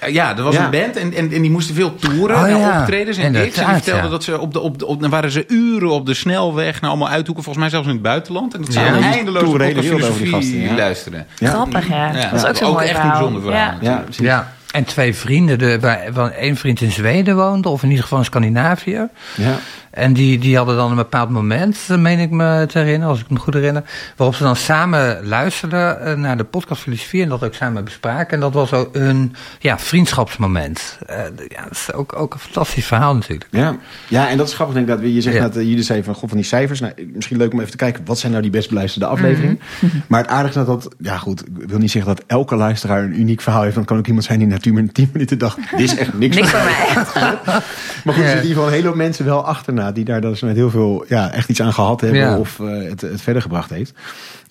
eh, 0.00 0.12
ja, 0.12 0.36
er 0.36 0.42
was 0.42 0.54
Ja. 0.54 0.64
een 0.64 0.70
band 0.70 0.96
en, 0.96 1.14
en, 1.14 1.32
en 1.32 1.42
die 1.42 1.50
moesten 1.50 1.74
veel 1.74 1.94
toeren 1.96 2.36
Oh, 2.36 2.42
naar 2.42 2.58
ja. 2.58 2.80
optredens 2.80 3.16
en 3.16 3.34
gigs. 3.34 3.56
En 3.58 3.64
die 3.64 3.72
vertelden 3.74 4.04
ja. 4.04 4.10
dat 4.10 4.24
ze 4.24 4.38
op 4.38 4.52
de, 4.52 4.60
op 4.60 4.78
de, 4.78 4.86
op, 4.86 5.00
dan 5.00 5.10
waren 5.10 5.30
ze 5.30 5.44
uren 5.48 5.90
op 5.90 6.06
de 6.06 6.14
snelweg 6.14 6.80
naar 6.80 6.90
allemaal 6.90 7.08
uithoeken, 7.08 7.44
volgens 7.44 7.64
mij 7.64 7.72
zelfs 7.72 7.86
in 7.88 7.92
het 7.92 8.02
buitenland. 8.02 8.54
En 8.54 8.60
dat 8.60 8.72
ze 8.72 8.80
eindeloos 8.80 9.42
op 9.42 9.58
de 9.58 9.82
filosofie 9.82 10.26
gasten, 10.26 10.60
ja. 10.60 10.74
luisteren. 10.74 11.26
Ja. 11.38 11.48
Grappig, 11.48 11.88
ja. 11.88 12.12
Ja, 12.16 12.30
Dat 12.30 12.42
is 12.42 12.48
ook 12.48 12.56
zo'n 12.56 12.66
ook 12.68 12.74
mooi 12.74 12.86
echt 12.86 12.94
een 12.96 13.00
verhaal. 13.02 13.18
bijzonder 13.20 13.42
verhaal. 13.42 14.04
Ja. 14.10 14.52
En 14.72 14.84
twee 14.84 15.14
vrienden, 15.14 15.58
de, 15.58 15.80
waar, 15.80 16.00
waar 16.12 16.30
één 16.30 16.56
vriend 16.56 16.80
in 16.80 16.90
Zweden 16.90 17.36
woonde, 17.36 17.68
of 17.68 17.82
in 17.82 17.88
ieder 17.88 18.02
geval 18.02 18.18
in 18.18 18.24
Scandinavië. 18.24 19.06
Ja. 19.36 19.58
En 19.92 20.12
die, 20.12 20.38
die 20.38 20.56
hadden 20.56 20.76
dan 20.76 20.90
een 20.90 20.96
bepaald 20.96 21.30
moment, 21.30 21.78
eh, 21.88 21.96
meen 21.96 22.18
ik 22.18 22.30
me 22.30 22.66
te 22.68 22.78
herinneren, 22.78 23.08
als 23.08 23.20
ik 23.20 23.30
me 23.30 23.38
goed 23.38 23.54
herinner, 23.54 23.82
waarop 24.16 24.36
ze 24.36 24.42
dan 24.42 24.56
samen 24.56 25.26
luisterden 25.26 26.00
eh, 26.04 26.14
naar 26.16 26.36
de 26.36 26.44
podcast 26.44 26.82
Filosofie 26.82 27.22
en 27.22 27.28
dat 27.28 27.44
ook 27.44 27.54
samen 27.54 27.84
bespraken. 27.84 28.32
En 28.34 28.40
dat 28.40 28.52
was 28.52 28.72
ook 28.72 28.94
een 28.96 29.34
ja, 29.58 29.78
vriendschapsmoment. 29.78 30.98
Eh, 31.06 31.16
ja, 31.48 31.62
dat 31.62 31.70
is 31.72 31.92
ook, 31.92 32.16
ook 32.16 32.34
een 32.34 32.40
fantastisch 32.40 32.86
verhaal 32.86 33.14
natuurlijk. 33.14 33.46
Ja. 33.50 33.76
ja, 34.08 34.28
en 34.28 34.36
dat 34.36 34.48
is 34.48 34.54
grappig. 34.54 34.74
Denk 34.74 34.88
ik, 34.88 35.02
dat 35.02 35.14
je 35.14 35.20
zegt 35.20 35.36
Ja. 35.36 35.42
dat 35.42 35.54
jullie 35.54 35.82
zeiden 35.82 36.06
van, 36.06 36.14
god, 36.14 36.28
van 36.28 36.38
die 36.38 36.46
cijfers. 36.46 36.80
Nou, 36.80 36.92
misschien 37.14 37.36
leuk 37.36 37.52
om 37.52 37.58
even 37.58 37.70
te 37.70 37.76
kijken, 37.76 38.04
wat 38.04 38.18
zijn 38.18 38.30
nou 38.32 38.42
die 38.44 38.52
best 38.52 38.68
beluisterde 38.68 39.06
afleveringen? 39.06 39.60
Maar 40.06 40.20
het 40.20 40.30
aardige 40.30 40.60
is 40.60 40.66
dat 40.66 40.82
dat, 40.82 40.94
ja 40.98 41.16
goed, 41.18 41.40
ik 41.40 41.68
wil 41.68 41.78
niet 41.78 41.90
zeggen 41.90 42.14
dat 42.14 42.24
elke 42.26 42.56
luisteraar 42.56 43.02
een 43.02 43.20
uniek 43.20 43.40
verhaal 43.40 43.62
heeft. 43.62 43.74
Want 43.74 43.86
het 43.86 43.94
kan 43.94 43.98
ook 44.04 44.06
iemand 44.08 44.24
zijn 44.26 44.38
die 44.38 44.48
na 44.48 44.58
10 44.58 44.74
minuten, 44.74 44.94
10 44.94 45.10
minuten 45.12 45.38
dacht, 45.38 45.58
dit 45.70 45.80
is 45.80 45.96
echt 45.96 46.18
niks, 46.18 46.36
Niks 46.36 46.50
voor 46.50 46.60
mij. 46.64 47.04
mij. 47.14 47.30
Maar 48.04 48.14
goed, 48.14 48.22
er 48.22 48.28
zitten 48.30 48.42
in 48.42 48.48
ieder 48.48 48.48
geval 48.48 48.66
een 48.66 48.72
hele 48.72 48.86
hoop 48.86 48.96
mensen 48.96 49.24
wel 49.24 49.44
achterna 49.46 49.81
die 49.90 50.04
daar 50.04 50.20
dus 50.20 50.40
met 50.40 50.56
heel 50.56 50.70
veel, 50.70 51.04
ja, 51.08 51.30
echt 51.32 51.48
iets 51.48 51.62
aan 51.62 51.72
gehad 51.72 52.00
hebben 52.00 52.20
Ja. 52.20 52.38
of 52.38 52.60
eh, 52.60 52.66
het, 52.88 53.00
het 53.00 53.20
verder 53.22 53.42
gebracht 53.42 53.70
heeft. 53.70 53.92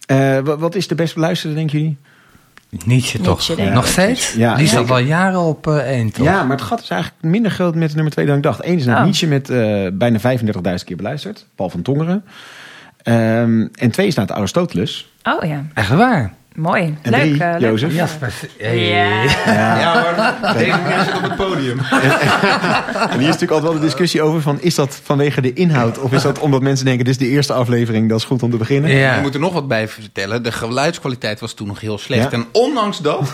Eh, 0.05 0.37
wat, 0.39 0.75
is 0.75 0.87
de 0.87 0.95
best 0.95 1.13
beluisterde, 1.13 1.55
denken 1.55 1.79
jullie? 1.79 1.97
Nietzsche 2.85 3.17
toch? 3.21 3.33
Nietzsche, 3.35 3.55
denk. 3.55 3.73
Nog 3.73 3.87
steeds? 3.87 4.33
Ja, 4.33 4.55
die 4.55 4.67
staat 4.67 4.79
zeker. 4.79 4.93
al 4.95 4.99
jaren 5.01 5.39
op 5.39 5.67
één, 5.67 6.11
toch? 6.11 6.25
Ja, 6.25 6.43
maar 6.43 6.57
het 6.57 6.65
gat 6.65 6.81
is 6.81 6.89
eigenlijk 6.89 7.23
minder 7.23 7.51
groot 7.51 7.75
met 7.75 7.93
nummer 7.95 8.11
2 8.13 8.25
dan 8.25 8.35
ik 8.37 8.43
dacht. 8.43 8.65
Eén 8.65 8.77
is 8.77 8.85
naar 8.85 8.97
Oh. 8.97 9.03
Nietzsche 9.03 9.27
met 9.27 9.49
eh, 9.49 9.87
bijna 9.93 10.19
35.000 10.19 10.83
keer 10.85 10.95
beluisterd. 10.95 11.45
Paul 11.55 11.69
van 11.69 11.81
Tongeren. 11.81 12.23
Ehm, 13.03 13.67
en 13.73 13.91
twee 13.91 14.07
is 14.07 14.15
naar 14.15 14.25
het 14.27 14.35
Aristoteles. 14.35 15.11
Oh 15.23 15.43
ja, 15.47 15.65
Echt 15.73 15.89
waar? 15.89 16.33
Mooi. 16.55 16.97
En 17.01 17.11
leuk. 17.11 17.21
drie, 17.21 17.43
eh, 17.43 17.59
leuk. 17.59 17.69
Jozef. 17.69 17.93
Jasper. 17.93 18.33
Hey. 18.57 18.87
Ja. 18.87 19.79
Ja, 19.79 19.93
maar 20.41 20.53
deze 20.57 21.03
zit 21.05 21.15
op 21.15 21.21
het 21.21 21.35
podium. 21.35 21.79
En 23.01 23.19
hier 23.19 23.27
is 23.27 23.33
natuurlijk 23.33 23.51
altijd 23.51 23.71
wel 23.71 23.73
de 23.73 23.79
discussie 23.79 24.21
over 24.21 24.41
van... 24.41 24.61
is 24.61 24.75
dat 24.75 24.99
vanwege 25.03 25.41
de 25.41 25.53
inhoud 25.53 25.99
of 25.99 26.13
is 26.13 26.21
dat 26.21 26.39
omdat 26.39 26.61
mensen 26.61 26.85
denken... 26.85 27.05
dit 27.05 27.13
is 27.13 27.19
de 27.19 27.33
eerste 27.33 27.53
aflevering, 27.53 28.09
dat 28.09 28.17
is 28.19 28.25
goed 28.25 28.43
om 28.43 28.51
te 28.51 28.57
beginnen? 28.57 28.91
Ja. 28.91 29.15
Je 29.15 29.21
moet 29.21 29.33
er 29.33 29.39
nog 29.39 29.53
wat 29.53 29.67
bij 29.67 29.87
vertellen. 29.87 30.43
De 30.43 30.51
geluidskwaliteit 30.51 31.39
was 31.39 31.53
toen 31.53 31.67
nog 31.67 31.79
heel 31.79 31.97
slecht. 31.97 32.31
Ja. 32.31 32.37
En 32.37 32.45
ondanks 32.51 32.99
dat... 32.99 33.19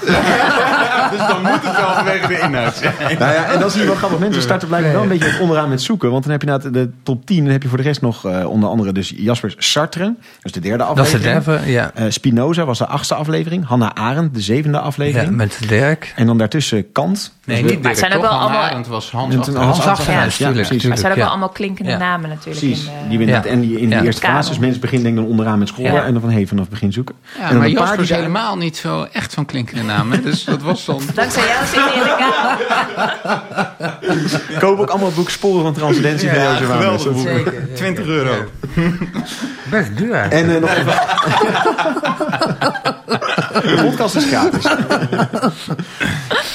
dus 1.12 1.20
dan 1.28 1.42
moet 1.42 1.64
het 1.64 1.78
wel 1.78 1.94
vanwege 1.94 2.28
de 2.28 2.40
inhoud 2.40 2.76
zijn. 2.76 2.94
Nou 3.20 3.34
ja, 3.34 3.46
en 3.46 3.60
dat 3.60 3.70
is 3.70 3.76
hier 3.76 3.86
wel 3.86 3.96
grappig. 3.96 4.20
Mensen 4.20 4.42
starten 4.42 4.68
blijkbaar 4.68 4.94
wel 4.94 5.02
een 5.02 5.08
beetje 5.10 5.30
het 5.30 5.40
onderaan 5.40 5.70
met 5.70 5.82
zoeken. 5.82 6.12
Want 6.12 6.24
dan 6.24 6.32
heb 6.32 6.42
je 6.42 6.48
na 6.48 6.58
de 6.58 6.90
top 7.04 7.26
10... 7.26 7.44
dan 7.44 7.52
heb 7.52 7.64
je 7.64 7.70
voor 7.70 7.78
de 7.78 7.84
rest 7.84 8.02
nog 8.02 8.26
eh, 8.26 8.50
onder 8.50 8.70
andere 8.70 8.92
dus 8.92 9.14
Jasper 9.16 9.54
Sartre. 9.58 10.04
Dat 10.04 10.16
is 10.44 10.52
de 10.52 10.60
derde 10.60 10.78
Dat 10.78 10.90
is 10.90 11.12
de 11.12 11.18
aflevering. 11.18 11.44
derde, 11.46 11.72
ja. 11.72 11.92
Eh, 11.94 12.06
Spinoza 12.10 12.66
was 12.66 12.78
de 12.78 12.88
achtste 12.88 13.07
aflevering. 13.16 13.66
Hannah 13.68 13.90
Arendt, 13.94 14.34
de 14.34 14.42
zevende 14.42 14.78
ja. 14.78 14.84
aflevering. 14.84 15.36
Met 15.36 15.58
Dirk. 15.68 16.14
En 16.16 16.26
dan 16.26 16.38
daartussen 16.38 16.92
Kant. 16.92 17.34
Nee, 17.46 17.62
Dus 17.62 17.72
niet 17.72 17.82
Maar 17.82 17.90
het 17.92 18.00
zijn 18.00 18.12
Dirk, 18.12 18.24
ook 18.24 18.30
wel 18.30 18.40
allemaal- 18.40 18.64
Arendt 18.64 18.88
was 18.88 19.12
Hans. 19.12 19.36
Hans 19.36 19.48
Hans 19.48 19.58
Achterhuis. 19.60 20.00
Achterhuis, 20.00 20.38
Ja, 20.38 20.52
precies. 20.52 20.82
Maar 20.84 20.92
het 20.92 21.00
zijn 21.00 21.12
ook 21.12 21.18
Ja. 21.18 21.24
wel 21.24 21.32
allemaal 21.32 21.50
klinkende 21.50 21.92
Ja. 21.92 21.98
namen 21.98 22.30
natuurlijk. 22.30 22.60
Precies, 22.60 22.86
in 22.86 22.92
de- 23.04 23.10
die 23.10 23.18
we 23.18 23.26
Ja. 23.26 23.32
net, 23.32 23.46
en 23.46 23.60
die 23.62 23.80
in 23.80 23.90
de 23.90 23.96
Ja. 23.96 24.04
eerste 24.04 24.22
fase. 24.28 24.50
Dus 24.50 24.60
mensen 24.60 24.82
beginnen 24.82 25.06
denk 25.06 25.18
ik 25.18 25.24
dan 25.24 25.32
onderaan 25.32 25.60
met 25.60 25.68
scoren 25.68 25.94
Ja. 25.94 26.04
en 26.04 26.12
dan 26.12 26.22
van 26.22 26.32
hey, 26.32 26.48
vanaf 26.48 26.64
het 26.64 26.74
begin 26.74 26.94
zoeken. 26.94 27.16
Ja, 27.22 27.28
en 27.42 27.48
dan 27.50 27.58
maar 27.58 27.68
een 27.68 27.74
paar 27.74 27.84
Jasper 27.84 28.04
is 28.04 28.10
helemaal 28.10 28.58
niet 28.58 28.78
zo 28.78 29.08
echt 29.12 29.32
zo'n 29.32 29.46
klinkende 29.46 29.84
naam. 29.84 30.12
Hè? 30.12 30.22
Dus 30.22 30.44
dat 30.44 30.62
was 30.62 30.86
dan... 30.86 31.02
Dankzij 31.16 31.44
jou 31.48 31.66
zit 31.66 31.76
hij 31.76 31.94
in 31.94 32.04
de 32.04 32.16
kamer. 32.20 32.58
Koop 34.60 34.80
ook 34.80 34.90
allemaal 34.90 35.12
boek 35.12 35.30
Sporen 35.30 35.62
van 35.64 35.74
Transcendentie 35.74 36.30
van. 36.30 36.38
Dat 36.82 37.06
is- 37.16 37.22
Zeker. 37.22 37.68
20 37.76 38.06
euro. 38.06 38.34
Best 39.70 39.98
duur 39.98 40.14
eigenlijk. 40.14 40.32
En 40.32 40.56
eh, 40.56 40.62
nog 40.62 40.70
even... 40.70 40.94
De 43.62 43.82
podcast 43.86 44.16
is 44.16 44.26
gratis. 44.26 44.66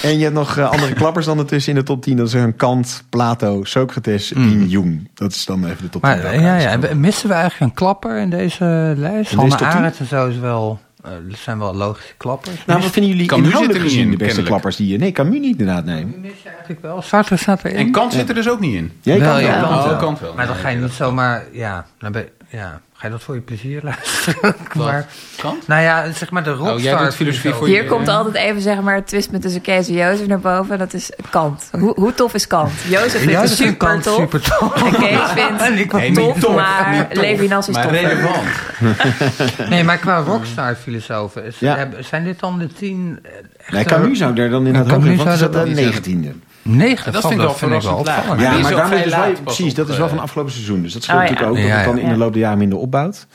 en 0.02 0.18
je 0.18 0.22
hebt 0.22 0.34
nog 0.34 0.56
eh, 0.56 0.70
andere 0.70 0.92
klappers 0.92 1.26
dan 1.26 1.38
ertussen 1.38 1.72
in 1.72 1.78
de 1.78 1.84
top 1.84 2.02
10. 2.02 2.16
Dat 2.16 2.26
is 2.26 2.32
een 2.32 2.56
Kant, 2.56 3.02
Plato, 3.08 3.64
Socrates 3.64 4.32
en 4.32 4.68
Jung. 4.68 5.08
Dat 5.14 5.32
is 5.32 5.44
dan 5.44 5.64
even 5.64 5.82
de 5.82 5.88
top 5.88 6.02
10. 6.02 6.10
Maar 6.10 6.24
eh, 6.24 6.40
ja, 6.40 6.56
ja, 6.56 6.70
en 6.82 7.00
missen 7.00 7.28
we 7.28 7.34
eigenlijk 7.34 7.70
een 7.70 7.76
klapper 7.76 8.18
in 8.18 8.30
deze 8.30 8.94
lijst? 8.96 9.30
10? 9.30 9.54
Arendt 9.54 9.98
en 9.98 10.06
zo 10.06 10.28
is 10.28 10.38
wel, 10.38 10.80
dat 11.02 11.38
zijn 11.38 11.58
wel 11.58 11.74
logische 11.74 12.14
klappers. 12.16 12.64
Nou, 12.66 12.80
wat 12.80 12.90
vinden 12.90 13.12
jullie 13.12 13.26
Camus 13.26 13.46
inhoudelijk 13.46 13.80
zit 13.80 13.90
er 13.90 13.96
niet 13.96 13.98
gezien 13.98 14.12
in, 14.12 14.18
de 14.18 14.24
beste 14.24 14.24
kennelijk. 14.24 14.48
klappers 14.48 14.76
die 14.76 14.88
je... 14.88 14.98
Nee, 14.98 15.12
Camus 15.12 15.40
niet 15.40 15.58
inderdaad, 15.58 15.84
nee. 15.84 16.04
mis 16.04 16.42
je 16.42 16.48
eigenlijk 16.48 16.82
wel. 16.82 17.02
Sartre 17.02 17.36
staat 17.36 17.64
erin. 17.64 17.76
En 17.76 17.90
Kant 17.90 18.12
zit 18.12 18.28
er 18.28 18.34
dus 18.34 18.48
ook 18.48 18.60
niet 18.60 18.74
in. 18.74 18.92
Jij 19.02 19.18
Wel, 19.20 19.32
kan 19.32 19.42
ja. 19.42 19.60
wel. 19.60 19.78
Oh, 19.78 19.84
wel. 19.88 19.96
Kant 19.96 20.20
wel. 20.20 20.34
Maar 20.34 20.46
dan 20.46 20.56
ga 20.56 20.68
je 20.68 20.76
niet 20.76 20.92
zomaar, 20.92 21.44
ja, 21.52 21.86
dan 21.98 22.12
ben, 22.12 22.28
ja, 22.48 22.80
ga 23.02 23.08
je 23.08 23.14
dat 23.14 23.22
voor 23.22 23.34
je 23.34 23.40
plezier 23.40 23.80
luisteren? 23.82 24.54
maar, 24.76 25.06
Kant? 25.40 25.66
nou 25.68 25.82
ja, 25.82 26.12
zeg 26.12 26.30
maar 26.30 26.44
de 26.44 26.50
rockstar. 26.50 26.74
Oh, 26.76 26.80
jij 26.82 26.96
doet 26.96 27.14
filosofie 27.14 27.52
voor 27.52 27.66
Hier 27.66 27.82
je- 27.82 27.88
komt 27.88 28.08
altijd 28.08 28.34
even 28.34 28.62
zeg 28.62 28.80
maar 28.80 28.94
het 28.94 29.06
twist 29.06 29.30
met 29.30 29.42
tussen 29.42 29.60
Kees 29.60 29.88
en 29.88 29.94
Jozef 29.94 30.26
naar 30.26 30.40
boven. 30.40 30.78
Dat 30.78 30.94
is 30.94 31.10
Kant. 31.30 31.68
Hoe, 31.78 31.92
hoe 31.94 32.14
tof 32.14 32.34
is 32.34 32.46
Kant? 32.46 32.70
Jozef 32.88 33.22
vindt 33.22 33.42
ik 33.42 33.46
super 33.56 33.76
Kant 33.76 34.02
tof. 34.02 34.14
super 34.16 34.40
tof. 34.40 34.82
En 34.82 34.92
Kees 34.92 35.30
vindt 35.44 35.62
En 35.62 35.78
ik 35.78 35.90
tof, 35.90 36.00
niet 36.08 36.40
tof, 36.40 36.54
maar 36.54 37.08
tof, 37.08 37.22
Levinas 37.22 37.68
is 37.68 37.74
Maar 37.74 37.82
toffer. 37.88 38.00
relevant. 38.08 39.68
Nee, 39.70 39.84
maar 39.84 39.98
qua 39.98 40.18
rockstar-filosofen, 40.18 41.44
is- 41.44 41.58
Ja. 41.58 41.88
zijn 42.00 42.24
dit 42.24 42.40
dan 42.40 42.58
de 42.58 42.66
tien 42.72 43.18
eh, 43.22 43.30
echte... 43.56 43.74
Nee, 43.74 43.84
Camus 43.84 44.18
zou 44.18 44.34
daar 44.34 44.50
dan 44.50 44.66
in 44.66 44.74
het 44.74 44.90
hoger 44.90 45.16
van. 45.16 45.50
de 45.52 45.70
negentiende. 45.74 46.32
Negen, 46.62 47.12
Dat 47.12 47.20
vind 47.20 47.33
ik 47.33 47.38
wel 47.40 47.55
vind 47.55 47.72
ik 47.72 47.81
wel 47.81 47.81
verrassend 47.83 48.18
opvallend. 48.18 48.40
Ja, 48.40 48.51
maar 48.59 48.72
ook 48.72 48.79
daarmee 48.79 49.03
dus 49.03 49.14
wel, 49.14 49.33
precies, 49.44 49.75
dat 49.75 49.88
is 49.88 49.96
wel 49.96 50.07
eh, 50.07 50.12
van 50.12 50.22
afgelopen 50.22 50.53
seizoen. 50.53 50.83
Dus 50.83 50.92
dat 50.92 51.03
scheelt 51.03 51.18
Oh, 51.20 51.25
ja. 51.27 51.31
natuurlijk 51.33 51.59
ook. 51.59 51.64
Ja, 51.66 51.77
dat 51.77 51.85
het 51.85 51.87
dan 51.94 51.96
ja. 51.96 52.03
in 52.07 52.12
de 52.12 52.18
loop 52.18 52.33
der 52.33 52.40
jaren 52.42 52.59
minder 52.59 52.79
opbouwt. 52.79 53.27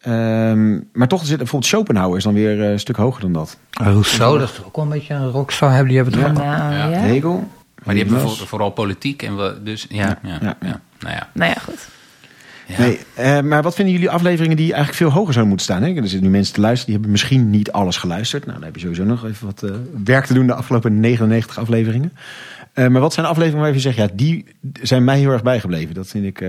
Ehm, 0.00 0.80
maar 0.92 1.08
toch 1.08 1.26
zit 1.26 1.36
bijvoorbeeld 1.36 1.70
Schopenhauer 1.70 2.16
is 2.16 2.24
dan 2.24 2.34
weer 2.34 2.62
eh, 2.62 2.70
een 2.70 2.80
stuk 2.80 2.96
hoger 2.96 3.20
dan 3.20 3.32
dat. 3.32 3.56
Rousseau, 3.70 4.38
dat 4.38 4.48
is 4.48 4.54
toch 4.54 4.66
ook 4.66 4.76
wel 4.76 4.84
een 4.84 4.90
beetje 4.90 5.14
een 5.14 5.30
rockstar. 5.30 5.70
Hebben 5.70 5.88
die 5.88 5.96
hebben 5.96 6.18
het 6.20 6.36
Ja. 6.36 6.42
Nou 6.42 6.74
Ja. 6.74 6.88
ja. 6.88 6.98
Hegel. 6.98 7.48
Maar 7.84 7.94
die 7.94 8.04
hebben 8.04 8.30
vooral 8.30 8.70
politiek 8.70 9.22
en 9.22 9.36
we, 9.36 9.56
dus 9.64 9.86
ja, 9.88 10.18
ja, 10.22 10.28
Ja, 10.30 10.38
ja, 10.40 10.56
ja. 10.60 10.80
Nou 11.00 11.14
ja. 11.14 11.28
Nou 11.32 11.50
ja, 11.50 11.56
goed. 11.64 11.88
Ja. 12.66 12.78
Nee, 12.78 12.98
eh, 13.14 13.40
maar 13.40 13.62
wat 13.62 13.74
vinden 13.74 13.94
jullie 13.94 14.10
afleveringen 14.10 14.56
die 14.56 14.66
eigenlijk 14.66 14.96
veel 14.96 15.10
hoger 15.10 15.32
zouden 15.32 15.48
moeten 15.48 15.66
staan? 15.66 15.82
Hè? 15.82 15.88
Er 15.88 16.08
zitten 16.08 16.22
nu 16.22 16.28
mensen 16.28 16.54
te 16.54 16.60
luisteren, 16.60 16.84
die 16.86 16.94
hebben 16.94 17.10
misschien 17.10 17.50
niet 17.50 17.72
alles 17.72 17.96
geluisterd. 17.96 18.46
Nou, 18.46 18.56
dan 18.56 18.66
heb 18.66 18.74
je 18.74 18.80
sowieso 18.80 19.04
nog 19.04 19.24
even 19.26 19.46
wat 19.46 19.62
eh, 19.62 19.70
werk 20.04 20.26
te 20.26 20.34
doen 20.34 20.46
de 20.46 20.54
afgelopen 20.54 21.00
99 21.00 21.58
afleveringen. 21.58 22.12
Eh, 22.74 22.88
maar 22.88 23.00
wat 23.00 23.12
zijn 23.12 23.26
afleveringen 23.26 23.64
waar 23.64 23.74
je 23.74 23.80
zegt, 23.80 23.96
ja, 23.96 24.08
die 24.14 24.44
zijn 24.82 25.04
mij 25.04 25.18
heel 25.18 25.30
erg 25.30 25.42
bijgebleven. 25.42 25.94
Dat 25.94 26.06
vind 26.06 26.24
ik... 26.24 26.44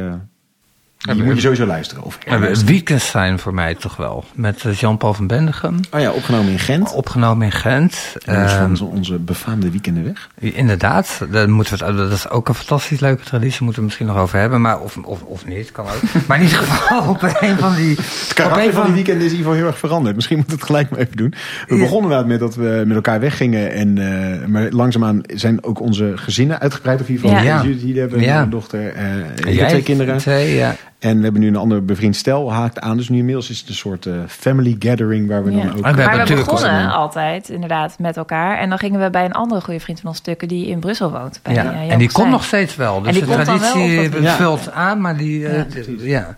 Die 0.97 1.23
moet 1.23 1.35
je 1.35 1.41
sowieso 1.41 1.65
luisteren. 1.65 2.03
Of 2.03 2.17
Weekends 2.65 3.09
zijn 3.09 3.39
voor 3.39 3.53
mij 3.53 3.75
toch 3.75 3.95
wel. 3.95 4.23
Met 4.33 4.65
eh, 4.65 4.73
Jean-Paul 4.73 5.13
van 5.13 5.27
Bendegem. 5.27 5.79
Oh 5.91 5.99
ja, 5.99 6.11
opgenomen 6.11 6.51
in 6.51 6.59
Gent. 6.59 6.93
Opgenomen 6.93 7.45
in 7.45 7.51
Gent. 7.51 8.13
Dat 8.25 8.35
is 8.45 8.51
Ehm, 8.53 8.75
van 8.75 8.87
onze- 8.87 9.19
befaamde 9.19 9.71
weekenden 9.71 10.03
weg. 10.03 10.29
Inderdaad, 10.53 11.21
daar 11.31 11.49
moeten 11.49 11.77
we 11.77 11.85
het, 11.85 11.97
dat 11.97 12.11
is 12.11 12.29
ook 12.29 12.47
een 12.47 12.53
fantastisch 12.55 12.99
leuke 12.99 13.23
traditie, 13.23 13.63
moeten 13.63 13.81
we 13.83 13.87
het 13.87 13.97
misschien 13.97 14.05
nog 14.05 14.17
over 14.17 14.39
hebben, 14.39 14.61
maar 14.61 14.79
of, 14.79 14.97
of, 14.97 15.21
of 15.21 15.45
niet, 15.45 15.71
kan 15.71 15.85
ook. 15.85 16.01
Maar 16.27 16.37
in 16.37 16.43
ieder 16.43 16.57
geval 16.59 17.09
op 17.09 17.21
een 17.39 17.57
van 17.57 17.75
die... 17.75 17.95
Het 17.95 18.31
karakter 18.33 18.73
van 18.73 18.85
die 18.85 18.93
weekend 18.93 19.17
is 19.21 19.31
in 19.31 19.37
ieder 19.37 19.37
geval 19.45 19.53
heel 19.53 19.65
erg 19.67 19.77
veranderd. 19.77 20.15
Misschien 20.15 20.37
moeten 20.37 20.55
we 20.55 20.61
het 20.61 20.69
gelijk 20.71 20.89
maar 20.89 20.99
even 20.99 21.17
doen. 21.17 21.33
We 21.67 21.75
Ja. 21.75 21.81
begonnen 21.81 22.09
wel 22.09 22.25
met 22.25 22.39
dat 22.39 22.55
we 22.55 22.83
met 22.85 22.95
elkaar 22.95 23.19
weggingen. 23.19 23.71
En, 23.71 23.97
eh, 23.97 24.47
maar 24.47 24.69
langzaamaan 24.69 25.21
zijn 25.27 25.63
ook 25.63 25.79
onze 25.79 26.11
gezinnen 26.15 26.59
uitgebreid. 26.59 27.01
Of 27.01 27.07
in 27.07 27.13
ieder 27.15 27.29
geval 27.29 27.61
hier 27.65 27.99
hebben 27.99 28.19
Ja. 28.21 28.41
een 28.41 28.49
dochter. 28.49 28.93
eh 28.93 29.53
Jij 29.55 29.67
twee 29.67 29.83
kinderen. 29.83 30.17
Twee, 30.17 30.55
ja. 30.55 30.75
En 31.05 31.17
we 31.17 31.23
hebben 31.23 31.41
nu 31.41 31.47
een 31.47 31.55
ander 31.55 31.85
bevriend 31.85 32.15
stel 32.15 32.53
haakt 32.53 32.79
aan. 32.79 32.97
Dus 32.97 33.09
nu 33.09 33.17
inmiddels 33.17 33.49
is 33.49 33.59
het 33.59 33.69
een 33.69 33.75
soort 33.75 34.05
eh, 34.05 34.13
family 34.27 34.75
gathering 34.79 35.27
waar 35.27 35.43
we 35.43 35.51
Ja. 35.51 35.57
dan 35.63 35.75
ook... 35.75 35.81
Maar 35.81 36.09
hebben 36.09 36.27
we 36.27 36.43
begonnen 36.43 36.91
altijd 36.91 37.49
inderdaad 37.49 37.99
met 37.99 38.17
elkaar. 38.17 38.57
En 38.57 38.69
dan 38.69 38.77
gingen 38.77 38.99
we 39.01 39.09
bij 39.09 39.25
een 39.25 39.31
andere 39.33 39.61
goede 39.61 39.79
vriend 39.79 39.99
van 39.99 40.09
ons 40.09 40.17
stukken 40.17 40.47
die 40.47 40.67
in 40.67 40.79
Brussel 40.79 41.11
woont. 41.11 41.39
Bij, 41.43 41.53
Ja. 41.53 41.73
eh, 41.73 41.91
en 41.91 41.97
die 41.99 42.11
komt 42.11 42.29
nog 42.29 42.43
steeds 42.43 42.75
wel. 42.75 43.01
Dus 43.01 43.11
die 43.13 43.21
de 43.25 43.27
komt 43.33 43.45
dan 43.45 43.59
wel 43.59 43.71
traditie 43.71 44.05
op 44.05 44.11
dat- 44.11 44.21
Ja. 44.21 44.35
vult 44.35 44.71
aan, 44.71 45.01
maar 45.01 45.17
die... 45.17 45.47
eh, 45.47 45.63
ja. 45.99 46.35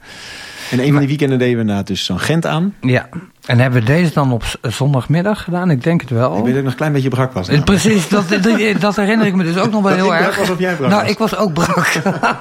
En 0.71 0.79
een 0.79 0.89
van 0.91 0.99
die 0.99 1.07
weekenden 1.07 1.37
deden 1.39 1.53
we 1.55 1.61
inderdaad 1.61 1.87
dus 1.87 2.05
zo'n 2.05 2.19
Gent 2.19 2.45
aan. 2.45 2.73
ja. 2.81 3.09
En 3.45 3.59
hebben 3.59 3.79
we 3.79 3.85
deze 3.85 4.13
dan 4.13 4.31
op 4.31 4.43
zondagmiddag 4.61 5.43
gedaan? 5.43 5.69
Ik 5.69 5.83
denk 5.83 6.01
het 6.01 6.09
wel. 6.09 6.37
Ik 6.37 6.43
weet 6.43 6.45
dat 6.45 6.55
ik 6.55 6.61
nog 6.63 6.71
een 6.71 6.77
klein 6.77 6.91
beetje 6.91 7.09
brak 7.09 7.33
was. 7.33 7.47
Namelijk. 7.47 7.65
Precies, 7.81 8.07
dat, 8.09 8.29
dat, 8.79 8.95
herinner 8.95 9.27
ik 9.27 9.35
me 9.35 9.43
dus 9.43 9.57
ook 9.57 9.71
nog 9.71 9.81
wel 9.81 9.91
Dat 9.97 10.05
heel 10.05 10.13
ik 10.13 10.19
brak 10.19 10.27
erg. 10.29 10.37
was 10.37 10.49
of 10.49 10.59
jij 10.59 10.75
brak 10.75 10.89
nou, 10.89 11.01
was? 11.01 11.11
ik 11.11 11.17
was 11.17 11.35
ook 11.35 11.53
brak. 11.53 11.91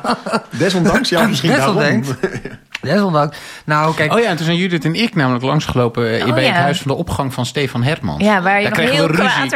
Desondanks, 0.59 1.09
ja, 1.09 1.27
misschien 1.29 1.51
Desondanks. 1.51 2.09
daarom. 2.21 2.41
Desondanks. 2.81 3.37
Nou, 3.65 3.95
kijk, 3.95 4.13
Oh 4.13 4.21
ja, 4.21 4.29
en 4.29 4.37
toen 4.37 4.45
zijn 4.45 4.57
Judith 4.57 4.85
en 4.85 4.95
ik 4.95 5.15
namelijk 5.15 5.45
langsgelopen 5.45 6.19
eh, 6.21 6.27
Oh 6.27 6.35
bij 6.35 6.43
ja. 6.45 6.49
het 6.53 6.59
huis 6.59 6.79
van 6.79 6.91
de 6.91 6.97
opgang 6.97 7.35
van 7.35 7.47
Stefan 7.47 7.83
Hermans. 7.83 8.23
Ja, 8.25 8.43
waar 8.43 8.57
je 8.61 8.69
Daar 8.69 8.71
nog 8.71 8.79
kregen 8.79 8.95
heel 8.95 9.07
we 9.07 9.23
ruzie. 9.23 9.51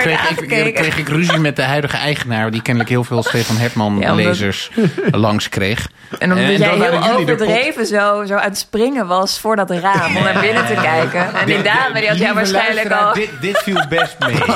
Kreeg 0.44 0.66
ik, 0.66 0.74
kreeg 0.74 0.98
ik 0.98 1.08
ruzie 1.08 1.38
met 1.38 1.56
de 1.56 1.62
huidige 1.62 1.96
eigenaar, 1.96 2.50
die 2.50 2.62
kennelijk 2.62 2.90
heel 2.90 3.04
veel 3.04 3.22
Stefan 3.22 3.56
Ja, 3.56 3.62
omdat- 3.74 4.02
Herman-lezers 4.04 4.70
langs 5.10 5.48
kreeg. 5.48 5.88
En 6.18 6.32
omdat 6.32 6.44
En 6.44 6.58
jij 6.58 6.90
heel 6.90 7.18
overdreven 7.18 7.86
zo, 7.86 8.24
zo 8.26 8.34
aan 8.34 8.48
het 8.48 8.58
springen 8.58 9.06
was 9.06 9.38
voor 9.40 9.56
dat 9.56 9.70
raam 9.70 10.16
om 10.16 10.22
naar 10.22 10.40
binnen 10.40 10.66
te 10.66 10.74
kijken. 10.82 11.34
En 11.34 11.46
die 11.46 11.62
dame 11.62 12.00
die 12.00 12.08
had 12.08 12.18
jou 12.18 12.34
waarschijnlijk 12.34 12.90
al... 12.92 13.12
Dit, 13.14 13.30
dit 13.40 13.58
viel 13.58 13.82
best 13.88 14.16
mee. 14.18 14.34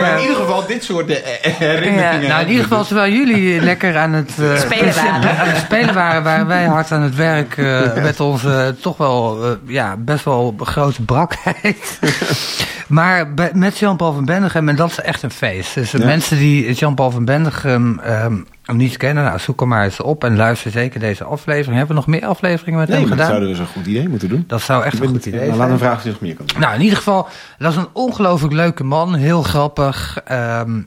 Maar 0.00 0.14
in 0.16 0.20
ieder 0.20 0.36
geval, 0.36 0.66
dit 0.66 0.84
soort 0.84 1.10
eh, 1.10 1.52
herinneringen. 1.52 2.28
Nou, 2.28 2.42
in 2.42 2.48
ieder 2.48 2.62
geval, 2.62 2.84
terwijl 2.84 3.12
jullie 3.12 3.60
lekker 3.60 3.98
aan 3.98 4.12
het, 4.12 4.30
eh, 4.40 4.56
Spelen 4.58 4.94
waren. 4.94 5.38
aan 5.38 5.48
het 5.48 5.56
spelen 5.56 5.94
waren, 5.94 6.22
waren 6.22 6.46
wij 6.46 6.64
hard 6.64 6.92
aan 6.92 7.02
het 7.02 7.09
werk 7.14 7.56
eh, 7.56 7.94
met 8.02 8.20
onze 8.20 8.76
toch 8.80 8.96
wel, 8.96 9.44
eh, 9.44 9.50
ja, 9.66 9.96
best 9.96 10.24
wel 10.24 10.54
grote 10.58 11.02
brakheid. 11.02 11.98
maar 12.88 13.34
bij- 13.34 13.50
met 13.54 13.78
Jean-Paul 13.78 14.12
van 14.12 14.24
Bendegem, 14.24 14.68
en 14.68 14.76
dat 14.76 14.90
is 14.90 15.00
echt 15.00 15.22
een 15.22 15.30
feest. 15.30 15.74
Dus 15.74 15.90
de 15.90 15.98
Ja. 15.98 16.04
mensen 16.04 16.38
die 16.38 16.72
Jean-Paul 16.72 17.10
van 17.10 17.24
Bendegem 17.24 17.98
ehm, 17.98 18.36
niet 18.72 18.96
kennen, 18.96 19.24
nou, 19.24 19.38
zoek 19.38 19.60
hem 19.60 19.68
maar 19.68 19.84
eens 19.84 20.00
op 20.00 20.24
en 20.24 20.36
luister 20.36 20.70
zeker 20.70 21.00
deze 21.00 21.24
aflevering. 21.24 21.76
Hebben 21.76 21.88
we 21.96 22.02
nog 22.02 22.06
meer 22.20 22.26
afleveringen 22.28 22.78
met 22.80 22.88
Nee, 22.88 22.98
hem 22.98 23.08
maar 23.08 23.16
dat 23.16 23.26
gedaan? 23.26 23.40
zouden 23.40 23.48
we 23.48 23.64
dus 23.64 23.74
een 23.74 23.82
goed 23.82 23.92
idee 23.92 24.08
moeten 24.08 24.28
doen. 24.28 24.44
Dat 24.46 24.62
zou 24.62 24.84
echt 24.84 25.00
een 25.00 25.08
goed 25.08 25.26
idee 25.26 25.40
nou, 25.40 25.44
zijn. 25.46 25.58
Laat 25.58 25.70
een 25.70 25.78
vraag 25.78 25.96
of 25.96 26.02
je 26.04 26.10
nog 26.10 26.20
meer 26.20 26.34
kan 26.34 26.46
doen. 26.46 26.60
Nou, 26.60 26.74
in 26.74 26.80
ieder 26.80 26.96
geval, 26.96 27.28
dat 27.58 27.70
is 27.70 27.76
een 27.78 27.88
ongelooflijk 27.92 28.54
leuke 28.54 28.84
man. 28.84 29.14
Heel 29.14 29.42
grappig. 29.42 30.20
Ehm, 30.24 30.80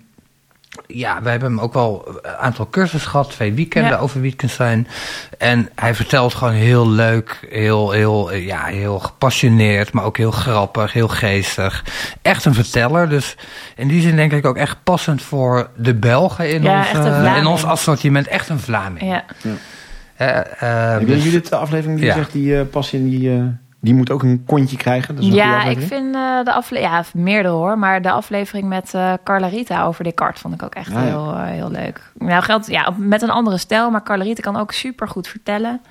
ja, 0.88 1.22
we 1.22 1.30
hebben 1.30 1.50
hem 1.50 1.60
ook 1.60 1.74
wel 1.74 2.20
een 2.22 2.36
aantal 2.36 2.68
cursussen 2.70 3.10
gehad. 3.12 3.30
Twee 3.32 3.54
weekenden 3.54 3.92
Ja. 3.92 3.98
over 3.98 4.22
Wittgenstein. 4.22 4.88
En 5.38 5.70
hij 5.76 5.96
vertelt 5.96 6.34
gewoon 6.34 6.54
heel 6.54 6.90
leuk. 6.90 7.48
Heel, 7.50 7.92
heel, 7.92 8.32
eh, 8.32 8.46
ja, 8.46 8.64
heel 8.66 9.00
gepassioneerd. 9.00 9.92
Maar 9.94 10.04
ook 10.04 10.18
heel 10.18 10.32
grappig. 10.32 10.94
Heel 10.94 11.08
geestig. 11.08 11.84
Echt 12.22 12.46
een 12.46 12.54
verteller. 12.54 13.10
Dus 13.10 13.36
in 13.76 13.88
die 13.88 14.02
zin 14.02 14.16
denk 14.16 14.32
ik 14.32 14.46
ook 14.46 14.58
echt 14.58 14.78
passend 14.84 15.22
voor 15.22 15.70
de 15.76 15.94
Belgen 15.96 16.50
in, 16.54 16.62
Ja, 16.64 16.78
ons, 16.80 17.06
eh, 17.06 17.38
in 17.38 17.46
ons 17.46 17.66
assortiment. 17.66 18.28
Echt 18.28 18.50
een 18.50 18.60
Vlaming. 18.60 19.02
Ja. 19.12 19.24
Eh, 20.16 20.38
eh, 20.40 21.00
Heb 21.00 21.08
dus- 21.08 21.24
Judith 21.24 21.50
de 21.50 21.56
aflevering 21.56 21.98
die 22.00 22.08
Ja. 22.08 22.14
zegt, 22.14 22.32
die 22.32 22.58
eh 22.60 22.66
passie 22.72 23.00
en 23.00 23.10
die, 23.10 23.32
eh, 23.32 23.44
die 23.84 23.94
moet 23.94 24.12
ook 24.12 24.24
een 24.24 24.44
kontje 24.46 24.78
krijgen? 24.78 25.16
Dat 25.16 25.24
is 25.24 25.30
een 25.30 25.36
goede 25.36 25.48
Ja, 25.48 25.64
ik 25.64 25.80
vind 25.80 26.16
eh, 26.16 26.44
de 26.44 26.54
aflevering, 26.54 26.94
ja, 26.94 27.04
meerdere 27.14 27.54
hoor, 27.54 27.78
maar 27.78 28.02
de 28.02 28.12
aflevering 28.12 28.68
met 28.68 28.94
eh 28.94 29.14
Carla 29.24 29.48
Rita 29.48 29.86
over 29.86 30.04
Descartes 30.04 30.42
vond 30.42 30.54
ik 30.54 30.64
ook 30.64 30.76
echt 30.76 30.92
Ja, 30.92 31.02
ja. 31.02 31.06
heel, 31.06 31.34
eh, 31.34 31.44
heel 31.44 31.72
leuk. 31.72 32.12
Nou, 32.18 32.44
geldt 32.44 32.68
ja, 32.68 32.94
met 32.98 33.22
een 33.22 33.30
andere 33.30 33.58
stijl, 33.58 33.90
maar 33.90 34.04
Carla 34.04 34.24
Rita 34.24 34.42
kan 34.42 34.58
ook 34.58 34.72
super 34.72 35.08
goed 35.08 35.28
vertellen. 35.28 35.82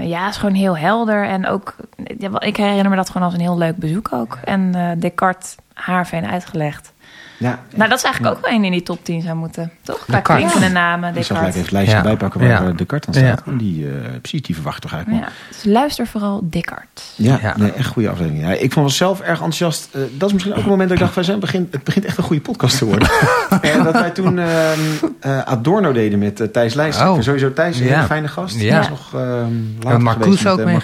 Ja, 0.00 0.28
is 0.28 0.36
gewoon 0.36 0.54
heel 0.54 0.76
helder 0.76 1.26
en 1.26 1.46
ook, 1.46 1.76
ja, 2.18 2.40
ik 2.40 2.56
herinner 2.56 2.90
me 2.90 2.96
dat 2.96 3.10
gewoon 3.10 3.26
als 3.26 3.34
een 3.34 3.40
heel 3.40 3.58
leuk 3.58 3.76
bezoek 3.76 4.12
ook. 4.12 4.38
En 4.44 4.72
Descartes 4.98 5.56
haarfijn 5.74 6.26
uitgelegd. 6.26 6.92
Ja, 7.40 7.58
Nou, 7.74 7.88
dat 7.88 7.98
is 7.98 8.04
eigenlijk 8.04 8.36
ook 8.36 8.42
wel 8.46 8.54
een 8.54 8.64
in 8.64 8.70
die 8.72 8.82
top 8.82 9.04
10 9.04 9.22
zou 9.22 9.36
moeten, 9.36 9.70
toch? 9.82 10.04
Qua 10.06 10.20
klinkende 10.20 10.68
namen, 10.68 11.16
ik 11.16 11.24
zal 11.24 11.36
gelijk 11.36 11.54
even 11.54 11.64
het 11.64 11.72
lijstje 11.72 11.96
Ja. 11.96 12.02
bijpakken 12.02 12.40
waar 12.40 12.48
Ja. 12.48 12.62
eh, 12.68 12.76
de 12.76 12.84
kart 12.84 13.06
aan 13.06 13.14
staat. 13.14 13.42
Ja. 13.46 13.52
Oh, 13.52 13.58
Die, 13.58 13.86
eh, 13.88 13.92
precies, 14.20 14.42
die 14.42 14.54
verwacht 14.54 14.82
toch 14.82 14.92
eigenlijk 14.92 15.24
wel. 15.24 15.32
Dus 15.48 15.64
luister 15.64 16.06
vooral 16.06 16.40
Descartes. 16.50 17.14
Ja, 17.16 17.38
Ja. 17.42 17.54
Nee, 17.56 17.72
echt 17.72 17.86
goede 17.88 18.08
aflevering. 18.08 18.42
Ja, 18.42 18.50
ik 18.52 18.72
vond 18.72 18.86
mezelf 18.86 19.20
erg 19.20 19.30
enthousiast. 19.30 19.88
Eh, 19.92 20.00
dat 20.18 20.26
is 20.28 20.32
misschien 20.32 20.54
ook 20.54 20.62
een 20.62 20.68
moment 20.68 20.88
dat 20.88 20.98
ik 20.98 21.04
dacht, 21.04 21.26
van, 21.26 21.34
het 21.34 21.40
begint, 21.40 21.72
het 21.72 21.84
begint 21.84 22.04
echt 22.04 22.16
een 22.18 22.24
goede 22.24 22.42
podcast 22.42 22.78
te 22.78 22.84
worden. 22.84 23.08
en 23.62 23.82
dat 23.84 23.92
wij 23.92 24.10
toen 24.10 24.38
ehm, 24.38 24.78
eh, 25.20 25.38
Adorno 25.38 25.92
deden 25.92 26.18
met 26.18 26.52
Thijs 26.52 26.74
Leijster. 26.74 27.08
Oh. 27.10 27.20
Sowieso 27.20 27.52
Thijs, 27.52 27.78
een 27.78 27.86
Ja. 27.86 27.94
hele 27.94 28.06
fijne 28.06 28.28
gast. 28.28 28.54
Ja. 28.60 28.60
Die 28.60 28.80
is 28.80 28.88
nog 28.88 29.14
ehm 29.14 30.02
Marcuse 30.02 30.48
ook 30.48 30.64
mee. 30.64 30.78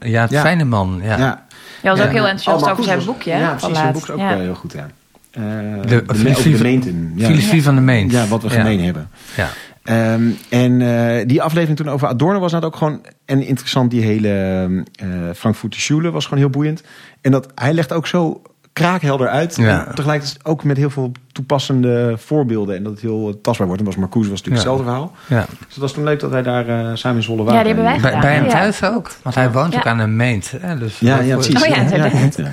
Ja, 0.00 0.20
het 0.22 0.30
Ja. 0.30 0.40
fijne 0.40 0.64
man. 0.64 1.00
Ja. 1.02 1.16
Ja. 1.16 1.42
Jij 1.82 1.90
was 1.90 2.00
Ja. 2.00 2.06
ook 2.06 2.12
heel 2.12 2.26
enthousiast 2.26 2.64
Oh, 2.64 2.70
over 2.70 2.84
zijn 2.84 3.04
boekje? 3.04 3.30
Ja, 3.36 3.50
precies. 3.54 3.76
Zijn 3.78 3.92
boek 3.92 4.02
is 4.02 4.10
ook 4.10 4.18
heel 4.20 4.54
goed, 4.54 4.72
ja. 4.72 4.86
Eh, 5.32 5.42
De 5.82 5.86
de, 5.86 6.14
filosofie 6.14 6.50
de 6.50 6.56
van- 6.56 6.66
gemeenten. 6.66 7.12
Ja. 7.16 7.26
Filosofie 7.26 7.62
van 7.62 7.74
de 7.74 7.80
meent. 7.80 8.10
Ja, 8.12 8.26
wat 8.26 8.42
we 8.42 8.50
gemeen 8.50 8.80
hebben. 8.84 9.08
Ja. 9.36 9.48
Ehm, 9.82 10.22
en 10.48 10.80
eh, 10.82 11.26
die 11.26 11.42
aflevering 11.42 11.78
toen 11.78 11.88
over 11.90 12.08
Adorno 12.08 12.38
was 12.38 12.52
nou 12.52 12.64
ook 12.64 12.76
gewoon 12.76 13.00
en 13.26 13.42
interessant. 13.42 13.90
Die 13.90 14.02
hele 14.02 14.28
eh 14.94 15.06
Frankfurter 15.34 15.80
Schule 15.80 16.10
was 16.10 16.24
gewoon 16.24 16.38
heel 16.38 16.50
boeiend. 16.50 16.82
En 17.20 17.30
dat 17.30 17.46
hij 17.54 17.72
legt 17.72 17.92
ook 17.92 18.06
zo 18.06 18.42
kraakhelder 18.72 19.28
uit. 19.28 19.56
Ja. 19.56 19.92
Tegelijkertijd 19.94 20.44
ook 20.44 20.64
met 20.64 20.76
heel 20.76 20.90
veel 20.90 21.12
toepassende 21.32 22.14
voorbeelden. 22.18 22.76
En 22.76 22.82
dat 22.82 22.92
het 22.92 23.00
heel 23.00 23.38
tastbaar 23.42 23.66
wordt. 23.66 23.82
En 23.82 23.88
was 23.88 23.96
Marcuse 23.96 24.30
was 24.30 24.42
natuurlijk 24.42 24.64
Ja. 24.66 24.70
hetzelfde 24.70 24.84
verhaal. 24.84 25.12
Ja. 25.40 25.46
Dus 25.58 25.68
het 25.68 25.76
was 25.78 25.92
toen 25.92 26.04
leuk 26.04 26.20
dat 26.20 26.30
wij 26.30 26.42
daar 26.42 26.98
samen 26.98 27.16
in 27.16 27.22
Zwolle 27.22 27.42
waren. 27.42 27.58
Ja, 27.58 27.64
die 27.66 27.74
hebben 27.74 27.92
wij 27.92 28.00
Bij, 28.00 28.10
gedaan. 28.10 28.20
bij 28.20 28.34
hem 28.34 28.44
Ja. 28.44 28.50
thuis 28.50 28.84
ook. 28.84 29.10
Want 29.22 29.34
hij 29.34 29.52
woont 29.52 29.72
Ja. 29.72 29.78
ook 29.78 29.86
aan 29.86 29.98
een 29.98 30.16
meent. 30.16 30.52
Hè? 30.60 30.78
Dus 30.78 30.98
Ja, 30.98 31.16
dat- 31.16 31.26
ja, 31.26 31.34
precies. 31.34 31.62
Oh 31.62 31.68
ja. 31.68 32.50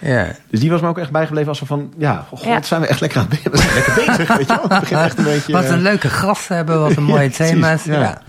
Ja. 0.00 0.08
Ja. 0.24 0.36
Dus 0.50 0.60
die 0.60 0.70
was 0.70 0.80
me 0.80 0.88
ook 0.88 0.98
echt 0.98 1.10
bijgebleven 1.10 1.48
als 1.48 1.60
we 1.60 1.66
van... 1.66 1.92
Ja, 1.98 2.26
god, 2.28 2.44
Ja. 2.44 2.62
zijn 2.62 2.80
we 2.80 2.86
echt 2.86 3.00
lekker 3.00 3.20
aan 3.20 3.26
het 3.30 3.42
be- 3.42 3.50
we 3.50 3.56
zijn 3.58 3.74
lekker 3.74 3.94
bezig. 3.94 4.36
Weet 4.36 4.46
je 4.48 4.54
wel? 4.54 4.62
Het 4.68 4.80
begint 4.80 5.00
echt 5.00 5.18
een 5.18 5.24
beetje... 5.24 5.52
Wat 5.52 5.64
een 5.64 5.74
eh, 5.74 5.80
leuke 5.82 6.08
gast 6.08 6.48
hebben, 6.48 6.80
wat 6.80 6.96
een 6.96 7.02
mooie 7.14 7.28
precies, 7.30 7.52
thema's. 7.52 7.84
ja. 7.84 8.00
Ja. 8.00 8.22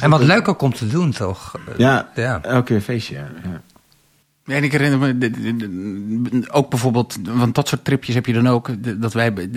En 0.00 0.10
wat 0.10 0.22
leuk 0.22 0.48
ook 0.48 0.62
om 0.62 0.74
te 0.74 0.86
doen, 0.88 1.10
toch? 1.12 1.54
Ja, 1.76 2.08
Ja. 2.14 2.38
elke 2.42 2.64
keer 2.64 2.76
een 2.76 2.82
feestje. 2.82 3.14
Ja. 3.14 3.26
Ja. 3.42 3.60
Ja, 4.46 4.54
en 4.54 4.64
ik 4.64 4.72
herinner 4.72 4.98
me 4.98 5.18
de- 5.18 5.30
de- 5.30 5.56
de- 5.56 6.44
ook 6.50 6.70
bijvoorbeeld, 6.70 7.16
want 7.22 7.54
dat 7.54 7.68
soort 7.68 7.84
tripjes 7.84 8.14
heb 8.14 8.26
je 8.26 8.32
dan 8.32 8.48
ook, 8.48 8.82
de- 8.84 8.98
dat 8.98 9.12
wij 9.12 9.34
de, 9.34 9.50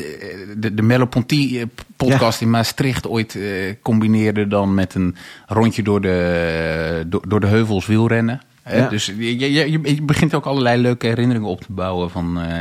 de, 0.58 0.74
de 0.74 0.82
Merleau-Ponty-podcast 0.82 2.42
in 2.42 2.50
Maastricht 2.50 3.08
ooit 3.08 3.36
eh, 3.36 3.74
combineerden 3.82 4.50
dan 4.50 4.74
met 4.74 4.94
een 4.96 5.16
rondje 5.48 5.84
door 5.84 6.02
de, 6.02 7.04
door, 7.08 7.28
door 7.28 7.40
de 7.40 7.48
heuvels 7.48 7.86
wielrennen. 7.86 8.42
Ja. 8.72 8.90
Dus 8.90 9.06
je, 9.06 9.40
je, 9.40 9.72
je- 9.72 10.02
begint 10.02 10.34
ook 10.34 10.46
allerlei 10.46 10.82
leuke 10.82 11.08
herinneringen 11.08 11.50
op 11.50 11.62
te 11.62 11.72
bouwen 11.72 12.10
van 12.10 12.40
eh, 12.42 12.54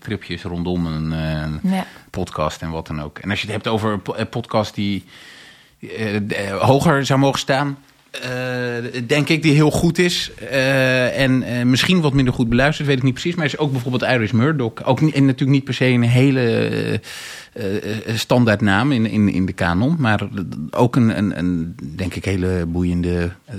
tripjes 0.00 0.42
rondom 0.42 0.86
een 0.86 1.12
eh, 1.12 1.72
Ja. 1.72 1.86
podcast 2.10 2.62
en 2.62 2.70
wat 2.70 2.86
dan 2.86 3.02
ook. 3.02 3.18
En 3.18 3.30
als 3.30 3.40
je 3.40 3.46
het 3.46 3.54
hebt 3.54 3.68
over 3.68 3.92
een 3.92 4.02
po- 4.02 4.14
een 4.16 4.28
podcast 4.28 4.74
die 4.74 5.04
eh, 5.80 6.58
hoger 6.60 7.06
zou 7.06 7.18
mogen 7.20 7.38
staan. 7.38 7.78
denk 9.06 9.28
ik, 9.28 9.42
die 9.42 9.52
heel 9.54 9.70
goed 9.70 9.98
is. 9.98 10.30
en 11.14 11.44
misschien 11.70 12.00
wat 12.00 12.12
minder 12.12 12.34
goed 12.34 12.48
beluisterd, 12.48 12.88
weet 12.88 12.96
ik 12.96 13.02
niet 13.02 13.12
precies. 13.12 13.34
Maar 13.34 13.44
is 13.44 13.58
ook 13.58 13.72
bijvoorbeeld 13.72 14.10
Iris 14.12 14.32
Murdoch. 14.32 14.84
Ook 14.84 15.00
niet, 15.00 15.14
en 15.14 15.24
natuurlijk 15.24 15.50
niet 15.50 15.64
per 15.64 15.74
se 15.74 15.84
een 15.86 16.02
hele 16.02 17.00
eh, 17.52 17.76
eh, 18.08 18.16
standaard 18.16 18.60
naam 18.60 18.92
in, 18.92 19.06
in, 19.06 19.28
in 19.28 19.46
de 19.46 19.52
kanon. 19.52 19.96
Maar 19.98 20.20
ook 20.70 20.96
een, 20.96 21.18
een, 21.18 21.38
een 21.38 21.74
denk 21.96 22.14
ik, 22.14 22.24
hele 22.24 22.66
boeiende 22.66 23.30
eh, 23.44 23.56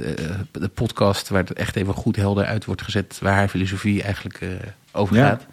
podcast... 0.73 1.29
waar 1.29 1.41
het 1.43 1.53
echt 1.53 1.75
even 1.75 1.93
goed 1.93 2.15
helder 2.15 2.45
uit 2.45 2.65
wordt 2.65 2.81
gezet... 2.81 3.17
waar 3.21 3.33
haar 3.33 3.47
filosofie 3.47 4.03
eigenlijk 4.03 4.37
eh, 4.41 4.47
overgaat. 4.91 5.45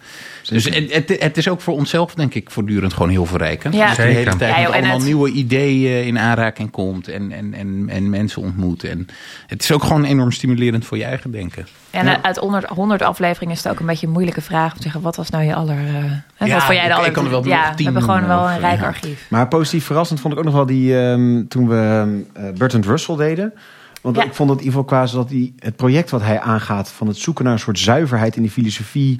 Dus 0.49 0.63
het, 0.65 0.93
het, 0.93 1.21
het 1.21 1.37
is 1.37 1.47
ook 1.47 1.61
voor 1.61 1.73
onszelf, 1.73 2.13
denk 2.13 2.33
ik, 2.33 2.49
voortdurend 2.51 2.93
gewoon 2.93 3.09
heel 3.09 3.25
verrijkend. 3.25 3.73
Ja. 3.73 3.89
Je 3.89 3.95
de 3.95 4.01
hele 4.01 4.35
tijd 4.35 4.55
Ja, 4.55 4.61
joh, 4.61 4.73
allemaal 4.73 4.95
het- 4.97 5.05
nieuwe 5.05 5.31
ideeën 5.31 6.05
in 6.05 6.19
aanraking 6.19 6.71
komt 6.71 7.07
en, 7.07 7.31
en, 7.31 7.53
en, 7.53 7.85
en 7.89 8.09
mensen 8.09 8.41
ontmoet. 8.41 8.83
En 8.83 9.07
het 9.47 9.63
is 9.63 9.71
ook 9.71 9.83
gewoon 9.83 10.03
enorm 10.03 10.31
stimulerend 10.31 10.85
voor 10.85 10.97
je 10.97 11.03
eigen 11.03 11.31
denken. 11.31 11.67
En 11.89 12.23
uit 12.23 12.37
100, 12.37 12.65
100 12.65 13.01
afleveringen 13.01 13.55
is 13.55 13.63
het 13.63 13.71
ook 13.73 13.79
een 13.79 13.85
beetje 13.85 14.05
een 14.05 14.11
moeilijke 14.13 14.41
vraag 14.41 14.71
om 14.71 14.77
te 14.77 14.83
zeggen: 14.83 15.01
wat 15.01 15.15
was 15.15 15.29
nou 15.29 15.43
je 15.43 15.55
aller. 15.55 15.77
eh, 15.77 15.93
hè, 16.35 16.45
Ja, 16.45 16.53
wat 16.53 16.63
vond 16.63 16.77
jij 16.77 16.87
de 16.87 16.93
aller. 16.93 17.07
ik 17.07 17.13
kan 17.13 17.23
er 17.25 17.29
wel 17.31 17.45
ja, 17.47 17.49
nog 17.67 17.77
we 17.77 17.83
hebben 17.83 17.93
tien 17.93 18.01
gewoon 18.11 18.27
wel 18.37 18.49
een 18.49 18.55
of, 18.55 18.61
rijk 18.61 18.79
ja. 18.79 18.85
archief. 18.85 19.25
Maar 19.29 19.47
positief 19.47 19.85
verrassend 19.85 20.19
vond 20.19 20.33
ik 20.33 20.39
ook 20.39 20.45
nog 20.45 20.53
wel 20.53 20.65
die 20.65 20.99
ehm, 20.99 21.47
toen 21.47 21.67
we 21.67 22.21
eh 22.33 22.43
Bertrand 22.57 22.85
Russell 22.85 23.15
deden. 23.15 23.53
Want 24.01 24.15
Ja. 24.15 24.23
ik 24.23 24.33
vond 24.33 24.49
het 24.49 24.59
in 24.59 24.65
ieder 24.65 24.79
geval 24.83 24.97
qua 25.05 25.13
dat 25.17 25.29
die, 25.29 25.53
het 25.59 25.75
project 25.75 26.09
wat 26.09 26.21
hij 26.21 26.39
aangaat 26.39 26.89
van 26.91 27.07
het 27.07 27.17
zoeken 27.17 27.43
naar 27.43 27.53
een 27.53 27.59
soort 27.59 27.79
zuiverheid 27.79 28.35
in 28.35 28.41
die 28.41 28.51
filosofie. 28.51 29.19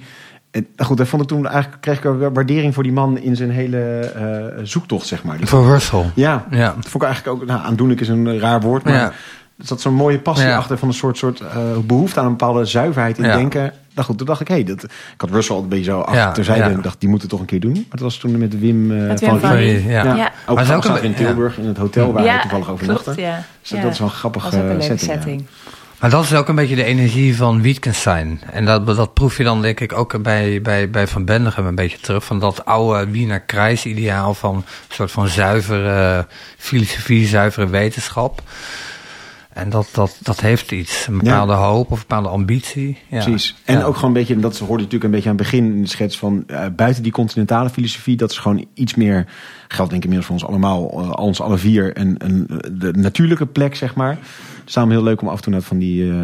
En, 0.52 0.68
nou 0.76 0.88
goed, 0.90 0.98
daar 0.98 1.06
vond 1.08 1.22
ik 1.22 1.28
toen 1.28 1.48
eigenlijk 1.48 1.82
kreeg 1.82 1.98
ik 1.98 2.06
ook 2.06 2.20
wel 2.20 2.32
waardering 2.32 2.74
voor 2.74 2.84
die 2.84 2.92
man 2.92 3.18
in 3.18 3.36
zijn 3.36 3.52
hele 3.52 3.80
eh, 4.00 4.64
zoektocht, 4.64 5.08
zeg 5.08 5.24
maar. 5.24 5.38
Die- 5.38 5.46
Voor 5.48 5.66
Russell. 5.66 6.06
ja, 6.16 6.46
Ja. 6.50 6.66
dat 6.76 6.88
vond 6.90 7.04
ik 7.04 7.10
eigenlijk 7.10 7.42
ook, 7.42 7.48
nou, 7.48 7.62
aandoenlijk 7.66 8.00
is 8.00 8.08
een 8.08 8.40
raar 8.40 8.62
woord, 8.62 8.84
maar 8.84 8.94
Ja. 8.94 9.12
Er 9.62 9.68
zat 9.68 9.82
zo'n 9.82 9.94
mooie 9.94 10.20
passie 10.20 10.48
Ja. 10.48 10.58
achter 10.58 10.78
van 10.78 10.88
een 10.88 10.94
soort, 10.94 11.18
soort 11.18 11.40
eh, 11.40 11.48
behoefte 11.84 12.20
aan 12.20 12.26
een 12.26 12.32
bepaalde 12.38 12.66
zuiverheid 12.66 13.18
in 13.18 13.24
Ja. 13.26 13.36
denken. 13.36 13.74
Nou 13.94 14.08
goed, 14.08 14.18
toen 14.18 14.28
dacht 14.28 14.42
ik, 14.42 14.48
hé, 14.48 14.64
dat 14.64 14.84
ik 14.84 14.92
had 15.18 15.30
Russell 15.30 15.56
al 15.56 15.62
een 15.62 15.68
beetje 15.70 15.84
zo 15.84 16.00
achter 16.00 16.16
Ja, 16.22 16.32
terzijde 16.32 16.64
ja. 16.64 16.70
en 16.70 16.82
dacht, 16.82 17.00
die 17.00 17.10
moeten 17.10 17.28
toch 17.30 17.40
een 17.40 17.46
keer 17.46 17.60
doen. 17.60 17.72
Maar 17.74 17.84
dat 17.90 18.00
was 18.00 18.18
toen 18.18 18.38
met 18.38 18.60
Wim, 18.60 18.92
eh, 18.92 19.08
Met 19.08 19.20
van 19.20 19.30
Wim 19.32 19.40
van 19.40 19.52
Rie. 19.56 19.74
Rie. 19.78 19.88
Ja. 19.88 20.04
Ja. 20.04 20.16
Ja. 20.16 20.32
Ook 20.48 20.56
Maar 20.56 20.76
ook 20.76 20.86
een- 20.86 21.04
in 21.04 21.14
Tilburg, 21.14 21.58
in 21.58 21.66
het 21.68 21.78
hotel 21.78 22.14
waar 22.14 22.24
ja, 22.24 22.32
hij 22.32 22.42
toevallig 22.42 22.70
overnachtte. 22.70 23.14
ja. 23.18 23.44
Dus 23.62 23.70
Ja. 23.70 23.82
dat 23.82 23.92
is 23.92 24.00
wel 24.00 24.08
een 24.08 24.14
grappige 24.14 24.46
Dat 24.46 24.54
is 24.54 24.60
ook 24.60 24.66
een 24.66 24.78
leuke 24.78 24.86
setting. 24.98 25.12
ja. 25.12 25.18
setting. 25.18 25.46
Maar 26.00 26.10
dat 26.10 26.24
is 26.24 26.34
ook 26.34 26.48
een 26.48 26.56
beetje 26.56 26.76
de 26.76 26.84
energie 26.84 27.36
van 27.36 27.62
Wittgenstein. 27.62 28.42
En 28.52 28.66
dat, 28.66 28.86
dat 28.86 29.14
proef 29.14 29.38
je 29.38 29.44
dan 29.44 29.62
denk 29.62 29.80
ik 29.80 29.94
ook 29.94 30.22
bij, 30.24 30.62
bij, 30.62 30.90
bij 30.90 31.08
Van 31.08 31.26
Bendegem 31.26 31.66
een 31.66 31.76
beetje 31.76 31.98
terug. 32.00 32.24
Van 32.24 32.40
dat 32.40 32.66
oude 32.66 33.12
Wiener 33.12 33.40
Kruis-ideaal 33.40 34.34
van 34.34 34.56
een 34.56 34.64
soort 34.90 35.12
van 35.12 35.28
zuivere 35.28 36.28
filosofie, 36.58 37.28
zuivere 37.28 37.68
wetenschap. 37.68 38.42
En 39.54 39.70
dat, 39.70 39.90
dat, 39.94 40.18
dat 40.22 40.40
heeft 40.40 40.72
iets. 40.72 41.08
Een 41.08 41.18
bepaalde 41.18 41.54
hoop 41.54 41.92
of 41.92 42.02
een 42.02 42.06
bepaalde 42.08 42.30
ambitie. 42.30 42.98
Ja. 43.08 43.24
Precies. 43.24 43.56
En 43.66 43.78
Ja. 43.78 43.84
ook 43.84 43.96
gewoon 43.96 44.10
een 44.10 44.16
beetje, 44.18 44.34
en 44.34 44.42
dat 44.42 44.58
hoorde 44.58 44.74
je 44.74 44.78
natuurlijk 44.78 45.04
een 45.04 45.12
beetje 45.12 45.30
aan 45.30 45.36
het 45.36 45.44
begin 45.44 45.66
in 45.66 45.82
de 45.82 45.88
schets 45.88 46.18
van 46.18 46.44
eh, 46.48 46.66
buiten 46.76 47.04
die 47.04 47.12
continentale 47.12 47.70
filosofie, 47.70 48.18
dat 48.18 48.32
is 48.32 48.38
gewoon 48.38 48.66
iets 48.74 48.96
meer, 48.96 49.26
geldt 49.68 49.92
denk 49.92 50.04
ik 50.04 50.10
inmiddels 50.10 50.26
voor 50.26 50.36
ons 50.36 50.46
allemaal, 50.46 50.92
eh, 51.02 51.24
ons 51.24 51.42
alle 51.42 51.58
vier, 51.58 51.98
een, 52.00 52.16
een, 52.18 52.48
de 52.72 52.92
natuurlijke 52.94 53.46
plek, 53.46 53.76
zeg 53.76 53.96
maar. 53.96 54.18
Het 54.72 54.80
is 54.80 54.86
daarom 54.86 55.04
heel 55.04 55.12
leuk 55.12 55.22
om 55.22 55.28
af 55.28 55.36
en 55.38 55.42
toe 55.44 55.54
net 55.54 55.64
van 55.64 55.78
die 55.78 56.10
eh, 56.12 56.18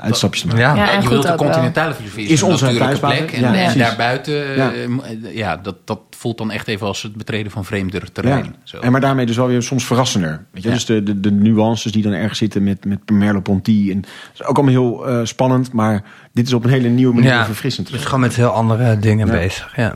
uitstapjes 0.00 0.40
te 0.40 0.46
maken. 0.46 0.62
Ja. 0.62 0.74
Ja, 0.74 0.88
en 0.90 0.94
je 0.94 1.00
goed 1.00 1.08
wilt 1.08 1.22
de 1.26 1.34
continentale 1.44 1.94
filosofie 1.94 2.24
is, 2.24 2.30
Is 2.30 2.40
een 2.40 2.48
onze 2.48 2.66
plek. 3.00 3.32
En, 3.32 3.40
Ja, 3.40 3.46
en 3.46 3.52
precies. 3.52 3.80
daarbuiten, 3.80 4.34
Ja. 4.56 4.72
eh, 4.72 4.84
eh, 4.84 4.90
ja, 5.34 5.56
dat, 5.56 5.76
dat 5.84 6.00
voelt 6.10 6.38
dan 6.38 6.50
echt 6.50 6.68
even 6.68 6.86
als 6.86 7.02
het 7.02 7.16
betreden 7.16 7.52
van 7.52 7.64
vreemder 7.64 8.12
terrein. 8.12 8.44
Ja. 8.44 8.50
Zo. 8.62 8.78
En 8.78 8.92
maar 8.92 9.00
daarmee 9.00 9.26
dus 9.26 9.36
wel 9.36 9.46
weer 9.46 9.62
soms 9.62 9.84
verrassender. 9.84 10.44
Weet 10.52 10.62
je? 10.62 10.68
Ja. 10.68 10.74
Dus 10.74 10.84
de, 10.84 11.02
de, 11.02 11.20
de 11.20 11.30
nuances 11.32 11.92
die 11.92 12.02
dan 12.02 12.12
ergens 12.12 12.38
zitten 12.38 12.62
met, 12.64 12.84
met 12.84 13.10
Merleau-Ponty. 13.10 13.88
En 13.90 14.00
dat 14.00 14.10
is 14.34 14.42
ook 14.44 14.56
allemaal 14.56 14.74
heel 14.74 15.06
eh, 15.08 15.20
spannend. 15.24 15.72
Maar 15.72 16.02
dit 16.32 16.46
is 16.46 16.52
op 16.52 16.64
een 16.64 16.70
hele 16.70 16.88
nieuwe 16.88 17.14
manier 17.14 17.30
Ja. 17.30 17.44
verfrissend. 17.44 17.90
Dus 17.92 18.04
gewoon 18.04 18.20
met 18.20 18.34
heel 18.36 18.48
andere 18.48 18.98
dingen 18.98 19.26
Ja. 19.26 19.32
bezig. 19.32 19.72
Ja. 19.76 19.94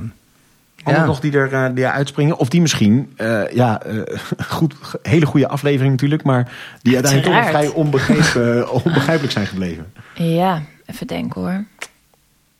Anderen 0.82 1.08
Ja. 1.08 1.12
nog 1.12 1.20
die 1.20 1.32
er 1.32 1.52
eh, 1.52 1.74
die 1.74 1.84
er 1.84 1.90
uitspringen. 1.90 2.36
Of 2.38 2.48
die 2.48 2.60
misschien, 2.60 3.12
eh, 3.16 3.52
ja, 3.52 3.82
eh, 3.82 3.96
goed, 4.48 4.74
hele 5.02 5.26
goede 5.26 5.48
aflevering 5.48 5.90
natuurlijk. 5.90 6.22
Maar 6.22 6.52
die 6.82 6.94
uiteindelijk 6.94 7.34
toch 7.34 7.48
vrij 7.48 7.68
onbegrepen, 7.68 8.70
onbegrijpelijk 8.84 9.32
zijn 9.32 9.46
gebleven. 9.46 9.92
Ja, 10.14 10.62
even 10.86 11.06
denken 11.06 11.40
hoor. 11.40 11.64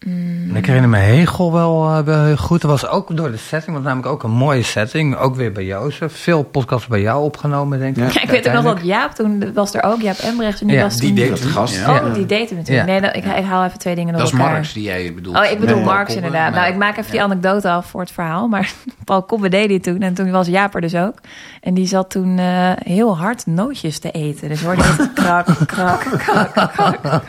En 0.07 0.51
Ik 0.55 0.67
herinner 0.67 0.91
me 0.91 0.97
Hegel 0.97 1.53
wel, 1.53 1.89
eh, 1.89 1.99
wel 2.05 2.25
heel 2.25 2.37
goed. 2.37 2.61
Dat 2.61 2.71
was 2.71 2.87
ook 2.87 3.17
door 3.17 3.31
de 3.31 3.37
setting, 3.37 3.73
want 3.73 3.85
namelijk 3.85 4.13
ook 4.13 4.23
een 4.23 4.31
mooie 4.31 4.63
setting. 4.63 5.17
Ook 5.17 5.35
weer 5.37 5.53
bij 5.53 5.65
Jozef. 5.65 6.13
Veel 6.17 6.43
podcasts 6.43 6.87
bij 6.87 7.01
jou 7.01 7.23
opgenomen, 7.25 7.79
denk 7.79 7.97
ik. 7.97 8.13
Ja. 8.13 8.23
Ik 8.23 8.31
weet 8.31 8.47
ook 8.49 8.53
nog 8.55 8.63
dat 8.65 8.85
Jaap 8.85 9.13
toen 9.15 9.53
was 9.55 9.75
er 9.75 9.83
ook, 9.83 10.01
Jaap 10.01 10.17
Embrechts. 10.17 10.61
En 10.61 10.67
die 10.67 10.77
Ja, 10.77 10.83
was 10.83 10.97
die 10.97 11.07
toen- 11.07 11.17
deed 11.17 11.31
het. 11.31 11.43
gast. 11.51 11.77
Ja. 11.77 11.95
Oh, 11.95 12.15
die 12.15 12.27
deed 12.27 12.49
hem 12.49 12.59
natuurlijk. 12.59 12.87
Ja. 12.89 12.93
Nee, 12.93 13.01
dat, 13.01 13.17
ik, 13.17 13.25
ik 13.39 13.45
haal 13.45 13.65
even 13.65 13.79
twee 13.79 13.95
dingen 13.95 14.13
door 14.13 14.23
Dat 14.23 14.33
is 14.33 14.39
elkaar. 14.39 14.53
Marx 14.53 14.73
die 14.73 14.83
jij 14.83 15.13
bedoelt. 15.15 15.37
Oh, 15.37 15.45
ik 15.45 15.61
bedoel 15.61 15.77
Nee. 15.77 15.85
Marx 15.85 16.15
inderdaad. 16.15 16.51
maar- 16.51 16.61
Nou, 16.61 16.73
ik 16.73 16.79
maak 16.79 16.97
even 16.97 17.11
die 17.11 17.23
anekdote 17.23 17.71
af 17.71 17.87
voor 17.87 18.01
het 18.01 18.13
verhaal. 18.13 18.49
Maar 18.49 18.73
Paul 19.05 19.23
Kobbe 19.23 19.49
deed 19.49 19.69
die 19.69 19.81
toen. 19.81 20.01
En 20.01 20.15
toen 20.15 20.31
was 20.31 20.47
Jaap 20.47 20.75
er 20.75 20.81
dus 20.81 20.95
ook. 20.95 21.15
En 21.61 21.75
die 21.75 21.87
zat 21.87 22.11
toen 22.11 22.39
eh, 22.39 22.71
heel 22.79 23.19
hard 23.19 23.47
nootjes 23.47 23.99
te 23.99 24.11
eten. 24.11 24.49
Dus 24.49 24.63
hoorde 24.63 24.83
je 24.83 24.89
het 24.99 25.13
krak, 25.23 25.47
krak, 25.67 26.01
krak, 26.19 26.53
krak, 26.53 27.03
krak. 27.03 27.23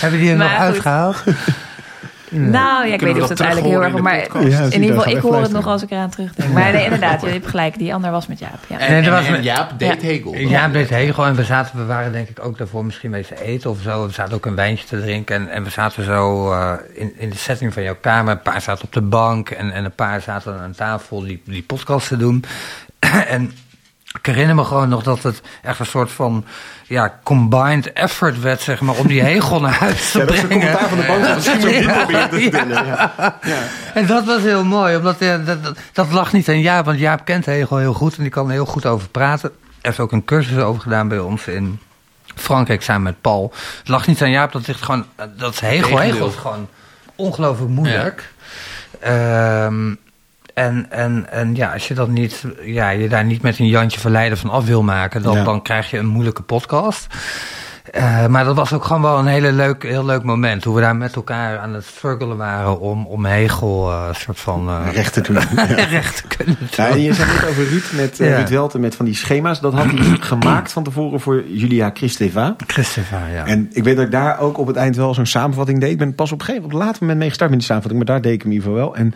Hebben 0.00 0.20
die 0.20 0.30
er 0.30 0.36
Maar 0.36 0.46
nog 0.48 0.56
goed. 0.56 0.66
uitgehaald? 0.66 1.22
Nou, 2.34 2.86
ja, 2.86 2.94
ik 2.94 3.00
weet 3.00 3.14
niet 3.14 3.22
of 3.22 3.28
dat 3.28 3.38
het 3.38 3.46
eigenlijk 3.46 3.74
heel 3.74 3.84
erg... 3.84 4.02
Maar 4.02 4.16
in 4.72 4.82
ieder 4.82 4.96
geval, 4.96 5.16
ik 5.16 5.22
hoor 5.22 5.42
het 5.42 5.52
nog 5.52 5.66
als 5.66 5.82
ik 5.82 5.90
eraan 5.90 6.10
terugdenk. 6.10 6.52
Maar 6.52 6.72
nee, 6.72 6.84
inderdaad, 6.84 7.20
je 7.20 7.26
hebt 7.28 7.46
gelijk. 7.46 7.78
Die 7.78 7.94
ander 7.94 8.10
was 8.10 8.26
met 8.26 8.38
Jaap. 8.38 8.58
Ja. 8.66 8.78
En, 8.78 9.10
was 9.10 9.28
met- 9.28 9.44
Jaap 9.44 9.78
deed. 9.78 10.02
Hegel. 10.02 10.34
Ja, 10.34 10.68
deed 10.68 10.90
Hegel. 10.90 11.24
En 11.26 11.34
we 11.34 11.44
zaten, 11.44 11.78
we 11.78 11.84
waren 11.84 12.12
denk 12.12 12.28
ik 12.28 12.44
ook 12.44 12.58
daarvoor 12.58 12.84
misschien 12.84 13.10
wezen 13.10 13.36
eten 13.38 13.70
of 13.70 13.78
zo. 13.80 14.06
We 14.06 14.12
zaten 14.12 14.34
ook 14.34 14.46
een 14.46 14.54
wijntje 14.54 14.86
te 14.86 15.00
drinken. 15.00 15.34
En, 15.36 15.48
en 15.48 15.64
we 15.64 15.70
zaten 15.70 16.04
zo 16.04 16.52
eh, 16.52 16.72
in, 16.92 17.12
in 17.16 17.30
de 17.30 17.36
setting 17.36 17.72
van 17.72 17.82
jouw 17.82 17.96
kamer. 18.00 18.32
Een 18.32 18.42
paar 18.42 18.60
zaten 18.60 18.84
op 18.84 18.92
de 18.92 19.00
bank. 19.02 19.50
En, 19.50 19.70
en 19.70 19.84
een 19.84 19.92
paar 19.94 20.20
zaten 20.20 20.58
aan 20.60 20.72
tafel 20.72 21.20
die, 21.20 21.42
die 21.44 21.62
podcast 21.62 22.08
te 22.08 22.16
doen. 22.16 22.44
en 23.28 23.52
ik 24.18 24.26
herinner 24.26 24.54
me 24.54 24.64
gewoon 24.64 24.88
nog 24.88 25.02
dat 25.02 25.22
het 25.22 25.42
echt 25.62 25.78
een 25.78 25.86
soort 25.86 26.12
van 26.12 26.44
ja, 26.86 27.18
combined 27.22 27.92
effort 27.92 28.40
werd, 28.40 28.60
zeg 28.60 28.80
maar, 28.80 28.94
om 28.94 29.06
die 29.06 29.22
Hegel 29.28 29.60
naar 29.60 29.74
huis 29.74 30.10
te 30.10 30.18
Ja, 30.18 30.24
dat 30.24 30.34
is 30.34 30.40
een 30.42 30.46
brengen. 30.48 30.66
commentaar 30.76 30.88
van 30.88 30.98
de 30.98 31.06
bank. 31.06 31.22
Dat 31.22 31.36
is 31.36 31.44
te 31.44 31.50
vertellen. 32.40 32.86
Ja. 32.86 33.62
En 33.94 34.06
dat 34.06 34.24
was 34.24 34.42
heel 34.42 34.64
mooi, 34.64 34.96
omdat 34.96 35.18
dat, 35.18 35.46
dat, 35.46 35.78
dat 35.92 36.10
lag 36.12 36.32
niet 36.32 36.48
aan 36.48 36.60
Jaap, 36.60 36.84
want 36.84 36.98
Jaap 36.98 37.24
kent 37.24 37.46
Hegel 37.46 37.76
heel 37.76 37.94
goed 37.94 38.16
en 38.16 38.22
die 38.22 38.30
kan 38.32 38.46
er 38.46 38.52
heel 38.52 38.64
goed 38.66 38.86
over 38.86 39.08
praten. 39.08 39.50
Er 39.50 39.56
heeft 39.80 40.00
ook 40.00 40.12
een 40.12 40.24
cursus 40.24 40.58
over 40.58 40.82
gedaan 40.82 41.08
bij 41.08 41.18
ons 41.18 41.46
in 41.46 41.78
Frankrijk 42.34 42.82
samen 42.82 43.02
met 43.02 43.20
Paul. 43.20 43.52
Het 43.78 43.88
lag 43.88 44.06
niet 44.06 44.22
aan 44.22 44.30
Jaap, 44.30 44.52
dat 44.52 44.66
ligt 44.66 44.82
gewoon, 44.82 45.06
dat 45.36 45.52
is 45.52 45.60
Hegel. 45.60 45.98
Hegel 45.98 46.28
is 46.28 46.34
gewoon 46.34 46.68
ongelooflijk 47.16 47.70
moeilijk. 47.70 48.32
Ehm, 49.00 49.94
en, 50.54 50.86
en, 50.90 51.26
en 51.30 51.54
ja, 51.54 51.72
als 51.72 51.88
je 51.88 51.94
dat 51.94 52.08
niet, 52.08 52.44
ja, 52.64 52.90
je 52.90 53.08
daar 53.08 53.24
niet 53.24 53.42
met 53.42 53.58
een 53.58 53.66
Jantje 53.68 54.00
Verleiden 54.00 54.38
van 54.38 54.50
af 54.50 54.64
wil 54.64 54.82
maken, 54.82 55.22
dan, 55.22 55.36
Ja. 55.36 55.44
dan 55.44 55.62
krijg 55.62 55.90
je 55.90 55.98
een 55.98 56.06
moeilijke 56.06 56.42
podcast. 56.42 57.06
Eh, 57.92 58.26
maar 58.26 58.44
dat 58.44 58.56
was 58.56 58.72
ook 58.72 58.84
gewoon 58.84 59.02
wel 59.02 59.18
een 59.18 59.26
hele 59.26 59.52
leuk, 59.52 59.82
heel 59.82 60.04
leuk 60.04 60.22
moment. 60.22 60.64
Hoe 60.64 60.74
we 60.74 60.80
daar 60.80 60.96
met 60.96 61.14
elkaar 61.16 61.58
aan 61.58 61.74
het 61.74 61.84
struggelen 61.84 62.36
waren 62.36 62.80
om, 62.80 63.06
om 63.06 63.24
Hegel 63.24 63.92
een 63.92 64.14
soort 64.14 64.40
van 64.40 64.68
eh, 64.68 64.92
Recht 64.92 65.12
te 65.12 65.20
doen. 65.20 65.36
Ja. 65.56 65.64
recht 65.98 66.16
te 66.16 66.36
kunnen 66.36 66.56
Ja, 66.70 66.94
je 66.94 67.12
zei 67.14 67.32
net 67.32 67.48
over 67.48 67.64
Ruud, 67.68 67.84
met 67.92 68.16
Ja. 68.16 68.36
Ruud 68.36 68.48
Welten, 68.48 68.80
met 68.80 68.94
van 68.94 69.04
die 69.04 69.14
schema's. 69.14 69.60
Dat 69.60 69.72
had 69.72 69.84
hij 69.84 70.16
gemaakt 70.32 70.72
van 70.72 70.82
tevoren 70.82 71.20
voor 71.20 71.44
Julia 71.48 71.90
Christeva. 71.94 72.56
Christopher, 72.66 73.30
ja. 73.32 73.46
En 73.46 73.68
ik 73.72 73.84
weet 73.84 73.96
dat 73.96 74.04
ik 74.04 74.10
daar 74.12 74.38
ook 74.38 74.58
op 74.58 74.66
het 74.66 74.76
eind 74.76 74.96
wel 74.96 75.14
zo'n 75.14 75.26
samenvatting 75.26 75.80
deed. 75.80 75.90
Ik 75.90 75.98
ben 75.98 76.14
pas 76.14 76.32
op 76.32 76.38
een 76.38 76.44
gegeven 76.44 76.62
moment, 76.62 76.74
op 76.74 76.80
een 76.80 76.86
later 76.86 77.00
moment 77.00 77.18
mee 77.18 77.28
gestart 77.28 77.50
met 77.50 77.58
die 77.58 77.68
samenvatting. 77.68 78.04
Maar 78.04 78.14
daar 78.14 78.24
deed 78.24 78.32
ik 78.34 78.42
hem 78.42 78.50
in 78.50 78.56
ieder 78.56 78.70
geval 78.72 78.84
wel. 78.86 78.96
En 78.96 79.14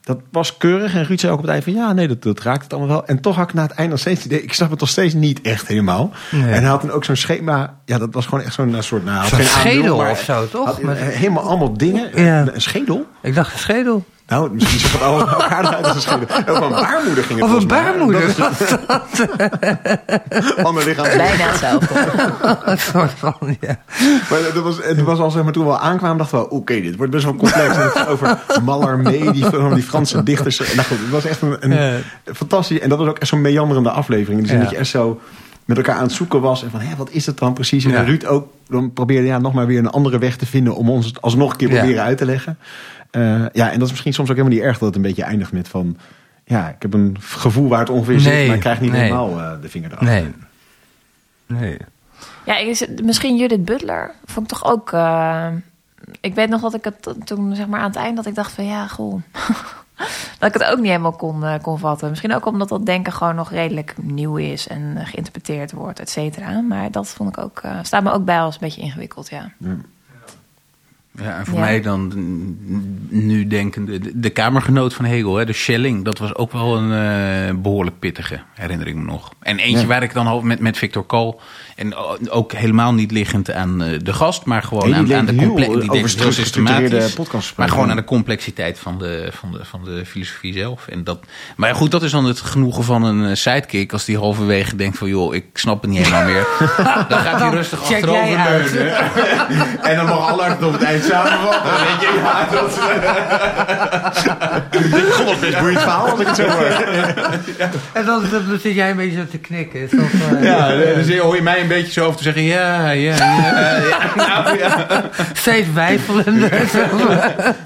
dat 0.00 0.18
was 0.30 0.56
keurig. 0.56 0.94
En 0.94 1.04
Ruud 1.04 1.20
zei 1.20 1.32
ook 1.32 1.38
op 1.38 1.44
het 1.44 1.52
eind 1.52 1.64
van, 1.64 1.72
ja, 1.72 1.92
nee, 1.92 2.08
dat, 2.08 2.22
dat 2.22 2.40
raakt 2.40 2.62
het 2.62 2.72
allemaal 2.72 2.90
wel. 2.90 3.06
En 3.06 3.20
toch 3.20 3.36
had 3.36 3.48
ik 3.48 3.54
na 3.54 3.62
het 3.62 3.70
eind 3.70 3.90
nog 3.90 3.98
steeds 3.98 4.24
idee, 4.24 4.42
ik 4.42 4.52
snap 4.52 4.70
het 4.70 4.80
nog 4.80 4.88
steeds 4.88 5.14
niet 5.14 5.40
echt 5.40 5.66
helemaal. 5.66 6.10
Nee. 6.30 6.42
En 6.42 6.60
hij 6.60 6.70
had 6.70 6.80
dan 6.80 6.90
ook 6.90 7.04
zo'n 7.04 7.16
schema, 7.16 7.78
ja, 7.84 7.98
dat 7.98 8.14
was 8.14 8.26
gewoon 8.26 8.44
echt 8.44 8.54
zo'n 8.54 8.74
eh, 8.74 8.80
soort, 8.80 9.04
nou, 9.04 9.42
schedel 9.42 9.96
maar 9.96 10.10
of 10.10 10.20
zo, 10.20 10.48
toch? 10.48 10.66
had, 10.66 10.78
eh, 10.78 10.92
helemaal 10.92 11.42
allemaal 11.44 11.76
dingen. 11.76 12.22
Ja. 12.24 12.46
Een 12.54 12.60
schedel? 12.60 13.06
Ik 13.22 13.34
dacht 13.34 13.52
een 13.52 13.58
schedel. 13.58 14.04
Nou, 14.30 14.50
misschien 14.52 14.78
zit 14.78 14.92
het 14.92 15.02
allemaal 15.02 15.26
bij 15.26 15.34
elkaar 15.48 15.94
een 15.94 16.00
schedel. 16.00 16.26
Ook 16.54 16.60
een 16.62 16.70
baarmoeder 16.70 17.24
ging 17.24 17.40
het 17.40 17.48
Of 17.48 17.60
een 17.60 17.66
baarmoeder. 17.68 18.34
Dat 18.36 18.60
is- 18.60 20.56
Ander 20.64 20.84
lichaam. 20.84 21.04
Bijna 21.04 21.44
hetzelfde. 21.48 21.94
ja. 23.60 23.78
Maar 24.30 24.38
dat 24.54 24.62
was, 24.62 24.76
het 24.82 25.02
was 25.02 25.18
al 25.18 25.30
zeg 25.30 25.42
maar 25.42 25.52
toen 25.52 25.64
we 25.64 25.70
al 25.70 25.78
aankwamen, 25.78 26.18
dachten 26.18 26.38
we, 26.38 26.50
oké, 26.50 26.80
dit 26.80 26.96
wordt 26.96 27.12
best 27.12 27.24
wel 27.24 27.34
complex. 27.34 27.76
En 27.76 27.82
het 27.94 28.06
over 28.08 28.38
Mallarmé, 28.64 29.32
die, 29.32 29.44
van 29.44 29.74
die 29.74 29.82
Franse 29.82 30.22
dichters. 30.22 30.58
Nou 30.58 30.88
goed, 30.88 30.98
het 30.98 31.10
was 31.10 31.24
echt 31.24 31.42
een, 31.42 31.56
een 31.60 31.72
Ja. 31.72 31.98
fantastisch. 32.34 32.78
En 32.80 32.88
dat 32.88 32.98
was 32.98 33.08
ook 33.08 33.18
echt 33.18 33.28
zo'n 33.28 33.40
meanderende 33.40 33.90
aflevering. 33.90 34.36
In 34.36 34.42
de 34.42 34.48
zin 34.48 34.56
Ja. 34.58 34.62
dat 34.62 34.72
je 34.72 34.78
echt 34.78 34.88
zo 34.90 35.20
met 35.64 35.76
elkaar 35.76 35.96
aan 35.96 36.02
het 36.02 36.12
zoeken 36.12 36.40
was. 36.40 36.62
En 36.62 36.70
van, 36.70 36.80
hé, 36.80 36.96
wat 36.96 37.10
is 37.10 37.26
het 37.26 37.38
dan 37.38 37.52
precies? 37.52 37.84
En 37.84 37.90
Ja. 37.90 38.02
Ruud 38.02 38.24
ook 38.24 38.48
dan 38.68 38.92
probeerde 38.92 39.26
ja, 39.26 39.38
nog 39.38 39.52
maar 39.52 39.66
weer 39.66 39.78
een 39.78 39.90
andere 39.90 40.18
weg 40.18 40.36
te 40.36 40.46
vinden... 40.46 40.74
om 40.74 40.90
ons 40.90 41.06
het 41.06 41.22
alsnog 41.22 41.50
een 41.50 41.56
keer 41.56 41.68
Ja. 41.70 41.78
proberen 41.78 42.02
uit 42.02 42.18
te 42.18 42.24
leggen. 42.24 42.58
Eh, 43.10 43.44
ja, 43.52 43.70
en 43.70 43.78
dat 43.78 43.82
is 43.82 43.90
misschien 43.90 44.12
soms 44.12 44.30
ook 44.30 44.36
helemaal 44.36 44.58
niet 44.58 44.66
erg 44.66 44.78
dat 44.78 44.88
het 44.88 44.96
een 44.96 45.02
beetje 45.02 45.22
eindigt 45.22 45.52
met 45.52 45.68
van... 45.68 45.96
Ja, 46.44 46.68
ik 46.68 46.82
heb 46.82 46.94
een 46.94 47.16
gevoel 47.20 47.68
waar 47.68 47.78
het 47.78 47.90
ongeveer 47.90 48.20
zit, 48.20 48.46
maar 48.46 48.54
ik 48.54 48.60
krijg 48.60 48.80
niet 48.80 48.92
nee. 48.92 49.00
helemaal 49.00 49.40
eh, 49.40 49.52
de 49.62 49.68
vinger 49.68 49.92
eraf. 49.92 50.00
Nee. 50.00 50.34
Nee. 51.46 51.76
Ja, 52.44 52.56
is, 52.56 52.86
misschien 53.02 53.36
Judith 53.36 53.64
Butler 53.64 54.14
vond 54.24 54.52
ik 54.52 54.58
toch 54.58 54.72
ook... 54.72 54.92
eh, 54.92 55.48
ik 56.20 56.34
weet 56.34 56.48
nog 56.48 56.60
dat 56.60 56.74
ik 56.74 56.84
het 56.84 57.14
toen 57.24 57.54
zeg 57.54 57.66
maar 57.66 57.80
aan 57.80 57.90
het 57.90 57.96
eind 57.96 58.16
dat 58.16 58.26
ik 58.26 58.34
dacht 58.34 58.52
van 58.52 58.64
ja, 58.64 58.86
goh. 58.86 59.22
dat 60.38 60.54
ik 60.54 60.60
het 60.60 60.64
ook 60.64 60.78
niet 60.78 60.86
helemaal 60.86 61.12
kon, 61.12 61.44
eh, 61.44 61.62
kon 61.62 61.78
vatten. 61.78 62.08
Misschien 62.08 62.34
ook 62.34 62.46
omdat 62.46 62.68
dat 62.68 62.86
denken 62.86 63.12
gewoon 63.12 63.34
nog 63.34 63.50
redelijk 63.50 63.94
nieuw 64.02 64.36
is 64.36 64.68
en 64.68 64.96
geïnterpreteerd 65.06 65.72
wordt, 65.72 66.00
et 66.00 66.10
cetera. 66.10 66.60
Maar 66.60 66.90
dat 66.90 67.08
vond 67.08 67.36
ik 67.36 67.44
ook, 67.44 67.60
eh, 67.62 67.78
staat 67.82 68.02
me 68.02 68.12
ook 68.12 68.24
bij 68.24 68.40
als 68.40 68.54
een 68.54 68.60
beetje 68.60 68.80
ingewikkeld, 68.80 69.30
ja. 69.30 69.50
Ja, 69.58 69.76
en 71.16 71.46
voor 71.46 71.58
Ja. 71.58 71.64
mij 71.64 71.80
dan 71.80 72.12
nu 73.08 73.46
denkende, 73.46 73.98
de, 73.98 74.10
de 74.20 74.30
kamergenoot 74.30 74.94
van 74.94 75.04
Hegel, 75.04 75.36
hè, 75.36 75.44
de 75.44 75.52
Schelling, 75.52 76.04
dat 76.04 76.18
was 76.18 76.34
ook 76.34 76.52
wel 76.52 76.76
een 76.76 76.92
eh, 77.48 77.54
behoorlijk 77.56 77.98
pittige, 77.98 78.40
herinner 78.54 78.86
ik 78.86 78.94
me 78.94 79.02
nog. 79.04 79.32
En 79.40 79.58
eentje 79.58 79.80
Ja. 79.80 79.86
waar 79.86 80.02
ik 80.02 80.12
dan 80.12 80.26
al 80.26 80.40
met, 80.40 80.60
met 80.60 80.78
Victor 80.78 81.02
Kool, 81.04 81.40
en 81.76 81.94
o- 81.94 82.16
ook 82.28 82.52
helemaal 82.52 82.94
niet 82.94 83.10
liggend 83.10 83.50
aan 83.52 83.82
eh, 83.82 83.98
de 84.02 84.12
gast, 84.12 84.44
maar 84.44 84.62
gewoon 84.62 84.94
aan, 84.94 85.14
aan 85.14 85.26
de 85.26 85.32
leek 85.32 85.40
heel 85.40 85.48
comple- 85.48 85.64
die 85.66 85.74
deed 85.74 85.90
over 85.90 85.92
heel 85.92 86.02
gestructureerde 86.32 86.80
systematisch, 86.84 87.12
podcasts 87.14 87.54
maar 87.54 87.68
gewoon 87.68 87.90
aan 87.90 87.96
de 87.96 88.04
complexiteit 88.04 88.78
van 88.78 88.98
de, 88.98 89.28
van 89.32 89.52
de, 89.52 89.64
van 89.64 89.84
de 89.84 90.06
filosofie 90.06 90.52
zelf. 90.52 90.86
En 90.88 91.04
dat, 91.04 91.20
maar 91.56 91.74
goed, 91.74 91.90
dat 91.90 92.02
is 92.02 92.10
dan 92.10 92.24
het 92.24 92.40
genoegen 92.40 92.84
van 92.84 93.02
een 93.02 93.24
eh, 93.30 93.34
sidekick, 93.34 93.92
als 93.92 94.04
die 94.04 94.18
halverwege 94.18 94.76
denkt 94.76 94.98
van, 94.98 95.08
joh, 95.08 95.34
ik 95.34 95.44
snap 95.54 95.82
het 95.82 95.90
niet 95.90 95.98
helemaal 96.06 96.24
meer. 96.24 96.46
dan 97.08 97.18
gaat 97.18 97.40
hij 97.40 97.50
rustig 97.50 97.80
achterover 97.80 98.42
leunen. 98.44 98.94
En 99.82 99.96
dan 99.96 100.06
mag 100.06 100.30
Allard 100.30 100.62
op 100.62 100.72
het 100.72 100.82
eind 101.00 101.12
samenvatten. 101.12 101.62
Dan 101.70 101.80
denk 101.86 102.00
je, 102.00 102.20
ja, 102.22 102.46
dat... 102.50 102.78
God, 105.10 105.26
dat 105.26 105.34
is 105.34 105.40
best 105.40 105.58
boeiend 105.60 105.80
verhaal 105.80 106.08
als 106.08 106.20
ik 106.20 106.26
het 106.26 106.36
zo 106.36 106.42
hoor. 106.48 106.64
En 107.92 108.04
dan, 108.04 108.22
dan 108.30 108.58
zit 108.62 108.74
jij 108.74 108.90
een 108.90 108.96
beetje 108.96 109.16
zo 109.18 109.26
te 109.30 109.38
knikken. 109.38 109.80
Is 109.80 109.90
dat, 109.90 110.00
eh, 110.00 110.42
Ja, 110.44 110.68
dan 110.68 111.18
hoor 111.18 111.36
je 111.36 111.42
mij 111.42 111.60
een 111.60 111.68
beetje 111.68 111.92
zo 111.92 112.04
over 112.04 112.16
te 112.16 112.22
zeggen, 112.22 112.42
ja, 112.42 112.90
ja, 112.90 113.14
ja, 113.16 113.76
ja, 113.88 113.98
nou, 114.16 114.58
ja. 114.58 114.86
Steeds 115.32 115.66
wijfelende. 115.74 116.48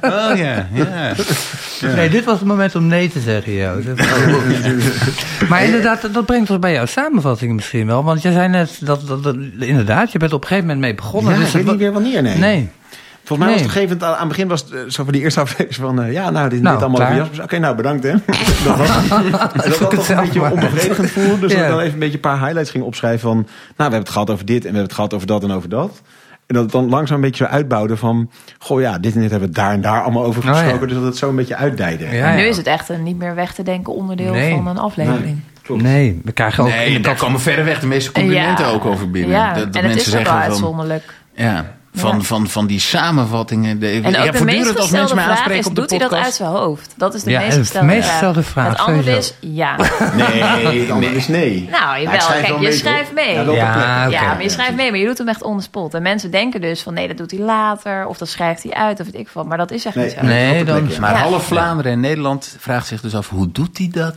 Oh 0.02 0.36
ja, 0.36 0.66
ja. 0.72 1.12
Nee, 1.94 2.08
dit 2.10 2.24
was 2.24 2.38
het 2.38 2.48
moment 2.48 2.74
om 2.74 2.86
nee 2.86 3.10
te 3.10 3.20
zeggen, 3.20 3.52
Jo. 3.52 3.80
Dat- 3.82 4.06
maar 5.48 5.64
inderdaad, 5.64 6.08
dat- 6.12 6.26
brengt 6.26 6.50
ons 6.50 6.58
bij 6.58 6.72
jouw 6.72 6.86
samenvattingen 6.86 7.54
misschien 7.54 7.86
wel. 7.86 8.04
Want 8.04 8.22
jij 8.22 8.32
zei 8.32 8.48
net 8.48 8.76
dat, 8.80 9.06
dat, 9.06 9.22
dat- 9.22 9.36
inderdaad, 9.58 10.12
je 10.12 10.18
bent 10.18 10.32
op 10.32 10.40
een 10.42 10.48
gegeven 10.48 10.68
moment 10.68 10.84
mee 10.86 10.94
begonnen. 10.94 11.32
Ja, 11.32 11.38
dus 11.38 11.48
ik 11.48 11.54
weet 11.54 11.64
niet 11.66 11.78
meer 11.78 11.92
wanneer, 11.92 12.22
nee. 12.22 12.36
Nee. 12.36 12.70
Volgens 13.24 13.38
mij 13.38 13.48
was 13.48 13.56
Nee. 13.56 13.64
het 13.64 13.88
gegeven 13.90 14.06
aan 14.08 14.12
aan 14.14 14.18
het 14.18 14.28
begin 14.28 14.48
was 14.48 14.60
het 14.60 14.72
eh, 14.72 14.78
zo 14.88 15.04
van 15.04 15.12
die 15.12 15.22
eerste 15.22 15.40
aflevering 15.40 15.74
van, 15.74 16.02
eh, 16.02 16.12
ja, 16.12 16.30
nou, 16.30 16.48
dit, 16.48 16.62
Nou, 16.62 16.74
dit 16.78 16.84
allemaal 16.88 17.16
Jasper. 17.16 17.42
Oké, 17.42 17.58
nou, 17.58 17.76
bedankt 17.76 18.02
hè. 18.02 18.10
dat 18.64 18.76
was 18.76 18.88
het. 18.96 19.08
Dat 19.08 19.52
dat 19.52 19.78
het 19.78 19.90
toch 19.90 20.08
een 20.08 20.16
beetje 20.16 20.50
onbevredigend 20.50 21.10
voelde. 21.10 21.38
Dus 21.38 21.50
dat 21.50 21.58
Ja. 21.58 21.64
ik 21.64 21.70
dan 21.70 21.80
even 21.80 21.92
een 21.92 21.98
beetje 21.98 22.14
een 22.14 22.20
paar 22.20 22.38
highlights 22.40 22.70
ging 22.70 22.84
opschrijven 22.84 23.20
van, 23.20 23.36
nou, 23.36 23.46
we 23.76 23.82
hebben 23.82 23.98
het 24.00 24.08
gehad 24.08 24.30
over 24.30 24.44
dit 24.44 24.56
en 24.56 24.60
we 24.60 24.66
hebben 24.66 24.82
het 24.82 24.92
gehad 24.94 25.14
over 25.14 25.26
dat 25.26 25.42
en 25.42 25.50
over 25.52 25.68
dat. 25.68 26.02
En 26.46 26.54
dat 26.54 26.62
het 26.62 26.72
dan 26.72 26.88
langzaam 26.88 27.16
een 27.16 27.22
beetje 27.22 27.44
zo 27.44 27.50
uitbouwde 27.50 27.96
van, 27.96 28.30
goh 28.58 28.80
ja, 28.80 28.98
dit 28.98 29.14
en 29.14 29.20
dit 29.20 29.30
hebben 29.30 29.48
we 29.48 29.54
daar 29.54 29.72
en 29.72 29.80
daar 29.80 30.02
allemaal 30.02 30.24
over 30.24 30.42
Oh, 30.42 30.48
ja. 30.48 30.54
gesproken. 30.60 30.88
Dus 30.88 30.96
dat 30.96 31.06
het 31.06 31.16
zo 31.16 31.28
een 31.28 31.36
beetje 31.36 31.56
uitdijde. 31.56 32.04
Ja, 32.08 32.34
nu 32.34 32.42
is 32.42 32.56
het 32.56 32.66
echt 32.66 32.88
een 32.88 33.02
niet 33.02 33.18
meer 33.18 33.34
weg 33.34 33.54
te 33.54 33.62
denken 33.62 33.94
onderdeel 33.94 34.32
Nee. 34.32 34.50
van 34.54 34.66
een 34.66 34.78
aflevering. 34.78 35.40
Klopt. 35.62 35.82
Nee, 35.82 36.20
we 36.24 36.32
krijgen 36.32 36.64
ook... 36.64 36.70
in 36.70 36.76
Nee, 36.76 37.00
daar 37.00 37.16
komen 37.16 37.40
verreweg 37.40 37.80
de 37.80 37.86
meeste 37.86 38.12
complimenten 38.12 38.66
ook 38.66 38.84
over 38.84 39.10
binnen. 39.10 39.30
Ja, 39.30 39.54
dat, 39.54 39.64
dat 39.72 39.82
en 39.82 39.88
het 39.88 39.94
mensen 39.94 39.98
is 39.98 40.06
ook 40.06 40.12
wel 40.12 40.32
zeggen 40.32 40.42
van, 40.42 40.50
uitzonderlijk. 40.50 41.14
ja, 41.34 41.64
van, 41.94 42.16
Ja. 42.16 42.22
van, 42.22 42.48
van 42.48 42.66
die 42.66 42.80
samenvattingen. 42.80 43.78
De, 43.78 43.86
En 43.86 43.92
ik 44.04 44.06
ook 44.06 44.24
heb 44.24 44.36
de 44.36 44.44
meest 44.44 44.56
voortdurend 44.56 44.78
als 44.78 44.90
mensen 44.90 44.90
gestelde 44.90 45.14
mij 45.14 45.24
vraag 45.24 45.36
aanspreken 45.36 45.60
is, 45.60 45.66
op 45.66 45.74
de 45.74 45.80
doet 45.80 45.90
hij 45.90 45.98
dat 45.98 46.08
podcast. 46.08 46.26
uit 46.26 46.34
zijn 46.36 46.48
hoofd? 46.50 46.94
Dat 46.96 47.14
is 47.14 47.22
de 47.22 47.30
Ja, 47.30 47.40
meest 47.40 47.56
gestelde 47.56 47.86
meest 47.86 48.08
vraag. 48.48 48.68
Het 48.68 48.78
antwoord 48.78 49.06
is 49.06 49.34
ja. 49.40 49.76
Nee, 50.14 50.86
dan 50.86 51.02
is 51.02 51.28
nee. 51.28 51.68
Nou, 51.70 52.00
jawel. 52.02 52.20
schrijf 52.20 52.40
Kijk, 52.40 52.46
wel 52.52 52.60
je 52.60 52.68
mee, 52.68 52.76
schrijft 52.76 53.12
mee. 53.12 53.34
Ja, 53.34 53.42
Ja. 53.42 54.06
Ja, 54.06 54.22
maar 54.34 54.42
je 54.42 54.48
schrijft 54.48 54.74
mee, 54.74 54.90
maar 54.90 54.98
je 55.00 55.06
doet 55.06 55.18
hem 55.18 55.28
echt 55.28 55.42
on 55.42 55.56
the 55.56 55.62
spot. 55.62 55.94
En 55.94 56.02
mensen 56.02 56.30
denken 56.30 56.60
dus 56.60 56.82
van 56.82 56.94
nee, 56.94 57.08
dat 57.08 57.16
doet 57.16 57.30
hij 57.30 57.40
later. 57.40 58.06
Of 58.06 58.18
dat 58.18 58.28
schrijft 58.28 58.62
hij 58.62 58.72
uit, 58.72 59.00
of 59.00 59.06
weet 59.06 59.20
ik 59.20 59.28
wat. 59.32 59.46
Maar 59.46 59.58
dat 59.58 59.70
is 59.70 59.84
echt 59.84 59.94
Nee. 59.94 60.04
niet 60.04 60.14
zo. 60.14 60.22
Nee, 60.26 60.64
dan... 60.64 60.88
Maar 61.00 61.12
Ja. 61.12 61.18
half 61.18 61.46
Vlaanderen 61.46 61.92
en 61.92 62.00
Nederland 62.00 62.56
vraagt 62.58 62.86
zich 62.86 63.00
dus 63.00 63.14
af, 63.14 63.28
hoe 63.28 63.52
doet 63.52 63.78
hij 63.78 63.88
dat? 63.92 64.14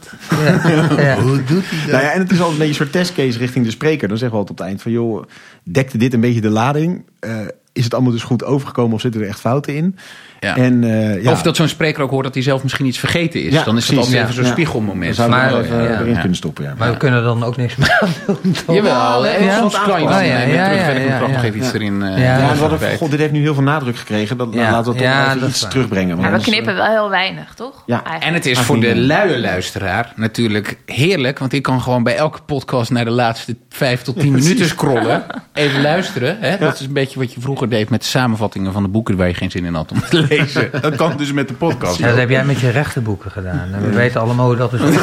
Ja. 0.97 1.15
Hoe 1.21 1.43
doet 1.43 1.63
hij 1.69 1.79
dat? 1.81 1.91
Nou 1.91 2.03
ja, 2.03 2.11
en 2.11 2.19
het 2.19 2.31
is 2.31 2.37
altijd 2.41 2.51
een 2.61 2.67
beetje 2.67 2.67
een 2.67 2.73
soort 2.73 2.91
testcase 2.91 3.37
richting 3.37 3.65
de 3.65 3.71
spreker. 3.71 4.07
Dan 4.07 4.17
zeggen 4.17 4.37
we 4.37 4.41
altijd 4.45 4.59
op 4.59 4.65
het 4.65 4.67
eind 4.67 4.81
van, 4.81 4.91
joh, 4.91 5.23
dekte 5.71 5.97
dit 5.97 6.13
een 6.13 6.21
beetje 6.21 6.41
de 6.41 6.49
lading? 6.49 7.05
Eh, 7.19 7.39
is 7.73 7.83
het 7.83 7.93
allemaal 7.93 8.11
dus 8.11 8.23
goed 8.23 8.43
overgekomen 8.43 8.93
of 8.93 9.01
zitten 9.01 9.21
er 9.21 9.27
echt 9.27 9.39
fouten 9.39 9.75
in? 9.75 9.95
Ja. 10.39 10.55
En, 10.57 10.83
eh, 10.83 11.23
ja, 11.23 11.31
Of 11.31 11.41
dat 11.41 11.55
zo'n 11.55 11.67
spreker 11.67 12.03
ook 12.03 12.09
hoort 12.09 12.23
dat 12.23 12.33
hij 12.33 12.43
zelf 12.43 12.63
misschien 12.63 12.85
iets 12.85 12.99
vergeten 12.99 13.43
is. 13.43 13.53
Ja, 13.53 13.63
dan 13.63 13.77
is 13.77 13.87
het 13.87 13.95
precies. 13.95 13.97
altijd 13.97 14.15
Ja. 14.15 14.21
even 14.21 14.33
zo'n 14.33 14.43
Ja. 14.43 14.51
spiegelmoment. 14.51 15.15
dan 15.15 15.29
zouden 15.29 15.37
we 15.39 15.43
Maar- 15.45 15.51
wel 15.51 15.77
even 15.79 15.93
ja. 15.93 15.99
erin 15.99 16.13
Ja. 16.13 16.19
kunnen 16.19 16.37
stoppen. 16.37 16.63
Ja. 16.63 16.73
Maar 16.77 16.91
we 16.91 16.97
kunnen 16.97 17.23
dan 17.23 17.43
ook 17.43 17.57
niks 17.57 17.75
meer 17.75 17.97
aan 18.01 18.09
doen. 18.25 18.55
Jawel, 18.75 19.25
Ja, 19.25 19.31
en 19.31 19.43
ja. 19.43 19.57
soms 19.57 19.81
kan 19.83 19.99
je 19.99 20.05
Oh, 20.05 20.11
dan 20.13 20.25
ja, 20.25 20.41
eh, 20.41 20.47
met 20.47 21.03
ja, 21.07 21.19
nog 21.27 21.43
even 21.43 21.57
iets 21.57 21.73
erin 21.73 22.03
eh, 22.03 22.23
Ja, 22.23 22.53
we 22.69 22.75
kwijt. 22.75 22.97
god, 22.97 23.11
dit 23.11 23.19
heeft 23.19 23.31
nu 23.31 23.41
heel 23.41 23.53
veel 23.53 23.63
nadruk 23.63 23.97
gekregen. 23.97 24.37
Dan, 24.37 24.55
laten 24.55 24.93
we 24.93 24.99
toch 24.99 25.39
dat 25.39 25.49
iets 25.49 25.61
waar. 25.61 25.71
terugbrengen. 25.71 26.17
Maar 26.17 26.31
we 26.31 26.39
knippen 26.39 26.75
wel 26.75 26.85
heel 26.85 27.09
weinig, 27.09 27.53
toch? 27.53 27.83
En 28.19 28.33
het 28.33 28.45
is 28.45 28.59
voor 28.59 28.79
de 28.79 28.95
luie 28.95 29.39
luisteraar 29.39 30.13
natuurlijk 30.15 30.77
heerlijk. 30.85 31.39
Want 31.39 31.53
ik 31.53 31.61
kan 31.63 31.81
gewoon 31.81 32.03
bij 32.03 32.15
elke 32.15 32.39
podcast 32.45 32.91
naar 32.91 33.05
de 33.05 33.11
laatste 33.11 33.55
vijf 33.69 34.01
tot 34.01 34.19
tien 34.19 34.31
minuten 34.31 34.65
scrollen. 34.65 35.23
Even 35.53 35.81
luisteren. 35.81 36.37
Hè? 36.39 36.57
Dat 36.57 36.73
is 36.79 36.85
een 36.85 36.93
beetje 36.93 37.19
wat 37.19 37.33
je 37.33 37.41
vroeger 37.41 37.69
deed 37.69 37.89
met 37.89 38.01
de 38.01 38.07
samenvattingen 38.07 38.73
van 38.73 38.83
de 38.83 38.89
boeken 38.89 39.17
waar 39.17 39.27
je 39.27 39.33
geen 39.33 39.51
zin 39.51 39.65
in 39.65 39.73
had 39.73 39.91
om 39.91 39.99
te 40.09 40.25
lezen. 40.29 40.69
Dat 40.81 40.95
kan 40.95 41.13
dus 41.17 41.31
met 41.33 41.47
de 41.47 41.53
podcast. 41.53 41.97
Ja, 41.97 42.07
dat 42.07 42.17
heb 42.17 42.29
jij 42.29 42.45
met 42.45 42.59
je 42.59 42.69
rechterboeken 42.69 43.31
gedaan. 43.31 43.69
En 43.73 43.81
we 43.81 43.89
weten 43.95 44.21
allemaal 44.21 44.45
hoe 44.45 44.55
dat 44.55 44.73
is. 44.73 44.79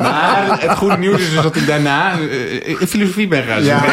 Maar 0.00 0.56
het 0.60 0.70
goede 0.76 0.96
nieuws 0.98 1.20
is 1.20 1.30
dus 1.32 1.42
dat 1.42 1.56
ik 1.56 1.66
daarna 1.66 2.12
in 2.64 2.86
filosofie 2.86 3.28
ben 3.28 3.42
gaan 3.44 3.64
Ja. 3.64 3.80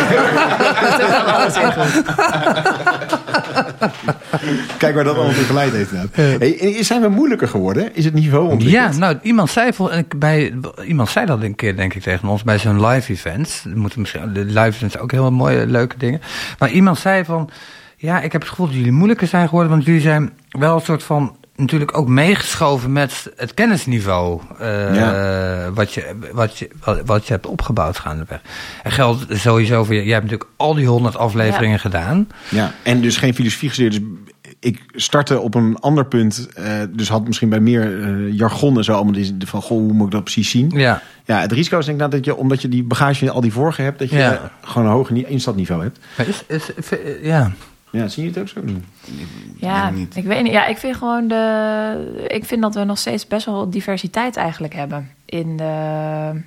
Kijk 4.77 4.95
waar 4.95 5.03
dat 5.03 5.15
allemaal 5.15 5.33
toe 5.33 5.43
geleid 5.43 5.71
heeft. 5.71 5.91
Hey, 6.11 6.75
en 6.77 6.85
zijn 6.85 7.01
we 7.01 7.07
moeilijker 7.09 7.47
geworden? 7.47 7.95
Is 7.95 8.05
het 8.05 8.13
niveau 8.13 8.49
ontwikkeld? 8.49 8.93
Ja, 8.93 8.99
nou, 8.99 9.17
iemand 9.21 9.49
zei, 9.49 9.73
vol- 9.73 9.91
en 9.91 9.97
ik- 9.99 10.19
bij, 10.19 10.53
iemand 10.85 11.09
zei 11.09 11.25
dat 11.25 11.41
een 11.41 11.55
keer, 11.55 11.75
denk 11.75 11.93
ik, 11.93 12.01
tegen 12.01 12.27
ons 12.27 12.43
bij 12.43 12.57
zo'n 12.57 12.85
live 12.85 13.11
event. 13.11 13.63
Moeten 13.75 13.99
misschien, 13.99 14.33
de 14.33 14.45
live 14.45 14.67
events 14.67 14.97
ook 14.97 15.11
heel 15.11 15.31
mooie, 15.31 15.65
leuke 15.67 15.95
dingen. 15.97 16.21
Maar 16.59 16.69
iemand 16.69 16.99
zei 16.99 17.25
van, 17.25 17.49
ja, 18.01 18.21
ik 18.21 18.31
heb 18.31 18.41
het 18.41 18.49
gevoel 18.49 18.65
dat 18.65 18.75
jullie 18.75 18.91
moeilijker 18.91 19.27
zijn 19.27 19.47
geworden, 19.47 19.71
want 19.71 19.85
jullie 19.85 20.01
zijn 20.01 20.31
wel 20.49 20.75
een 20.75 20.81
soort 20.81 21.03
van 21.03 21.35
natuurlijk 21.55 21.97
ook 21.97 22.07
meegeschoven 22.07 22.91
met 22.91 23.31
het 23.35 23.53
kennisniveau 23.53 24.41
eh, 24.59 25.67
wat, 25.73 25.93
je, 25.93 26.15
wat, 26.31 26.57
je, 26.57 26.69
wat, 26.83 27.01
wat 27.05 27.27
je 27.27 27.33
hebt 27.33 27.45
opgebouwd 27.47 27.97
gaandeweg. 27.97 28.41
En 28.83 28.91
geldt 28.91 29.25
sowieso 29.29 29.83
voor 29.83 29.95
je. 29.95 30.03
Jij 30.03 30.13
hebt 30.13 30.23
natuurlijk 30.23 30.49
al 30.57 30.73
die 30.73 30.87
honderd 30.87 31.17
afleveringen 31.17 31.79
gedaan. 31.79 32.27
Ja, 32.49 32.71
en 32.83 33.01
dus 33.01 33.17
geen 33.17 33.33
filosofie 33.33 33.69
gestudeerd. 33.69 33.93
Dus 33.93 34.03
ik 34.59 34.81
startte 34.93 35.39
op 35.39 35.55
een 35.55 35.77
ander 35.79 36.05
punt. 36.05 36.47
eh, 36.53 36.73
dus 36.89 37.09
had 37.09 37.25
misschien 37.27 37.49
bij 37.49 37.59
meer 37.59 38.01
eh, 38.03 38.33
jargon 38.37 38.77
en 38.77 38.83
zo 38.83 38.93
allemaal 38.93 39.13
die, 39.13 39.35
van, 39.45 39.61
goh, 39.61 39.77
hoe 39.77 39.93
moet 39.93 40.05
ik 40.05 40.11
dat 40.11 40.23
precies 40.23 40.49
zien? 40.49 40.69
Ja, 40.75 41.01
Ja, 41.25 41.39
het 41.39 41.51
risico 41.51 41.77
is 41.77 41.85
denk 41.85 41.97
ik 42.01 42.03
nou 42.07 42.15
dat 42.21 42.25
je, 42.25 42.35
omdat 42.35 42.61
je 42.61 42.69
die 42.69 42.83
bagage 42.83 43.31
al 43.31 43.41
die 43.41 43.53
vorige 43.53 43.81
hebt, 43.81 43.99
dat 43.99 44.09
je 44.09 44.17
Ja. 44.17 44.51
gewoon 44.61 44.87
een 44.87 44.93
hoger 44.93 45.13
ni- 45.13 45.25
instapniveau 45.27 45.81
hebt. 45.83 45.99
Is, 46.29 46.43
is, 46.47 46.89
ja. 47.21 47.51
Ja, 47.91 48.07
zie 48.07 48.23
je 48.23 48.29
het 48.29 48.39
ook 48.39 48.47
zo? 48.47 48.61
Ja, 49.57 49.83
denk 49.83 49.95
niet. 49.97 50.15
ik 50.15 50.23
weet 50.23 50.43
niet. 50.43 50.51
Ja, 50.51 50.65
ik 50.65 50.77
vind 50.77 50.95
gewoon 50.95 51.27
de. 51.27 52.25
Ik 52.27 52.45
vind 52.45 52.61
dat 52.61 52.75
we 52.75 52.83
nog 52.83 52.97
steeds 52.97 53.27
best 53.27 53.45
wel 53.45 53.69
diversiteit 53.69 54.35
eigenlijk 54.37 54.73
hebben 54.73 55.11
in 55.25 55.57
de. 55.57 56.41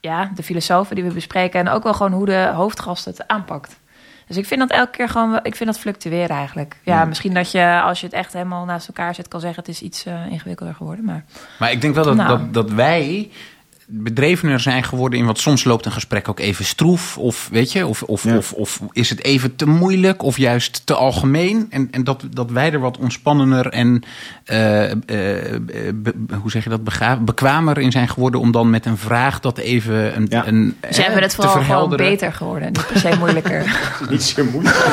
Ja, 0.00 0.30
de 0.34 0.42
filosofen 0.42 0.94
die 0.94 1.04
we 1.04 1.12
bespreken 1.12 1.60
en 1.60 1.68
ook 1.68 1.82
wel 1.82 1.94
gewoon 1.94 2.12
hoe 2.12 2.26
de 2.26 2.50
hoofdgast 2.54 3.04
het 3.04 3.28
aanpakt. 3.28 3.78
Dus 4.26 4.36
ik 4.36 4.46
vind 4.46 4.60
dat 4.60 4.70
elke 4.70 4.90
keer 4.90 5.08
gewoon. 5.08 5.40
Ik 5.42 5.56
vind 5.56 5.70
dat 5.70 5.78
fluctueren 5.78 6.36
eigenlijk. 6.36 6.76
Ja, 6.82 7.04
misschien 7.04 7.34
dat 7.34 7.50
je 7.50 7.80
als 7.80 8.00
je 8.00 8.06
het 8.06 8.14
echt 8.14 8.32
helemaal 8.32 8.64
naast 8.64 8.88
elkaar 8.88 9.14
zet 9.14 9.28
kan 9.28 9.40
zeggen 9.40 9.60
het 9.60 9.68
is 9.70 9.82
iets 9.82 10.04
eh, 10.06 10.26
ingewikkelder 10.30 10.74
geworden. 10.74 11.04
Maar 11.04 11.24
Maar 11.58 11.72
ik 11.72 11.80
denk 11.80 11.94
wel 11.94 12.04
dat, 12.04 12.16
Nou. 12.16 12.28
dat, 12.28 12.54
dat 12.54 12.70
wij 12.70 13.30
bedrevener 13.90 14.60
zijn 14.60 14.84
geworden 14.84 15.18
in 15.18 15.24
wat 15.26 15.38
soms 15.38 15.64
loopt 15.64 15.86
een 15.86 15.92
gesprek 15.92 16.28
ook 16.28 16.38
even 16.40 16.64
stroef. 16.64 17.18
Of 17.18 17.48
weet 17.52 17.72
je, 17.72 17.86
of, 17.86 18.02
of, 18.02 18.24
Ja. 18.24 18.36
of, 18.36 18.52
of 18.52 18.80
is 18.92 19.10
het 19.10 19.24
even 19.24 19.56
te 19.56 19.66
moeilijk 19.66 20.22
of 20.22 20.36
juist 20.36 20.82
te 20.86 20.94
algemeen. 20.94 21.66
En, 21.70 21.88
en 21.90 22.04
dat, 22.04 22.22
dat 22.30 22.50
wij 22.50 22.72
er 22.72 22.78
wat 22.80 22.98
ontspannender 22.98 23.66
en 23.66 24.02
eh, 24.44 24.90
eh, 24.90 24.96
be- 25.94 26.14
hoe 26.40 26.50
zeg 26.50 26.64
je 26.64 26.70
dat, 26.70 26.84
bega- 26.84 27.16
bekwamer 27.16 27.78
in 27.78 27.90
zijn 27.92 28.08
geworden 28.08 28.40
om 28.40 28.52
dan 28.52 28.70
met 28.70 28.86
een 28.86 28.96
vraag 28.98 29.40
dat 29.40 29.58
even 29.58 30.16
een, 30.16 30.26
Ja. 30.30 30.46
een, 30.46 30.76
dus 30.88 30.96
hebben 30.96 31.14
we 31.14 31.20
het 31.20 31.30
te 31.30 31.36
vooral 31.36 31.52
gewoon 31.52 31.64
verhelderen. 31.66 32.06
beter 32.10 32.32
geworden. 32.32 32.72
Niet 32.72 32.86
per 32.86 33.00
se 33.00 33.10
moeilijker. 33.18 33.64
Niet 34.10 34.22
zeer 34.22 34.44
moeilijk. 34.44 34.76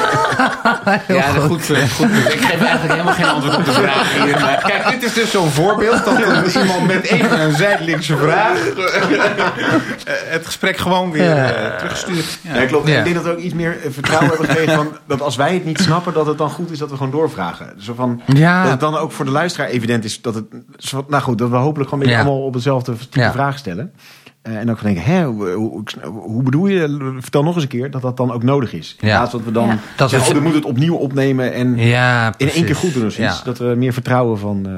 Ja, 1.08 1.34
dat 1.34 1.44
goed, 1.44 1.70
eh, 1.70 1.90
goed. 1.90 2.10
Ik 2.10 2.42
geef 2.42 2.62
eigenlijk 2.62 2.92
helemaal 2.92 3.14
geen 3.14 3.26
antwoord 3.26 3.58
op 3.58 3.66
de 3.66 3.72
vraag 3.72 4.24
hier. 4.24 4.40
Maar 4.40 4.62
kijk, 4.68 4.90
dit 4.90 5.04
is 5.04 5.14
dus 5.14 5.32
zo'n 5.32 5.50
voorbeeld 5.50 6.06
dat 6.06 6.18
er 6.22 6.62
iemand 6.62 6.88
met 6.88 7.04
even 7.06 7.42
een 7.42 7.56
zijdelingse 7.56 8.18
vraag 8.18 8.58
het 10.28 10.46
gesprek 10.46 10.78
gewoon 10.78 11.12
weer 11.12 11.24
Ja. 11.36 11.52
eh, 11.52 11.78
terugstuurt. 11.78 12.40
Ja. 12.42 12.56
Ja, 12.56 12.66
klopt. 12.66 12.88
Ik 12.88 13.04
denk 13.04 13.16
dat 13.16 13.24
we 13.24 13.32
ook 13.32 13.38
iets 13.38 13.54
meer 13.54 13.78
eh, 13.84 13.92
vertrouwen 13.92 14.30
hebben 14.30 14.48
gekregen 14.48 14.76
van 14.76 14.88
dat 15.08 15.22
als 15.22 15.36
wij 15.36 15.54
het 15.54 15.66
niet 15.66 15.80
snappen, 15.80 16.14
dat 16.14 16.26
het 16.26 16.38
dan 16.38 16.50
goed 16.50 16.72
is 16.72 16.78
dat 16.78 16.90
we 16.90 16.96
gewoon 16.98 17.12
doorvragen. 17.12 17.74
Zo 17.78 17.94
van, 17.94 18.22
Ja. 18.34 18.62
Dat 18.62 18.72
het 18.72 18.80
dan 18.80 18.96
ook 18.98 19.12
voor 19.12 19.26
de 19.26 19.32
luisteraar 19.32 19.68
evident 19.70 20.04
is 20.04 20.22
dat 20.22 20.36
het. 20.36 20.46
Nou 21.08 21.24
goed, 21.24 21.38
dat 21.38 21.50
we 21.50 21.56
hopelijk 21.56 21.90
gewoon 21.90 22.08
Ja. 22.08 22.16
allemaal 22.16 22.44
op 22.46 22.54
hetzelfde 22.54 22.98
type 22.98 23.20
Ja. 23.20 23.32
vraag 23.32 23.58
stellen. 23.58 23.94
Eh, 24.42 24.58
en 24.58 24.70
ook 24.72 24.78
van 24.78 24.94
denken, 24.94 25.14
hè, 25.14 25.26
hoe, 25.26 25.50
hoe, 25.50 25.84
hoe 26.04 26.44
bedoel 26.44 26.68
je? 26.68 27.16
Vertel 27.20 27.44
nog 27.44 27.54
eens 27.54 27.64
een 27.64 27.70
keer 27.70 27.92
dat 27.92 28.02
dat 28.02 28.18
dan 28.18 28.32
ook 28.32 28.44
nodig 28.44 28.74
is. 28.74 28.96
In 29.00 29.08
Ja. 29.08 29.16
plaats 29.18 29.32
dat 29.32 29.44
we 29.44 29.52
dan 29.52 29.68
Ja. 29.68 29.78
Dat 29.98 30.10
zeggen, 30.10 30.28
oh, 30.30 30.34
dan 30.36 30.44
moet 30.44 30.54
het 30.54 30.66
opnieuw 30.66 30.96
opnemen 30.96 31.54
en 31.54 31.78
Ja, 31.78 32.34
in 32.38 32.50
één 32.50 32.66
keer 32.66 32.76
goed 32.76 32.94
doen. 32.94 33.12
Ja. 33.18 33.36
Dat 33.44 33.58
we 33.58 33.66
meer 33.78 33.94
vertrouwen 33.94 34.40
van, 34.40 34.66
eh, 34.66 34.72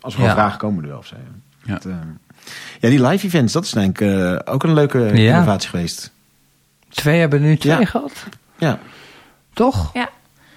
als 0.00 0.12
er 0.12 0.18
gewoon 0.20 0.28
Ja. 0.28 0.34
vragen 0.34 0.58
komen 0.58 0.82
er 0.82 0.88
wel 0.88 0.98
of 0.98 1.06
zo. 1.06 1.16
Ja. 1.16 1.22
Ja. 1.62 1.72
Dat, 1.74 1.84
eh, 1.84 1.92
ja, 2.84 2.90
die 2.90 3.06
live 3.06 3.26
events, 3.26 3.52
dat 3.52 3.64
is 3.64 3.70
denk 3.70 4.00
ik 4.00 4.08
eh, 4.08 4.36
ook 4.44 4.62
een 4.62 4.74
leuke 4.74 4.98
Ja. 4.98 5.32
innovatie 5.34 5.68
geweest. 5.70 6.10
Twee 6.88 7.20
hebben 7.20 7.40
nu 7.42 7.56
twee 7.56 7.78
Ja. 7.78 7.84
gehad. 7.84 8.12
Ja. 8.58 8.78
Toch? 9.52 9.90
Ja. 9.94 10.08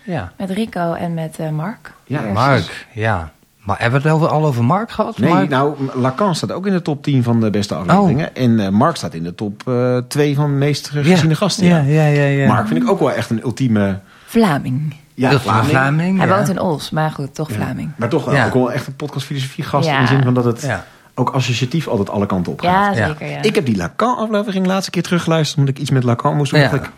Ja. 0.04 0.32
Met 0.38 0.50
Rico 0.50 0.94
en 0.94 1.14
met 1.14 1.40
eh, 1.40 1.50
Mark. 1.50 1.94
Ja, 2.06 2.22
Mark, 2.22 2.88
ja. 2.94 3.32
Maar 3.60 3.80
hebben 3.80 4.02
we 4.02 4.08
het 4.08 4.16
over, 4.18 4.28
al 4.30 4.46
over 4.46 4.64
Mark 4.64 4.92
gehad? 4.92 5.18
Nee, 5.18 5.30
Mark? 5.30 5.50
nou, 5.50 5.76
Lacan 5.94 6.36
staat 6.36 6.52
ook 6.52 6.66
in 6.68 6.74
de 6.74 6.82
top 6.82 7.04
10 7.04 7.24
van 7.24 7.40
de 7.42 7.50
beste 7.50 7.76
afleveringen. 7.76 8.36
En 8.36 8.60
eh, 8.60 8.70
Mark 8.70 8.96
staat 8.96 9.14
in 9.14 9.24
de 9.24 9.36
top 9.36 9.64
2 10.08 10.36
van 10.36 10.46
de 10.50 10.56
meest 10.58 10.90
geziene 10.90 11.36
gasten. 11.36 11.66
Ja, 11.66 11.78
ja, 11.80 12.06
ja. 12.06 12.24
ja. 12.24 12.48
Mark 12.48 12.68
vind 12.68 12.82
ik 12.84 12.90
ook 12.90 13.00
wel 13.00 13.12
echt 13.12 13.30
een 13.30 13.42
ultieme... 13.44 14.00
Vlaming. 14.26 14.96
Ja, 15.14 15.30
Dat 15.30 15.42
Vlaming. 15.42 15.66
Vlaming. 15.70 16.18
Hij 16.18 16.28
ja. 16.28 16.36
woont 16.36 16.50
in 16.50 16.60
Os, 16.60 16.90
maar 16.90 17.12
goed, 17.12 17.36
toch 17.36 17.50
Ja. 17.50 17.56
Vlaming. 17.56 17.92
Maar 17.96 18.10
toch 18.10 18.32
Ja. 18.34 18.46
ook 18.46 18.54
wel 18.54 18.72
echt 18.72 18.88
een 18.88 18.96
podcast 18.96 19.26
filosofie 19.26 19.64
gast. 19.64 19.88
Ja. 19.88 19.96
In 19.96 20.02
de 20.02 20.08
zin 20.08 20.24
van 20.24 20.34
dat 20.34 20.44
het 20.44 20.62
Ja. 20.62 20.86
Ook 21.18 21.30
associatief 21.30 21.88
altijd 21.88 22.10
alle 22.10 22.26
kanten 22.26 22.52
op 22.52 22.62
gaat. 22.62 22.96
Ja, 22.96 23.02
Ja. 23.02 23.08
zeker. 23.08 23.28
Ja. 23.30 23.42
Ik 23.42 23.56
heb 23.56 23.66
die 23.66 23.78
Lacan 23.78 24.18
aflevering 24.18 24.64
de 24.64 24.70
laatste 24.70 24.92
keer 24.92 25.04
teruggeluisterd. 25.04 25.58
Omdat 25.60 25.76
ik 25.76 25.82
iets 25.82 25.90
met 25.92 26.04
Lacan 26.04 26.36
moest 26.36 26.52
doen. 26.52 26.60
Ja. 26.60 26.72
ik, 26.72 26.90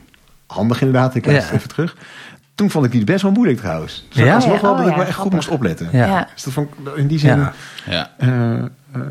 handig 0.47 0.81
inderdaad, 0.81 1.15
ik 1.15 1.25
luister 1.25 1.51
Ja. 1.51 1.57
even 1.57 1.69
terug. 1.69 1.95
Toen 2.55 2.69
vond 2.69 2.85
ik 2.85 2.91
die 2.91 3.03
best 3.03 3.21
wel 3.21 3.31
moeilijk 3.31 3.57
trouwens. 3.59 4.05
Dus 4.09 4.17
Ja? 4.17 4.25
ja? 4.25 4.35
alsnog 4.35 4.55
Ja, 4.55 4.61
wel 4.61 4.71
oh 4.71 4.77
dat 4.77 4.85
ik 4.85 4.91
ja, 4.91 4.97
wel 4.97 5.07
echt 5.07 5.17
goed 5.17 5.33
moest 5.33 5.47
opletten. 5.49 5.89
Ja. 5.91 6.05
Ja. 6.05 6.27
Dus 6.33 6.43
dat 6.43 6.53
vond 6.53 6.69
ik 6.69 6.95
in 6.95 7.07
die 7.07 7.19
zin... 7.19 7.37
Ja. 7.37 7.53
Ja. 7.85 8.11
eh, 8.17 8.27
eh, 8.57 8.63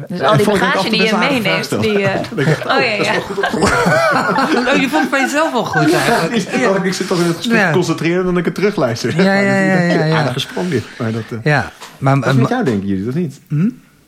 Dus 0.08 0.20
eh, 0.20 0.28
al 0.30 0.36
die 0.36 0.46
bagage 0.46 0.90
die 0.90 1.02
je 1.02 1.16
meeneemt, 1.18 1.80
die... 1.82 2.04
eh, 2.04 2.20
oh 2.76 2.82
ja, 2.82 2.92
ja. 3.02 3.12
Oh, 4.72 4.80
je 4.80 4.88
vond 4.90 5.02
het 5.02 5.10
bij 5.10 5.20
jezelf 5.20 5.52
wel 5.52 5.64
goed 5.64 5.92
eigenlijk. 5.92 6.34
Ik, 6.78 6.84
ik 6.84 6.92
zit 6.94 7.06
toch 7.06 7.18
in 7.20 7.26
het 7.26 7.36
gesprek 7.36 7.58
Ja. 7.58 7.66
te 7.66 7.72
concentreren 7.72 8.24
dan 8.24 8.36
ik 8.38 8.44
het 8.44 8.54
terugluister. 8.54 9.16
Ja, 9.16 9.22
ja, 9.40 9.40
ja, 9.40 9.80
ja, 9.80 10.04
ja. 10.04 10.16
Aardige 10.16 10.38
sprong 10.38 10.68
dit. 10.70 10.84
Maar 10.98 11.12
dat, 11.12 11.22
eh, 11.30 11.38
Ja, 11.42 11.72
maar, 11.98 12.14
dat 12.14 12.24
is 12.26 12.32
maar- 12.32 12.40
met 12.40 12.48
jou 12.50 12.64
denken 12.64 12.86
jullie, 12.88 13.04
dat 13.04 13.14
niet? 13.14 13.40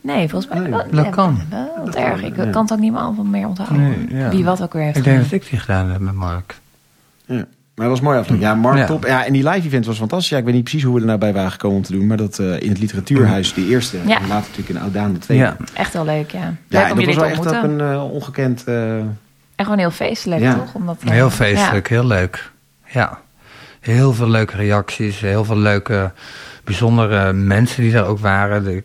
Nee, 0.01 0.29
volgens 0.29 0.53
mij... 0.53 0.69
Wel- 0.69 0.85
Lacan. 0.91 1.41
Ja, 1.49 1.55
wel 1.75 1.85
wat 1.85 1.95
erg. 1.95 2.21
Ik 2.23 2.35
ja. 2.35 2.45
kan 2.45 2.61
het 2.61 2.71
ook 2.73 2.79
niet 2.79 2.91
meer 2.91 3.01
allemaal 3.01 3.25
meer 3.25 3.47
onthouden. 3.47 4.07
Nee, 4.09 4.19
ja. 4.21 4.29
Wie 4.29 4.43
wat 4.43 4.61
ook 4.61 4.73
weer 4.73 4.83
heeft 4.83 4.97
ik 4.97 5.03
denk 5.03 5.21
dat 5.23 5.31
ik 5.31 5.49
die 5.49 5.59
gedaan 5.59 5.89
heb 5.91 5.99
met 6.01 6.13
Mark. 6.13 6.59
Ja. 7.25 7.45
Maar 7.75 7.89
dat 7.89 7.99
was 7.99 8.01
mooi 8.01 8.17
aflevering. 8.19 8.43
Ja, 8.53 8.55
Mark 8.61 8.77
Ja. 8.77 8.85
top. 8.85 9.05
Ja, 9.05 9.25
en 9.25 9.33
die 9.33 9.49
live 9.49 9.67
event 9.67 9.85
was 9.85 9.97
fantastisch. 9.97 10.29
Ja, 10.29 10.37
ik 10.37 10.43
weet 10.43 10.53
niet 10.53 10.63
precies 10.63 10.83
hoe 10.83 10.93
we 10.95 10.99
er 10.99 11.05
nou 11.05 11.19
bij 11.19 11.33
waren 11.33 11.51
gekomen 11.51 11.77
om 11.77 11.83
te 11.83 11.91
doen. 11.91 12.07
Maar 12.07 12.17
dat 12.17 12.39
eh, 12.39 12.59
in 12.61 12.69
het 12.69 12.79
literatuurhuis, 12.79 13.53
de 13.53 13.67
eerste. 13.67 13.97
Ja. 13.97 14.15
En 14.21 14.27
later 14.27 14.35
natuurlijk 14.49 14.69
in 14.69 14.79
Oudaan, 14.79 15.13
de 15.13 15.19
tweede. 15.19 15.43
Ja. 15.43 15.55
Echt 15.73 15.93
wel 15.93 16.05
leuk, 16.05 16.31
ja. 16.31 16.53
Ja, 16.67 16.87
dat 16.93 17.05
was 17.05 17.15
wel 17.15 17.25
echt 17.25 17.47
ook 17.47 17.63
een 17.63 17.81
eh, 17.81 18.11
ongekend... 18.11 18.63
eh, 18.63 18.95
En 18.97 19.09
gewoon 19.57 19.77
heel 19.77 19.91
feestelijk, 19.91 20.41
Ja. 20.41 20.53
toch? 20.53 20.73
Omdat, 20.73 20.97
Heel 21.05 21.29
feestelijk, 21.29 21.89
ja. 21.89 21.95
heel 21.95 22.05
leuk. 22.07 22.51
Ja. 22.85 23.19
Heel 23.79 24.13
veel 24.13 24.29
leuke 24.29 24.55
reacties, 24.55 25.19
heel 25.19 25.45
veel 25.45 25.57
leuke, 25.57 26.11
bijzondere 26.63 27.33
mensen 27.33 27.83
die 27.83 27.95
er 27.95 28.05
ook 28.05 28.19
waren. 28.19 28.63
De- 28.63 28.81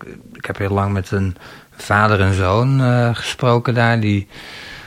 Ik, 0.47 0.57
heb 0.57 0.67
heel 0.69 0.77
lang 0.77 0.93
met 0.93 1.11
een 1.11 1.37
vader 1.71 2.21
en 2.21 2.35
zoon 2.35 2.81
eh, 2.81 3.15
gesproken 3.15 3.75
daar, 3.75 4.01
die 4.01 4.29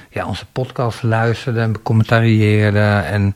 ja, 0.10 0.26
onze 0.26 0.46
podcast 0.52 1.04
luisterden 1.04 1.64
en 1.64 1.72
becommentarieerden. 1.72 3.06
En 3.06 3.34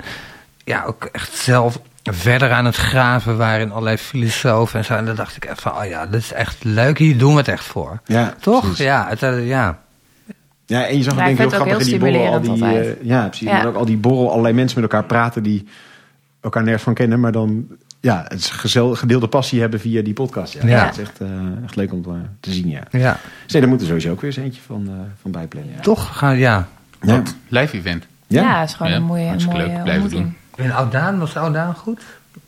ja, 0.63 0.83
ook 0.83 1.09
echt 1.11 1.33
zelf 1.33 1.79
verder 2.03 2.51
aan 2.51 2.65
het 2.65 2.75
graven 2.75 3.37
waren 3.37 3.61
in 3.61 3.71
allerlei 3.71 3.97
filosofen 3.97 4.79
en 4.79 4.85
zo. 4.85 4.93
En 4.93 5.05
dan 5.05 5.15
dacht 5.15 5.35
ik 5.35 5.45
echt 5.45 5.61
van, 5.61 5.71
oh 5.71 5.85
ja, 5.85 6.05
dit 6.05 6.21
is 6.21 6.33
echt 6.33 6.63
leuk, 6.63 6.97
hier 6.97 7.17
doen 7.17 7.31
we 7.31 7.37
het 7.37 7.47
echt 7.47 7.65
voor. 7.65 7.99
ja, 8.05 8.33
Toch? 8.39 8.61
precies. 8.61 8.85
Ja, 8.85 9.05
het, 9.09 9.23
eh, 9.23 9.47
ja. 9.47 9.79
Ja, 10.65 10.85
en 10.85 10.97
je 10.97 11.03
zag 11.03 11.15
Ja, 11.15 11.25
denk 11.25 11.31
ik 11.31 11.37
heel 11.37 11.49
grappig 11.49 11.77
in 11.77 11.99
die 11.99 12.09
heel 12.09 12.29
borrel. 12.29 12.33
Al 12.33 12.41
die, 12.41 12.65
eh, 12.65 13.03
ja, 13.03 13.27
precies. 13.27 13.47
Ja. 13.47 13.57
Maar 13.57 13.67
ook 13.67 13.75
al 13.75 13.85
die 13.85 13.97
borrel, 13.97 14.29
allerlei 14.29 14.53
mensen 14.53 14.81
met 14.81 14.91
elkaar 14.91 15.07
praten 15.07 15.43
die 15.43 15.67
elkaar 16.41 16.63
nergens 16.63 16.83
van 16.83 16.93
kennen. 16.93 17.19
Maar 17.19 17.31
dan 17.31 17.67
ja, 18.03 18.25
het 18.27 18.39
is 18.39 18.49
gezel, 18.49 18.95
gedeelde 18.95 19.27
passie 19.27 19.61
hebben 19.61 19.79
via 19.79 20.01
die 20.01 20.13
podcast. 20.13 20.53
Ja, 20.53 20.67
Ja. 20.67 20.85
Dat 20.85 20.93
is 20.97 21.01
echt, 21.01 21.21
eh, 21.21 21.27
echt 21.63 21.75
leuk 21.75 21.91
om 21.93 22.01
te, 22.01 22.09
te 22.39 22.51
zien, 22.51 22.69
ja. 22.69 22.83
ja. 22.91 23.17
Dus 23.43 23.51
nee, 23.53 23.61
daar 23.61 23.71
moet 23.71 23.81
er 23.81 23.87
sowieso 23.87 24.11
ook 24.11 24.21
weer 24.21 24.29
eens 24.29 24.39
eentje 24.45 24.61
van, 24.61 24.87
eh, 24.87 24.93
van 25.21 25.31
bijplannen. 25.31 25.73
Ja. 25.75 25.81
Toch? 25.81 26.17
Gaan, 26.17 26.37
ja. 26.37 26.67
Ja. 27.01 27.21
Live 27.47 27.77
event. 27.77 28.05
Ja, 28.27 28.59
het 28.59 28.69
is 28.69 28.75
gewoon 28.75 28.91
Ja, 28.91 28.97
een 28.97 29.03
mooie, 29.03 29.25
een 29.27 29.43
mooie 29.45 29.57
leuk. 29.57 29.83
Blijven 29.83 30.03
ontmoeting. 30.03 30.33
In 30.55 30.71
Oudaan, 30.71 31.19
was 31.19 31.35
Oudaan 31.37 31.75
goed? 31.75 32.01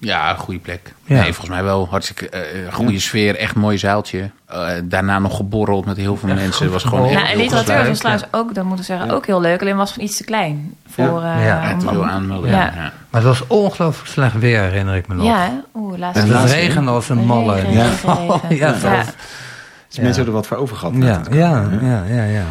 Ja, 0.05 0.29
een 0.29 0.37
goede 0.37 0.59
plek. 0.59 0.93
Ja. 1.03 1.13
Nee, 1.15 1.23
volgens 1.23 1.49
mij 1.49 1.63
wel 1.63 1.87
hartstikke 1.89 2.29
eh, 2.29 2.73
goede 2.73 2.99
sfeer, 2.99 3.35
echt 3.35 3.55
mooi 3.55 3.77
zaaltje. 3.77 4.29
Eh, 4.47 4.67
daarna 4.83 5.19
nog 5.19 5.35
geborreld 5.35 5.85
met 5.85 5.97
heel 5.97 6.15
veel 6.17 6.29
mensen. 6.33 6.71
was 6.71 6.83
gewoon 6.83 7.05
heel, 7.05 7.13
Nou, 7.13 7.27
en 7.27 7.37
literatuur 7.37 7.87
was 7.87 7.97
trouwens 7.99 8.25
ook, 8.31 8.53
dat 8.55 8.63
moeten 8.65 8.85
we 8.85 8.93
zeggen, 8.93 9.11
ook 9.11 9.25
heel 9.25 9.41
leuk. 9.41 9.61
Alleen 9.61 9.75
was 9.75 9.91
van 9.91 10.03
iets 10.03 10.17
te 10.17 10.23
klein. 10.23 10.75
Voor, 10.87 11.21
Ja. 11.21 11.37
eh, 11.37 11.45
Ja, 11.45 11.69
Ja, 11.69 11.77
te 11.77 11.87
veel. 11.87 12.03
Maar 12.03 12.91
het 13.09 13.23
was 13.23 13.47
ongelooflijk 13.47 14.09
slecht 14.09 14.39
weer, 14.39 14.61
herinner 14.61 14.95
ik 14.95 15.07
me 15.07 15.15
nog. 15.15 15.25
ja 15.25 15.61
oeh, 15.75 15.97
laatste 15.97 16.21
En 16.21 16.37
Het 16.37 16.51
regende 16.51 16.91
als 16.91 17.09
een 17.09 17.25
malle. 17.25 17.53
Regen, 17.53 17.71
Ja. 17.73 17.89
Ja, 18.49 19.03
Dus 19.87 20.03
mensen 20.03 20.23
hebben 20.23 20.25
er 20.25 20.31
wat 20.31 20.47
voor 20.47 20.57
over 20.57 20.75
gehad. 20.77 20.93
Ja, 20.97 21.21
ja, 21.31 21.69
ja, 21.81 22.23
ja, 22.23 22.43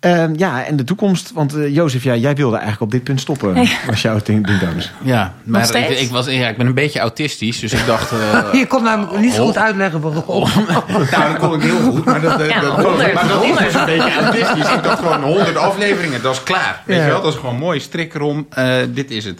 ja. 0.00 0.08
Ehm, 0.10 0.32
ja, 0.36 0.64
en 0.64 0.76
de 0.76 0.84
toekomst. 0.84 1.30
Want 1.34 1.54
eh, 1.54 1.74
Jozef, 1.74 2.02
ja, 2.04 2.14
jij 2.14 2.34
wilde 2.34 2.54
eigenlijk 2.56 2.82
op 2.84 2.90
dit 2.90 3.04
punt 3.04 3.20
stoppen. 3.20 3.54
Was 3.86 4.02
jouw 4.02 4.18
ding, 4.24 4.46
ding 4.46 4.58
dan. 4.60 4.68
Ja, 5.02 5.34
maar 5.44 5.76
ik, 5.76 5.88
ik, 5.88 6.10
was, 6.10 6.26
ja, 6.26 6.48
ik 6.48 6.56
ben 6.56 6.66
een 6.66 6.74
beetje 6.74 7.00
autistisch, 7.00 7.58
dus 7.60 7.72
ik 7.72 7.86
dacht... 7.86 8.12
eh, 8.12 8.52
Je 8.60 8.66
kon 8.66 8.82
namelijk 8.82 9.18
niet 9.20 9.32
zo 9.34 9.46
goed 9.46 9.56
uitleggen 9.58 10.00
waarom. 10.00 10.48
nou, 11.10 11.32
dat 11.32 11.38
kon 11.38 11.54
ik 11.54 11.62
heel 11.62 11.80
goed, 11.80 12.04
maar 12.04 12.20
dat, 12.20 12.40
eh, 12.40 12.48
Ja, 12.48 12.60
dat, 12.60 12.76
maar 13.14 13.28
dat 13.28 13.44
is 13.44 13.58
dus 13.58 13.74
een 13.74 13.84
beetje 13.84 14.20
autistisch. 14.20 14.72
Ik 14.72 14.82
dacht 14.82 14.98
gewoon 14.98 15.22
honderd 15.22 15.56
afleveringen, 15.56 16.22
dat 16.22 16.34
is 16.34 16.42
klaar. 16.42 16.82
Weet 16.84 16.96
Ja. 16.96 17.04
je 17.04 17.10
wel, 17.10 17.22
dat 17.22 17.32
is 17.32 17.38
gewoon 17.38 17.56
mooi, 17.58 17.80
strik 17.80 18.14
erom, 18.14 18.46
eh, 18.50 18.76
dit 18.88 19.10
is 19.10 19.24
het. 19.24 19.38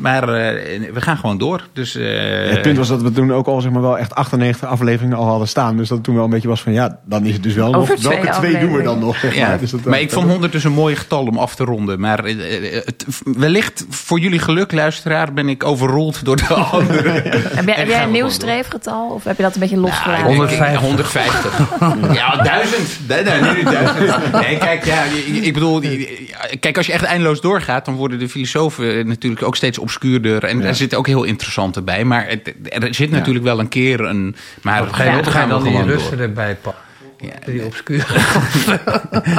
Maar 0.00 0.22
eh, 0.28 0.92
we 0.92 1.00
gaan 1.00 1.16
gewoon 1.16 1.38
door. 1.38 1.68
Dus, 1.72 1.94
eh, 1.96 2.50
het 2.50 2.62
punt 2.62 2.76
was 2.76 2.88
dat 2.88 3.02
we 3.02 3.12
toen 3.12 3.32
ook 3.32 3.46
al 3.46 3.60
zeg 3.60 3.70
maar 3.72 3.82
wel 3.82 3.98
echt 3.98 4.14
98 4.14 4.68
afleveringen 4.68 5.16
al 5.16 5.26
hadden 5.26 5.48
staan. 5.48 5.76
Dus 5.76 5.88
dat 5.88 5.96
het 5.96 6.06
toen 6.06 6.14
wel 6.14 6.24
een 6.24 6.30
beetje 6.30 6.48
was 6.48 6.60
van 6.62 6.72
ja, 6.72 6.98
dan 7.04 7.24
is 7.26 7.32
het 7.32 7.42
dus 7.42 7.54
wel 7.54 7.74
Over 7.74 7.94
nog. 7.94 8.02
twee 8.04 8.20
Welke 8.22 8.38
twee 8.38 8.58
doen 8.58 8.72
we 8.76 8.82
dan 8.82 8.98
nog? 8.98 9.18
zeg 9.18 9.34
Ja, 9.34 9.46
maar. 9.48 9.58
Dus 9.58 9.70
dat- 9.70 9.84
maar 9.84 10.00
ik 10.00 10.10
vond 10.10 10.28
100 10.30 10.52
dus 10.52 10.64
een 10.64 10.72
mooi 10.72 10.96
getal 10.96 11.26
om 11.26 11.38
af 11.38 11.54
te 11.54 11.64
ronden. 11.64 12.00
Maar 12.00 12.24
eh, 12.24 12.76
eh, 12.76 12.84
het, 12.84 13.06
wellicht 13.24 13.84
voor 13.88 14.18
jullie 14.18 14.38
geluk, 14.38 14.72
luisteraar, 14.72 15.32
ben 15.32 15.48
ik 15.48 15.64
overrold 15.64 16.24
door 16.24 16.36
de 16.36 16.46
anderen. 16.72 17.12
Heb 17.14 17.66
jij, 17.66 17.74
heb 17.74 18.02
een 18.04 18.10
nieuw 18.10 18.28
streefgetal? 18.28 19.08
Of 19.08 19.24
heb 19.24 19.36
je 19.36 19.42
dat 19.42 19.54
een 19.54 19.60
beetje 19.60 19.76
losgelaten? 19.76 20.24
Ja, 20.24 20.30
ik- 20.30 20.36
150. 20.36 20.80
150. 20.80 22.14
Ja, 22.14 22.36
duizend. 22.42 22.98
Nee, 23.08 23.22
nee, 23.22 23.40
nee, 23.40 23.64
duizend. 23.64 24.32
Nee, 24.32 24.58
kijk, 24.58 24.84
ja, 24.84 25.02
ik 25.26 25.44
ik 25.44 25.52
bedoel, 25.52 25.82
kijk, 26.60 26.76
als 26.76 26.86
je 26.86 26.92
echt 26.92 27.04
eindeloos 27.04 27.40
doorgaat, 27.40 27.84
dan 27.84 27.94
worden 27.94 28.18
de 28.18 28.28
filosofen 28.28 29.06
natuurlijk 29.08 29.42
ook 29.42 29.56
steeds 29.56 29.78
obscuurder. 29.90 30.44
En 30.44 30.58
Ja. 30.60 30.64
er 30.66 30.74
zitten 30.74 30.98
ook 30.98 31.06
heel 31.06 31.22
interessante 31.24 31.82
bij. 31.82 32.04
Maar 32.04 32.26
het- 32.28 32.54
er 32.68 32.94
zit 32.94 33.10
natuurlijk 33.10 33.44
wel 33.44 33.58
een 33.58 33.68
keer 33.68 34.00
een. 34.00 34.36
Maar 34.62 34.80
Op 34.80 34.86
een 34.88 34.94
gegeven 34.94 35.12
moment 35.12 35.32
ga 35.32 35.42
je 35.42 35.48
dan 35.48 35.62
die 35.62 35.72
gewoon 35.72 35.88
Russen 35.88 36.16
door. 36.16 36.26
erbij 36.26 36.54
pakken. 36.62 36.82
Ja. 37.20 37.52
Die 37.52 37.64
obscuur. 37.64 38.06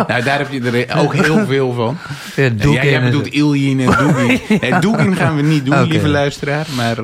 Nou, 0.08 0.24
daar 0.24 0.38
heb 0.38 0.52
je 0.52 0.86
er 0.88 0.97
ook 0.99 1.14
heel 1.16 1.45
veel 1.45 1.74
van. 1.74 1.97
Ja, 2.36 2.43
Ja, 2.74 2.84
jij 2.84 2.95
en- 2.95 3.04
bedoelt 3.04 3.28
Iljin 3.28 3.80
en 3.80 3.86
Dugin. 3.97 4.80
Dugin 4.80 5.16
gaan 5.16 5.36
we 5.36 5.41
niet 5.41 5.66
doen, 5.66 5.74
Oké. 5.80 5.84
lieve 5.88 6.08
luisteraar. 6.08 6.66
Maar 6.76 6.97
eh, 6.97 7.04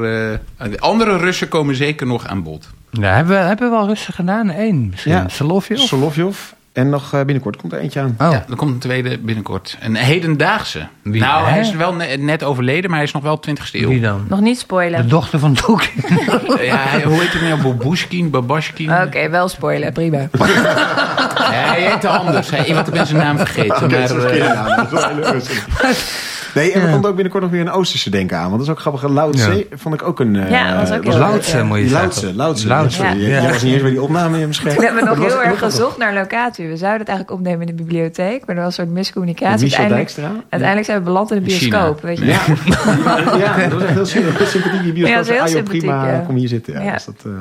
de 0.71 0.79
andere 0.79 1.17
Russen 1.17 1.47
komen 1.47 1.75
zeker 1.75 2.07
nog 2.07 2.27
aan 2.27 2.43
bod. 2.43 2.69
Ja, 2.91 3.15
hebben, 3.15 3.37
we, 3.37 3.43
hebben 3.43 3.69
we 3.69 3.75
al 3.75 3.87
Russen 3.87 4.13
gedaan? 4.13 4.49
Eén 4.49 4.87
misschien. 4.89 5.11
Ja. 5.11 5.27
Solovjov? 5.29 5.79
Solovjov. 5.79 6.37
En 6.77 6.89
nog 6.89 7.13
eh, 7.13 7.19
binnenkort 7.19 7.55
komt 7.57 7.73
er 7.73 7.79
eentje 7.79 7.99
aan. 7.99 8.15
Oh, 8.19 8.31
Ja, 8.31 8.45
er 8.49 8.55
komt 8.55 8.71
een 8.73 8.79
tweede 8.79 9.17
binnenkort. 9.17 9.77
Een 9.79 9.95
hedendaagse. 9.95 10.87
Wie, 11.03 11.21
nou, 11.21 11.43
hè? 11.45 11.49
hij 11.51 11.59
is 11.59 11.71
wel 11.75 11.93
ne- 11.93 12.15
net 12.17 12.43
overleden, 12.43 12.89
maar 12.89 12.99
hij 12.99 13.07
is 13.07 13.13
nog 13.13 13.23
wel 13.23 13.39
20ste 13.49 13.71
eeuw. 13.71 13.87
wie 13.89 14.01
dan? 14.01 14.25
Nog 14.29 14.39
niet 14.39 14.53
De 14.55 14.59
spoilen. 14.59 15.09
dochter 15.09 15.39
van 15.39 15.53
Doekin. 15.65 16.03
Ja, 16.65 16.75
hij- 16.77 17.03
hoe 17.03 17.19
heet 17.21 17.33
hij 17.33 17.49
nou? 17.49 17.61
Babushkin, 17.61 18.29
Babashkin? 18.29 18.93
Oké, 19.01 19.29
wel 19.29 19.47
spoilen, 19.47 19.93
prima. 19.93 20.17
Nee, 21.49 21.55
hij 21.59 21.81
heette 21.81 22.07
anders. 22.07 22.49
Hij, 22.49 22.65
ik 22.65 22.83
ben 22.91 23.05
zijn 23.07 23.17
naam 23.23 23.37
vergeten. 23.37 23.83
Oké, 23.83 24.53
maar, 24.53 24.87
eh. 26.57 26.63
Nee, 26.63 26.71
en 26.73 26.81
er 26.81 26.91
komt 26.91 27.05
ook 27.05 27.13
binnenkort 27.13 27.43
nog 27.43 27.51
weer 27.51 27.61
een 27.61 27.71
Oosterse 27.71 28.09
denken 28.09 28.37
aan. 28.37 28.43
Want 28.43 28.57
dat 28.57 28.61
is 28.65 28.69
ook 28.69 28.79
grappig. 28.79 29.07
Lao 29.07 29.31
Tse 29.31 29.67
vond 29.71 29.93
ik 29.95 30.03
ook 30.07 30.19
een... 30.19 30.35
eh, 30.35 30.49
Ja, 30.51 30.69
dat 30.79 30.89
was 30.89 30.97
ook 30.97 31.03
heel 31.03 31.11
leuk. 31.13 31.21
Loudse 31.21 31.63
moet 31.63 31.77
je 31.79 31.87
zeggen. 31.87 32.11
Sorry, 32.91 33.21
ja. 33.21 33.41
Jij 33.41 33.51
was 33.51 33.63
niet 33.63 33.73
eens 33.73 33.81
bij 33.81 33.91
die 33.91 34.01
opname 34.01 34.39
in 34.39 34.53
scherm. 34.53 34.75
Toen 34.75 34.83
hebben 34.83 35.03
we 35.03 35.09
nog 35.09 35.27
heel 35.27 35.43
erg 35.43 35.59
gezocht 35.59 35.97
naar 35.97 36.13
locatie. 36.13 36.67
We 36.67 36.77
zouden 36.77 36.99
het 36.99 37.09
eigenlijk 37.09 37.39
opnemen 37.39 37.67
in 37.67 37.75
de 37.75 37.83
bibliotheek, 37.83 38.45
maar 38.45 38.55
er 38.55 38.61
was 38.61 38.77
een 38.77 38.83
soort 38.85 38.95
miscommunicatie. 38.95 39.75
Uiteindelijk, 40.49 40.85
zijn 40.85 40.97
we 40.97 41.03
beland 41.03 41.31
in 41.31 41.37
de 41.37 41.43
bioscoop. 41.43 42.01
Weet 42.01 42.17
je. 42.17 42.25
Ja. 42.25 42.39
ja, 43.37 43.57
dat 43.69 43.71
was 43.73 43.81
echt 43.83 43.93
heel, 43.93 44.05
sym- 44.05 44.23
heel 44.37 44.45
sympathiek. 44.45 44.81
Die 44.83 44.93
bioscoop 44.93 45.07
Ja, 45.07 45.15
dat 45.15 45.25
is 45.25 45.29
heel 45.29 45.37
zei, 45.37 45.39
"Ah, 45.39 45.45
joh, 45.47 45.47
sympathiek, 45.55 45.79
prima, 45.81 46.07
ja. 46.11 46.19
kom 46.25 46.35
hier 46.35 46.47
zitten. 46.47 46.73
Ja, 46.73 46.81
Ja. 46.81 46.91
Dus 46.93 47.05
dat, 47.05 47.15
eh, 47.25 47.31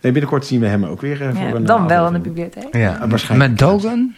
nee, 0.00 0.12
binnenkort 0.12 0.46
zien 0.46 0.60
we 0.60 0.66
hem 0.66 0.84
ook 0.84 1.00
weer 1.00 1.22
eh, 1.22 1.28
voor 1.28 1.56
een 1.56 1.64
dan 1.64 1.80
eh, 1.82 1.86
wel 1.86 2.06
in 2.06 2.12
de 2.12 2.18
bibliotheek. 2.18 2.76
Ja, 2.76 2.98
waarschijnlijk. 3.08 3.50
met 3.50 3.58
Dogan? 3.58 4.14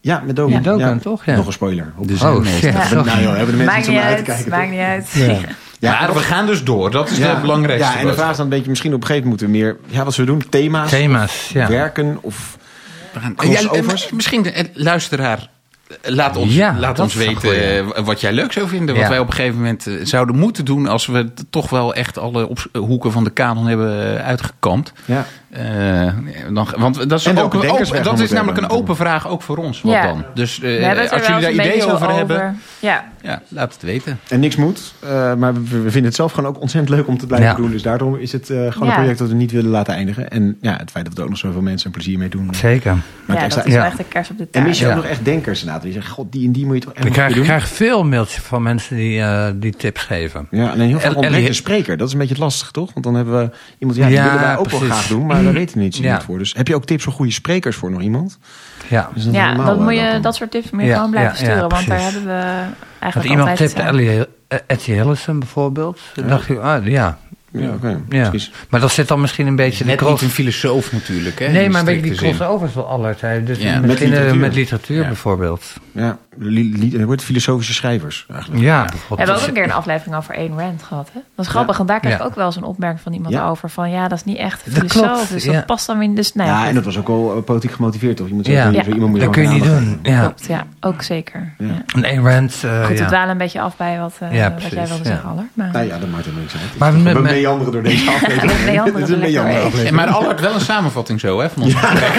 Ja, 0.00 0.22
met 0.26 0.36
Dogan. 0.36 0.52
Ja, 0.52 0.60
Dogan, 0.60 0.98
toch? 0.98 1.24
Ja. 1.24 1.36
Nog 1.36 1.46
een 1.46 1.52
spoiler. 1.52 1.92
Op. 1.96 2.08
Dus- 2.08 2.22
Oh, 2.22 2.42
nee. 2.42 2.60
Ja. 2.60 2.88
Nou 2.92 3.20
joh, 3.22 3.36
hebben 3.36 3.58
de 3.58 3.64
mensen 3.64 3.82
om 3.82 3.88
niet 3.88 3.88
naar 3.88 4.02
uit 4.02 4.16
uit, 4.16 4.24
te 4.24 4.32
kijken. 4.32 4.50
maakt 4.50 4.70
niet 4.70 4.80
uit. 4.80 5.08
Ja. 5.12 5.38
Ja, 5.78 6.00
maar 6.00 6.14
we 6.14 6.20
gaan 6.20 6.46
dus 6.46 6.64
door. 6.64 6.90
Dat 6.90 7.10
is 7.10 7.16
de 7.18 7.38
belangrijkste. 7.40 7.92
Ja, 7.92 7.98
en 8.00 8.06
de 8.06 8.14
vraag 8.14 8.30
is 8.30 8.36
dan 8.36 8.44
een 8.46 8.50
beetje, 8.52 8.68
misschien 8.68 8.94
op 8.94 9.00
een 9.00 9.06
gegeven 9.06 9.28
moment 9.28 9.50
moeten 9.50 9.60
we 9.60 9.66
meer, 9.66 9.96
ja, 9.98 10.04
wat 10.04 10.14
zullen 10.14 10.34
we 10.34 10.38
doen? 10.40 10.48
Thema's? 10.50 10.90
Thema's, 10.90 11.50
ja. 11.52 11.68
Werken 11.68 12.18
of... 12.20 12.58
We 13.12 13.20
gaan, 13.20 13.34
crossovers. 13.34 14.02
Ja, 14.02 14.08
misschien, 14.14 14.42
de, 14.42 14.50
eh, 14.50 14.64
luisteraar, 14.72 15.48
laat 16.02 16.36
ons, 16.36 16.54
Ja, 16.54 16.76
laat 16.78 16.98
ons 16.98 17.14
weten 17.14 17.36
goeie. 17.36 17.60
eh, 17.94 18.04
wat 18.04 18.20
jij 18.20 18.32
leuk 18.32 18.52
zou 18.52 18.68
vinden. 18.68 18.94
Wat 18.94 19.04
Ja. 19.04 19.10
wij 19.10 19.18
op 19.18 19.26
een 19.26 19.32
gegeven 19.32 19.56
moment 19.56 19.86
eh, 19.86 19.94
zouden 20.02 20.36
moeten 20.36 20.64
doen 20.64 20.86
als 20.86 21.06
we 21.06 21.32
toch 21.50 21.70
wel 21.70 21.94
echt 21.94 22.18
alle 22.18 22.48
hoeken 22.78 23.12
van 23.12 23.24
de 23.24 23.30
kanon 23.30 23.66
hebben 23.66 24.16
eh, 24.18 24.26
uitgekampt. 24.26 24.92
Ja. 25.04 25.24
Eh, 25.50 26.12
dan, 26.52 26.68
want 26.76 27.08
dat 27.08 27.20
is, 27.20 27.28
ook, 27.38 28.04
dat 28.04 28.18
is 28.20 28.30
namelijk 28.30 28.58
een 28.58 28.70
open 28.70 28.96
vraag 28.96 29.28
ook 29.28 29.42
voor 29.42 29.56
ons. 29.56 29.80
Wat 29.82 29.92
Ja. 29.92 30.02
dan? 30.06 30.24
Dus 30.34 30.62
als 30.62 31.26
jullie 31.26 31.42
daar 31.42 31.52
ideeën 31.52 31.84
over 31.84 32.08
zo 32.10 32.16
hebben, 32.16 32.60
Ja, 32.78 33.04
Ja, 33.26 33.42
laat 33.48 33.72
het 33.72 33.82
weten. 33.82 34.18
En 34.28 34.40
niks 34.40 34.56
moet. 34.56 34.94
eh, 35.00 35.34
maar 35.34 35.54
we, 35.54 35.60
we 35.62 35.80
vinden 35.80 36.04
het 36.04 36.14
zelf 36.14 36.32
gewoon 36.32 36.50
ook 36.54 36.60
ontzettend 36.60 36.96
leuk 36.96 37.06
om 37.08 37.18
te 37.18 37.26
blijven 37.26 37.48
Ja. 37.48 37.54
doen. 37.54 37.70
Dus 37.70 37.82
daarom 37.82 38.16
is 38.16 38.32
het 38.32 38.50
eh, 38.50 38.56
gewoon 38.56 38.72
Ja. 38.88 38.94
een 38.94 39.00
project 39.00 39.18
dat 39.18 39.28
we 39.28 39.34
niet 39.34 39.50
willen 39.52 39.70
laten 39.70 39.94
eindigen. 39.94 40.30
En 40.30 40.56
ja, 40.60 40.76
het 40.76 40.90
feit 40.90 41.04
dat 41.04 41.16
er 41.18 41.22
ook 41.22 41.28
nog 41.28 41.38
zoveel 41.38 41.60
mensen 41.62 41.86
een 41.86 41.92
plezier 41.92 42.18
mee 42.18 42.28
doen. 42.28 42.54
Zeker. 42.54 42.94
maakt 43.26 43.38
ja, 43.40 43.44
extra- 43.44 43.62
dat 43.62 43.70
is 43.70 43.76
wel 43.76 43.84
echt 43.84 43.98
een 43.98 44.08
kers 44.08 44.30
op 44.30 44.36
de 44.38 44.42
En 44.44 44.50
taart. 44.50 44.66
mis 44.66 44.78
je 44.78 44.84
ook 44.84 44.90
Ja. 44.90 44.96
nog 44.96 45.04
echt 45.06 45.24
denkers 45.24 45.58
inderdaad. 45.58 45.82
Die 45.82 45.92
zeggen, 45.92 46.12
god, 46.12 46.32
die 46.32 46.46
en 46.46 46.52
die 46.52 46.66
moet 46.66 46.74
je 46.74 46.80
toch 46.80 46.92
echt 46.92 47.06
Ik 47.06 47.12
krijg, 47.12 47.26
keer 47.28 47.36
ik 47.36 47.46
doen. 47.46 47.56
krijg 47.56 47.68
veel 47.72 48.04
mailtjes 48.04 48.42
van 48.42 48.62
mensen 48.62 48.96
die, 48.96 49.20
eh, 49.20 49.46
die 49.54 49.72
tips 49.76 50.02
geven. 50.02 50.46
Ja, 50.50 50.70
alleen 50.70 50.88
heel 50.88 51.00
veel 51.00 51.10
El- 51.10 51.16
ontbreekt 51.16 51.48
een 51.48 51.54
spreker. 51.54 51.96
Dat 51.96 52.06
is 52.06 52.12
een 52.12 52.18
beetje 52.20 52.38
lastig, 52.38 52.70
toch? 52.70 52.92
Want 52.92 53.04
dan 53.04 53.14
hebben 53.14 53.38
we 53.38 53.50
iemand, 53.78 53.98
ja, 53.98 54.06
die 54.06 54.16
Ja, 54.16 54.24
willen 54.24 54.40
wij 54.40 54.56
ook 54.56 54.70
wel 54.70 54.80
graag 54.80 55.06
doen. 55.06 55.26
Maar 55.26 55.42
daar 55.42 55.52
weten 55.62 55.76
we 55.78 55.82
niet 55.82 55.96
Ja. 55.96 56.20
voor. 56.20 56.38
Dus 56.38 56.54
heb 56.56 56.68
je 56.68 56.74
ook 56.74 56.84
tips 56.84 57.04
voor 57.04 57.12
goede 57.12 57.32
sprekers 57.32 57.76
voor 57.76 57.90
nog 57.90 58.00
iemand? 58.02 58.38
Ja. 58.88 59.10
Is 59.14 59.24
dat 59.24 59.34
Ja, 59.34 59.54
dat 59.54 59.78
moet 59.80 59.94
je, 59.94 60.18
dat 60.22 60.34
soort 60.34 60.50
tips 60.50 60.70
moet 60.70 60.80
je 60.82 60.86
Ja, 60.86 60.94
gewoon 60.94 61.10
blijven 61.10 61.32
ja, 61.32 61.38
ja, 61.40 61.50
sturen. 61.52 61.68
want 61.70 61.86
daar 61.86 62.00
hebben 62.00 62.22
we 62.24 62.28
Want 62.32 62.74
eigenlijk 62.98 63.32
iemand 63.32 63.50
altijd... 63.50 63.68
tipte 63.68 63.82
eh, 63.82 63.88
Ellie, 63.88 64.26
eh, 64.48 64.58
Etty 64.66 64.92
Hillison 64.92 65.38
bijvoorbeeld. 65.38 66.00
Dan 66.14 66.28
dacht 66.28 66.48
ik, 66.48 66.58
ah, 66.58 66.86
ja. 66.86 67.18
Ja, 67.50 67.68
oké. 67.70 68.00
ja. 68.08 68.28
Precies. 68.28 68.52
Maar 68.70 68.80
dat 68.80 68.90
zit 68.92 69.08
dan 69.08 69.20
misschien 69.20 69.46
een 69.46 69.56
beetje... 69.56 69.84
de 69.84 69.90
Net 69.90 69.98
cross- 69.98 70.12
niet 70.12 70.30
een 70.30 70.36
filosoof 70.36 70.92
natuurlijk, 70.92 71.38
hè? 71.38 71.48
Nee, 71.48 71.68
maar 71.70 71.80
een 71.80 71.86
beetje 71.86 72.00
die 72.02 72.14
crossovers 72.14 72.74
wel 72.74 72.86
altijd. 72.86 73.46
Dus 73.46 73.58
Ja. 73.58 73.72
Met 73.78 73.82
misschien 73.86 74.08
literatuur. 74.08 74.36
met 74.40 74.54
literatuur 74.54 75.00
Ja. 75.00 75.06
bijvoorbeeld. 75.06 75.64
Ja, 75.92 76.18
wordt 77.06 77.22
filosofische 77.22 77.74
schrijvers 77.74 78.26
eigenlijk. 78.32 78.62
Ja, 78.62 78.84
We 79.08 79.14
hebben 79.16 79.34
ook 79.36 79.46
een 79.46 79.52
keer 79.52 79.64
een 79.64 79.72
aflevering 79.72 80.16
over 80.16 80.34
Ayn 80.36 80.58
Rand 80.58 80.82
gehad. 80.82 81.08
Hè? 81.12 81.20
Dat 81.36 81.44
is 81.44 81.50
grappig, 81.50 81.76
want 81.76 81.88
daar 81.88 82.00
kreeg 82.00 82.12
ik 82.12 82.18
Ja. 82.18 82.24
ook 82.24 82.34
wel 82.34 82.46
eens 82.46 82.56
een 82.56 82.62
opmerking 82.64 83.00
van 83.00 83.12
iemand 83.12 83.34
Ja. 83.34 83.48
over. 83.48 83.70
Van 83.70 83.90
ja, 83.90 84.08
dat 84.08 84.18
is 84.18 84.24
niet 84.24 84.36
echt 84.36 84.62
klopt, 84.86 85.30
Dus 85.32 85.44
ja. 85.44 85.52
dat 85.52 85.66
past 85.66 85.86
dan 85.86 85.98
weer 85.98 86.08
niet. 86.08 86.16
Dus 86.16 86.34
nou 86.34 86.48
ja, 86.50 86.62
Ja, 86.62 86.68
en 86.68 86.74
dat 86.74 86.84
was 86.84 86.98
ook 86.98 87.06
wel 87.06 87.36
eh, 87.36 87.42
politiek 87.42 87.72
gemotiveerd, 87.72 88.16
toch? 88.16 88.28
Je 88.28 88.34
moet 88.34 88.46
Ja. 88.46 88.52
zeggen, 88.52 88.72
Ja. 88.72 88.94
iemand 88.94 89.10
moet 89.10 89.20
Dat 89.20 89.30
kun 89.30 89.42
je 89.42 89.48
niet 89.48 89.64
doen. 89.64 89.98
Ja. 90.02 90.20
Klopt, 90.20 90.46
ja, 90.46 90.66
ook 90.80 91.02
zeker. 91.02 91.54
Ja. 91.58 91.66
Ja. 91.66 91.82
Een 91.94 92.04
Ayn 92.04 92.22
Rand, 92.30 92.62
eh, 92.64 92.84
Goed, 92.84 92.96
we 92.96 93.02
ja. 93.02 93.06
dwalen 93.08 93.28
een 93.30 93.38
beetje 93.38 93.60
af 93.60 93.76
bij 93.76 93.98
wat, 93.98 94.14
eh, 94.18 94.34
Ja, 94.34 94.52
wat 94.52 94.62
jij 94.62 94.70
wilde 94.86 95.02
ja. 95.02 95.04
zeggen, 95.04 95.28
Aller. 95.30 95.44
Maar, 95.54 95.70
Nou 95.72 95.86
ja, 95.86 95.98
dat 95.98 96.08
maakt 96.08 96.24
helemaal 96.24 96.42
niks 96.44 96.54
uit. 96.54 96.78
Maar 96.78 97.14
We 97.14 97.20
meanderen 97.20 97.72
door 97.72 97.82
deze 97.82 98.10
aflevering. 98.14 98.84
Het 98.84 98.96
is 98.96 99.08
een 99.10 99.22
er 99.22 99.38
aflevering. 99.40 99.88
Ja, 99.88 99.94
maar 99.94 100.08
Albert, 100.08 100.40
wel 100.40 100.54
een 100.54 100.60
samenvatting 100.60 101.20
zo, 101.20 101.40
hè, 101.40 101.50
van 101.50 101.62
ons 101.62 101.74
gesprek. 101.74 102.12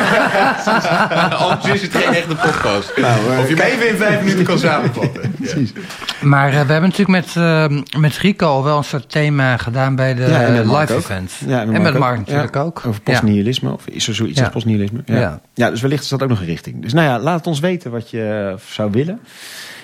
Anders 1.39 1.73
is 1.73 1.81
het 1.81 1.95
geen 1.95 2.13
echte 2.13 2.35
podcast. 2.35 2.91
Nou, 2.97 3.39
of 3.39 3.47
je 3.49 3.63
even 3.63 3.87
vijf 4.07 4.19
minuten 4.23 4.45
kan 4.45 4.59
samenvatten. 4.59 5.31
Precies. 5.41 5.73
Maar 6.21 6.47
eh, 6.47 6.51
we 6.51 6.71
hebben 6.71 6.89
natuurlijk 6.89 7.25
met, 7.25 7.35
eh, 7.35 7.99
met 7.99 8.17
Rico 8.17 8.47
al 8.47 8.63
wel 8.63 8.77
een 8.77 8.83
soort 8.83 9.09
thema 9.09 9.57
gedaan 9.57 9.95
bij 9.95 10.13
de 10.15 10.21
Ja, 10.21 10.49
live 10.49 10.93
ook. 10.93 10.99
events. 10.99 11.39
Ja, 11.47 11.61
en 11.61 11.81
met 11.81 11.97
Mark 11.97 12.17
natuurlijk 12.17 12.55
Ja, 12.55 12.61
ook. 12.61 12.81
Over 12.85 13.01
postnihilisme. 13.01 13.71
Of 13.73 13.87
is 13.87 14.07
er 14.07 14.15
zoiets 14.15 14.37
Ja. 14.37 14.43
als 14.43 14.53
postnihilisme? 14.53 15.01
Ja. 15.05 15.19
Ja. 15.19 15.39
Ja. 15.53 15.69
dus 15.69 15.81
wellicht 15.81 16.03
is 16.03 16.09
dat 16.09 16.23
ook 16.23 16.29
nog 16.29 16.39
een 16.39 16.45
richting. 16.45 16.81
Dus 16.81 16.93
nou 16.93 17.07
ja, 17.07 17.19
laat 17.19 17.37
het 17.37 17.47
ons 17.47 17.59
weten 17.59 17.91
wat 17.91 18.09
je 18.09 18.49
eh, 18.51 18.59
zou 18.73 18.91
willen. 18.91 19.19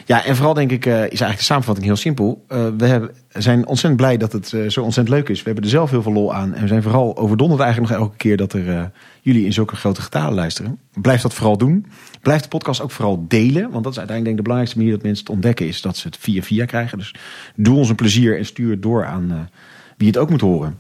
Ja, 0.05 0.25
en 0.25 0.35
vooral 0.35 0.53
denk 0.53 0.71
ik, 0.71 0.85
eh, 0.85 0.93
is 0.93 0.99
eigenlijk 0.99 1.37
de 1.37 1.43
samenvatting 1.43 1.87
heel 1.87 1.95
simpel. 1.95 2.45
Eh, 2.47 2.67
we 2.77 2.85
hebben, 2.85 3.11
zijn 3.29 3.67
ontzettend 3.67 4.01
blij 4.01 4.17
dat 4.17 4.31
het 4.31 4.53
eh, 4.53 4.69
zo 4.69 4.83
ontzettend 4.83 5.15
leuk 5.15 5.29
is. 5.29 5.37
We 5.37 5.45
hebben 5.45 5.63
er 5.63 5.69
zelf 5.69 5.89
heel 5.89 6.01
veel 6.01 6.13
lol 6.13 6.33
aan. 6.33 6.53
En 6.53 6.61
we 6.61 6.67
zijn 6.67 6.83
vooral 6.83 7.17
overdonderd 7.17 7.61
eigenlijk 7.61 7.91
nog 7.91 8.01
elke 8.01 8.17
keer 8.17 8.37
dat 8.37 8.53
er 8.53 8.91
jullie 9.21 9.45
in 9.45 9.53
zulke 9.53 9.75
grote 9.75 10.01
getalen 10.01 10.33
luisteren. 10.33 10.79
Blijf 11.01 11.21
dat 11.21 11.33
vooral 11.33 11.57
doen. 11.57 11.85
Blijf 12.21 12.41
de 12.41 12.47
podcast 12.47 12.81
ook 12.81 12.91
vooral 12.91 13.25
delen. 13.27 13.71
Want 13.71 13.83
dat 13.83 13.91
is 13.91 13.99
uiteindelijk 13.99 14.23
denk 14.23 14.29
ik 14.29 14.35
de 14.35 14.41
belangrijkste 14.41 14.77
manier 14.77 14.93
dat 14.93 15.03
mensen 15.03 15.25
het 15.25 15.33
ontdekken. 15.33 15.67
Is 15.67 15.81
dat 15.81 15.97
ze 15.97 16.07
het 16.07 16.17
via 16.17 16.41
via 16.41 16.65
krijgen. 16.65 16.97
Dus 16.97 17.15
doe 17.55 17.77
ons 17.77 17.89
een 17.89 17.95
plezier 17.95 18.37
en 18.37 18.45
stuur 18.45 18.71
het 18.71 18.81
door 18.81 19.05
aan 19.05 19.49
wie 19.97 20.07
het 20.07 20.17
ook 20.17 20.29
moet 20.29 20.41
horen. 20.41 20.77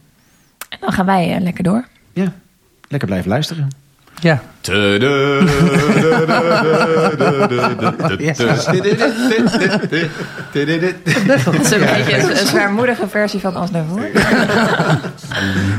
En 0.69 0.77
dan 0.79 0.91
gaan 0.91 1.05
wij 1.05 1.39
lekker 1.39 1.63
door. 1.63 1.87
Ja, 2.13 2.33
lekker 2.87 3.07
blijven 3.07 3.29
luisteren. 3.29 3.82
Ja. 4.23 4.41
Dat 4.61 4.73
is 11.61 11.71
een 11.71 11.79
beetje 11.79 12.17
een, 12.17 12.47
zwaarmoedige 12.47 13.07
versie 13.07 13.39
van 13.39 13.55
Als 13.55 13.71
naar 13.71 13.83
voren. 13.89 14.11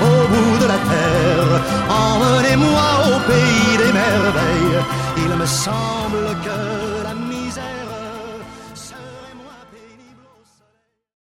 au 0.00 0.28
bout 0.28 0.60
de 0.60 0.66
la 0.66 0.78
terre, 0.90 1.60
emmenez-moi 1.88 2.88
au 3.04 3.18
pays 3.26 3.76
des 3.78 3.92
merveilles. 3.92 4.84
Il 5.16 5.36
me 5.38 5.46
semble 5.46 6.25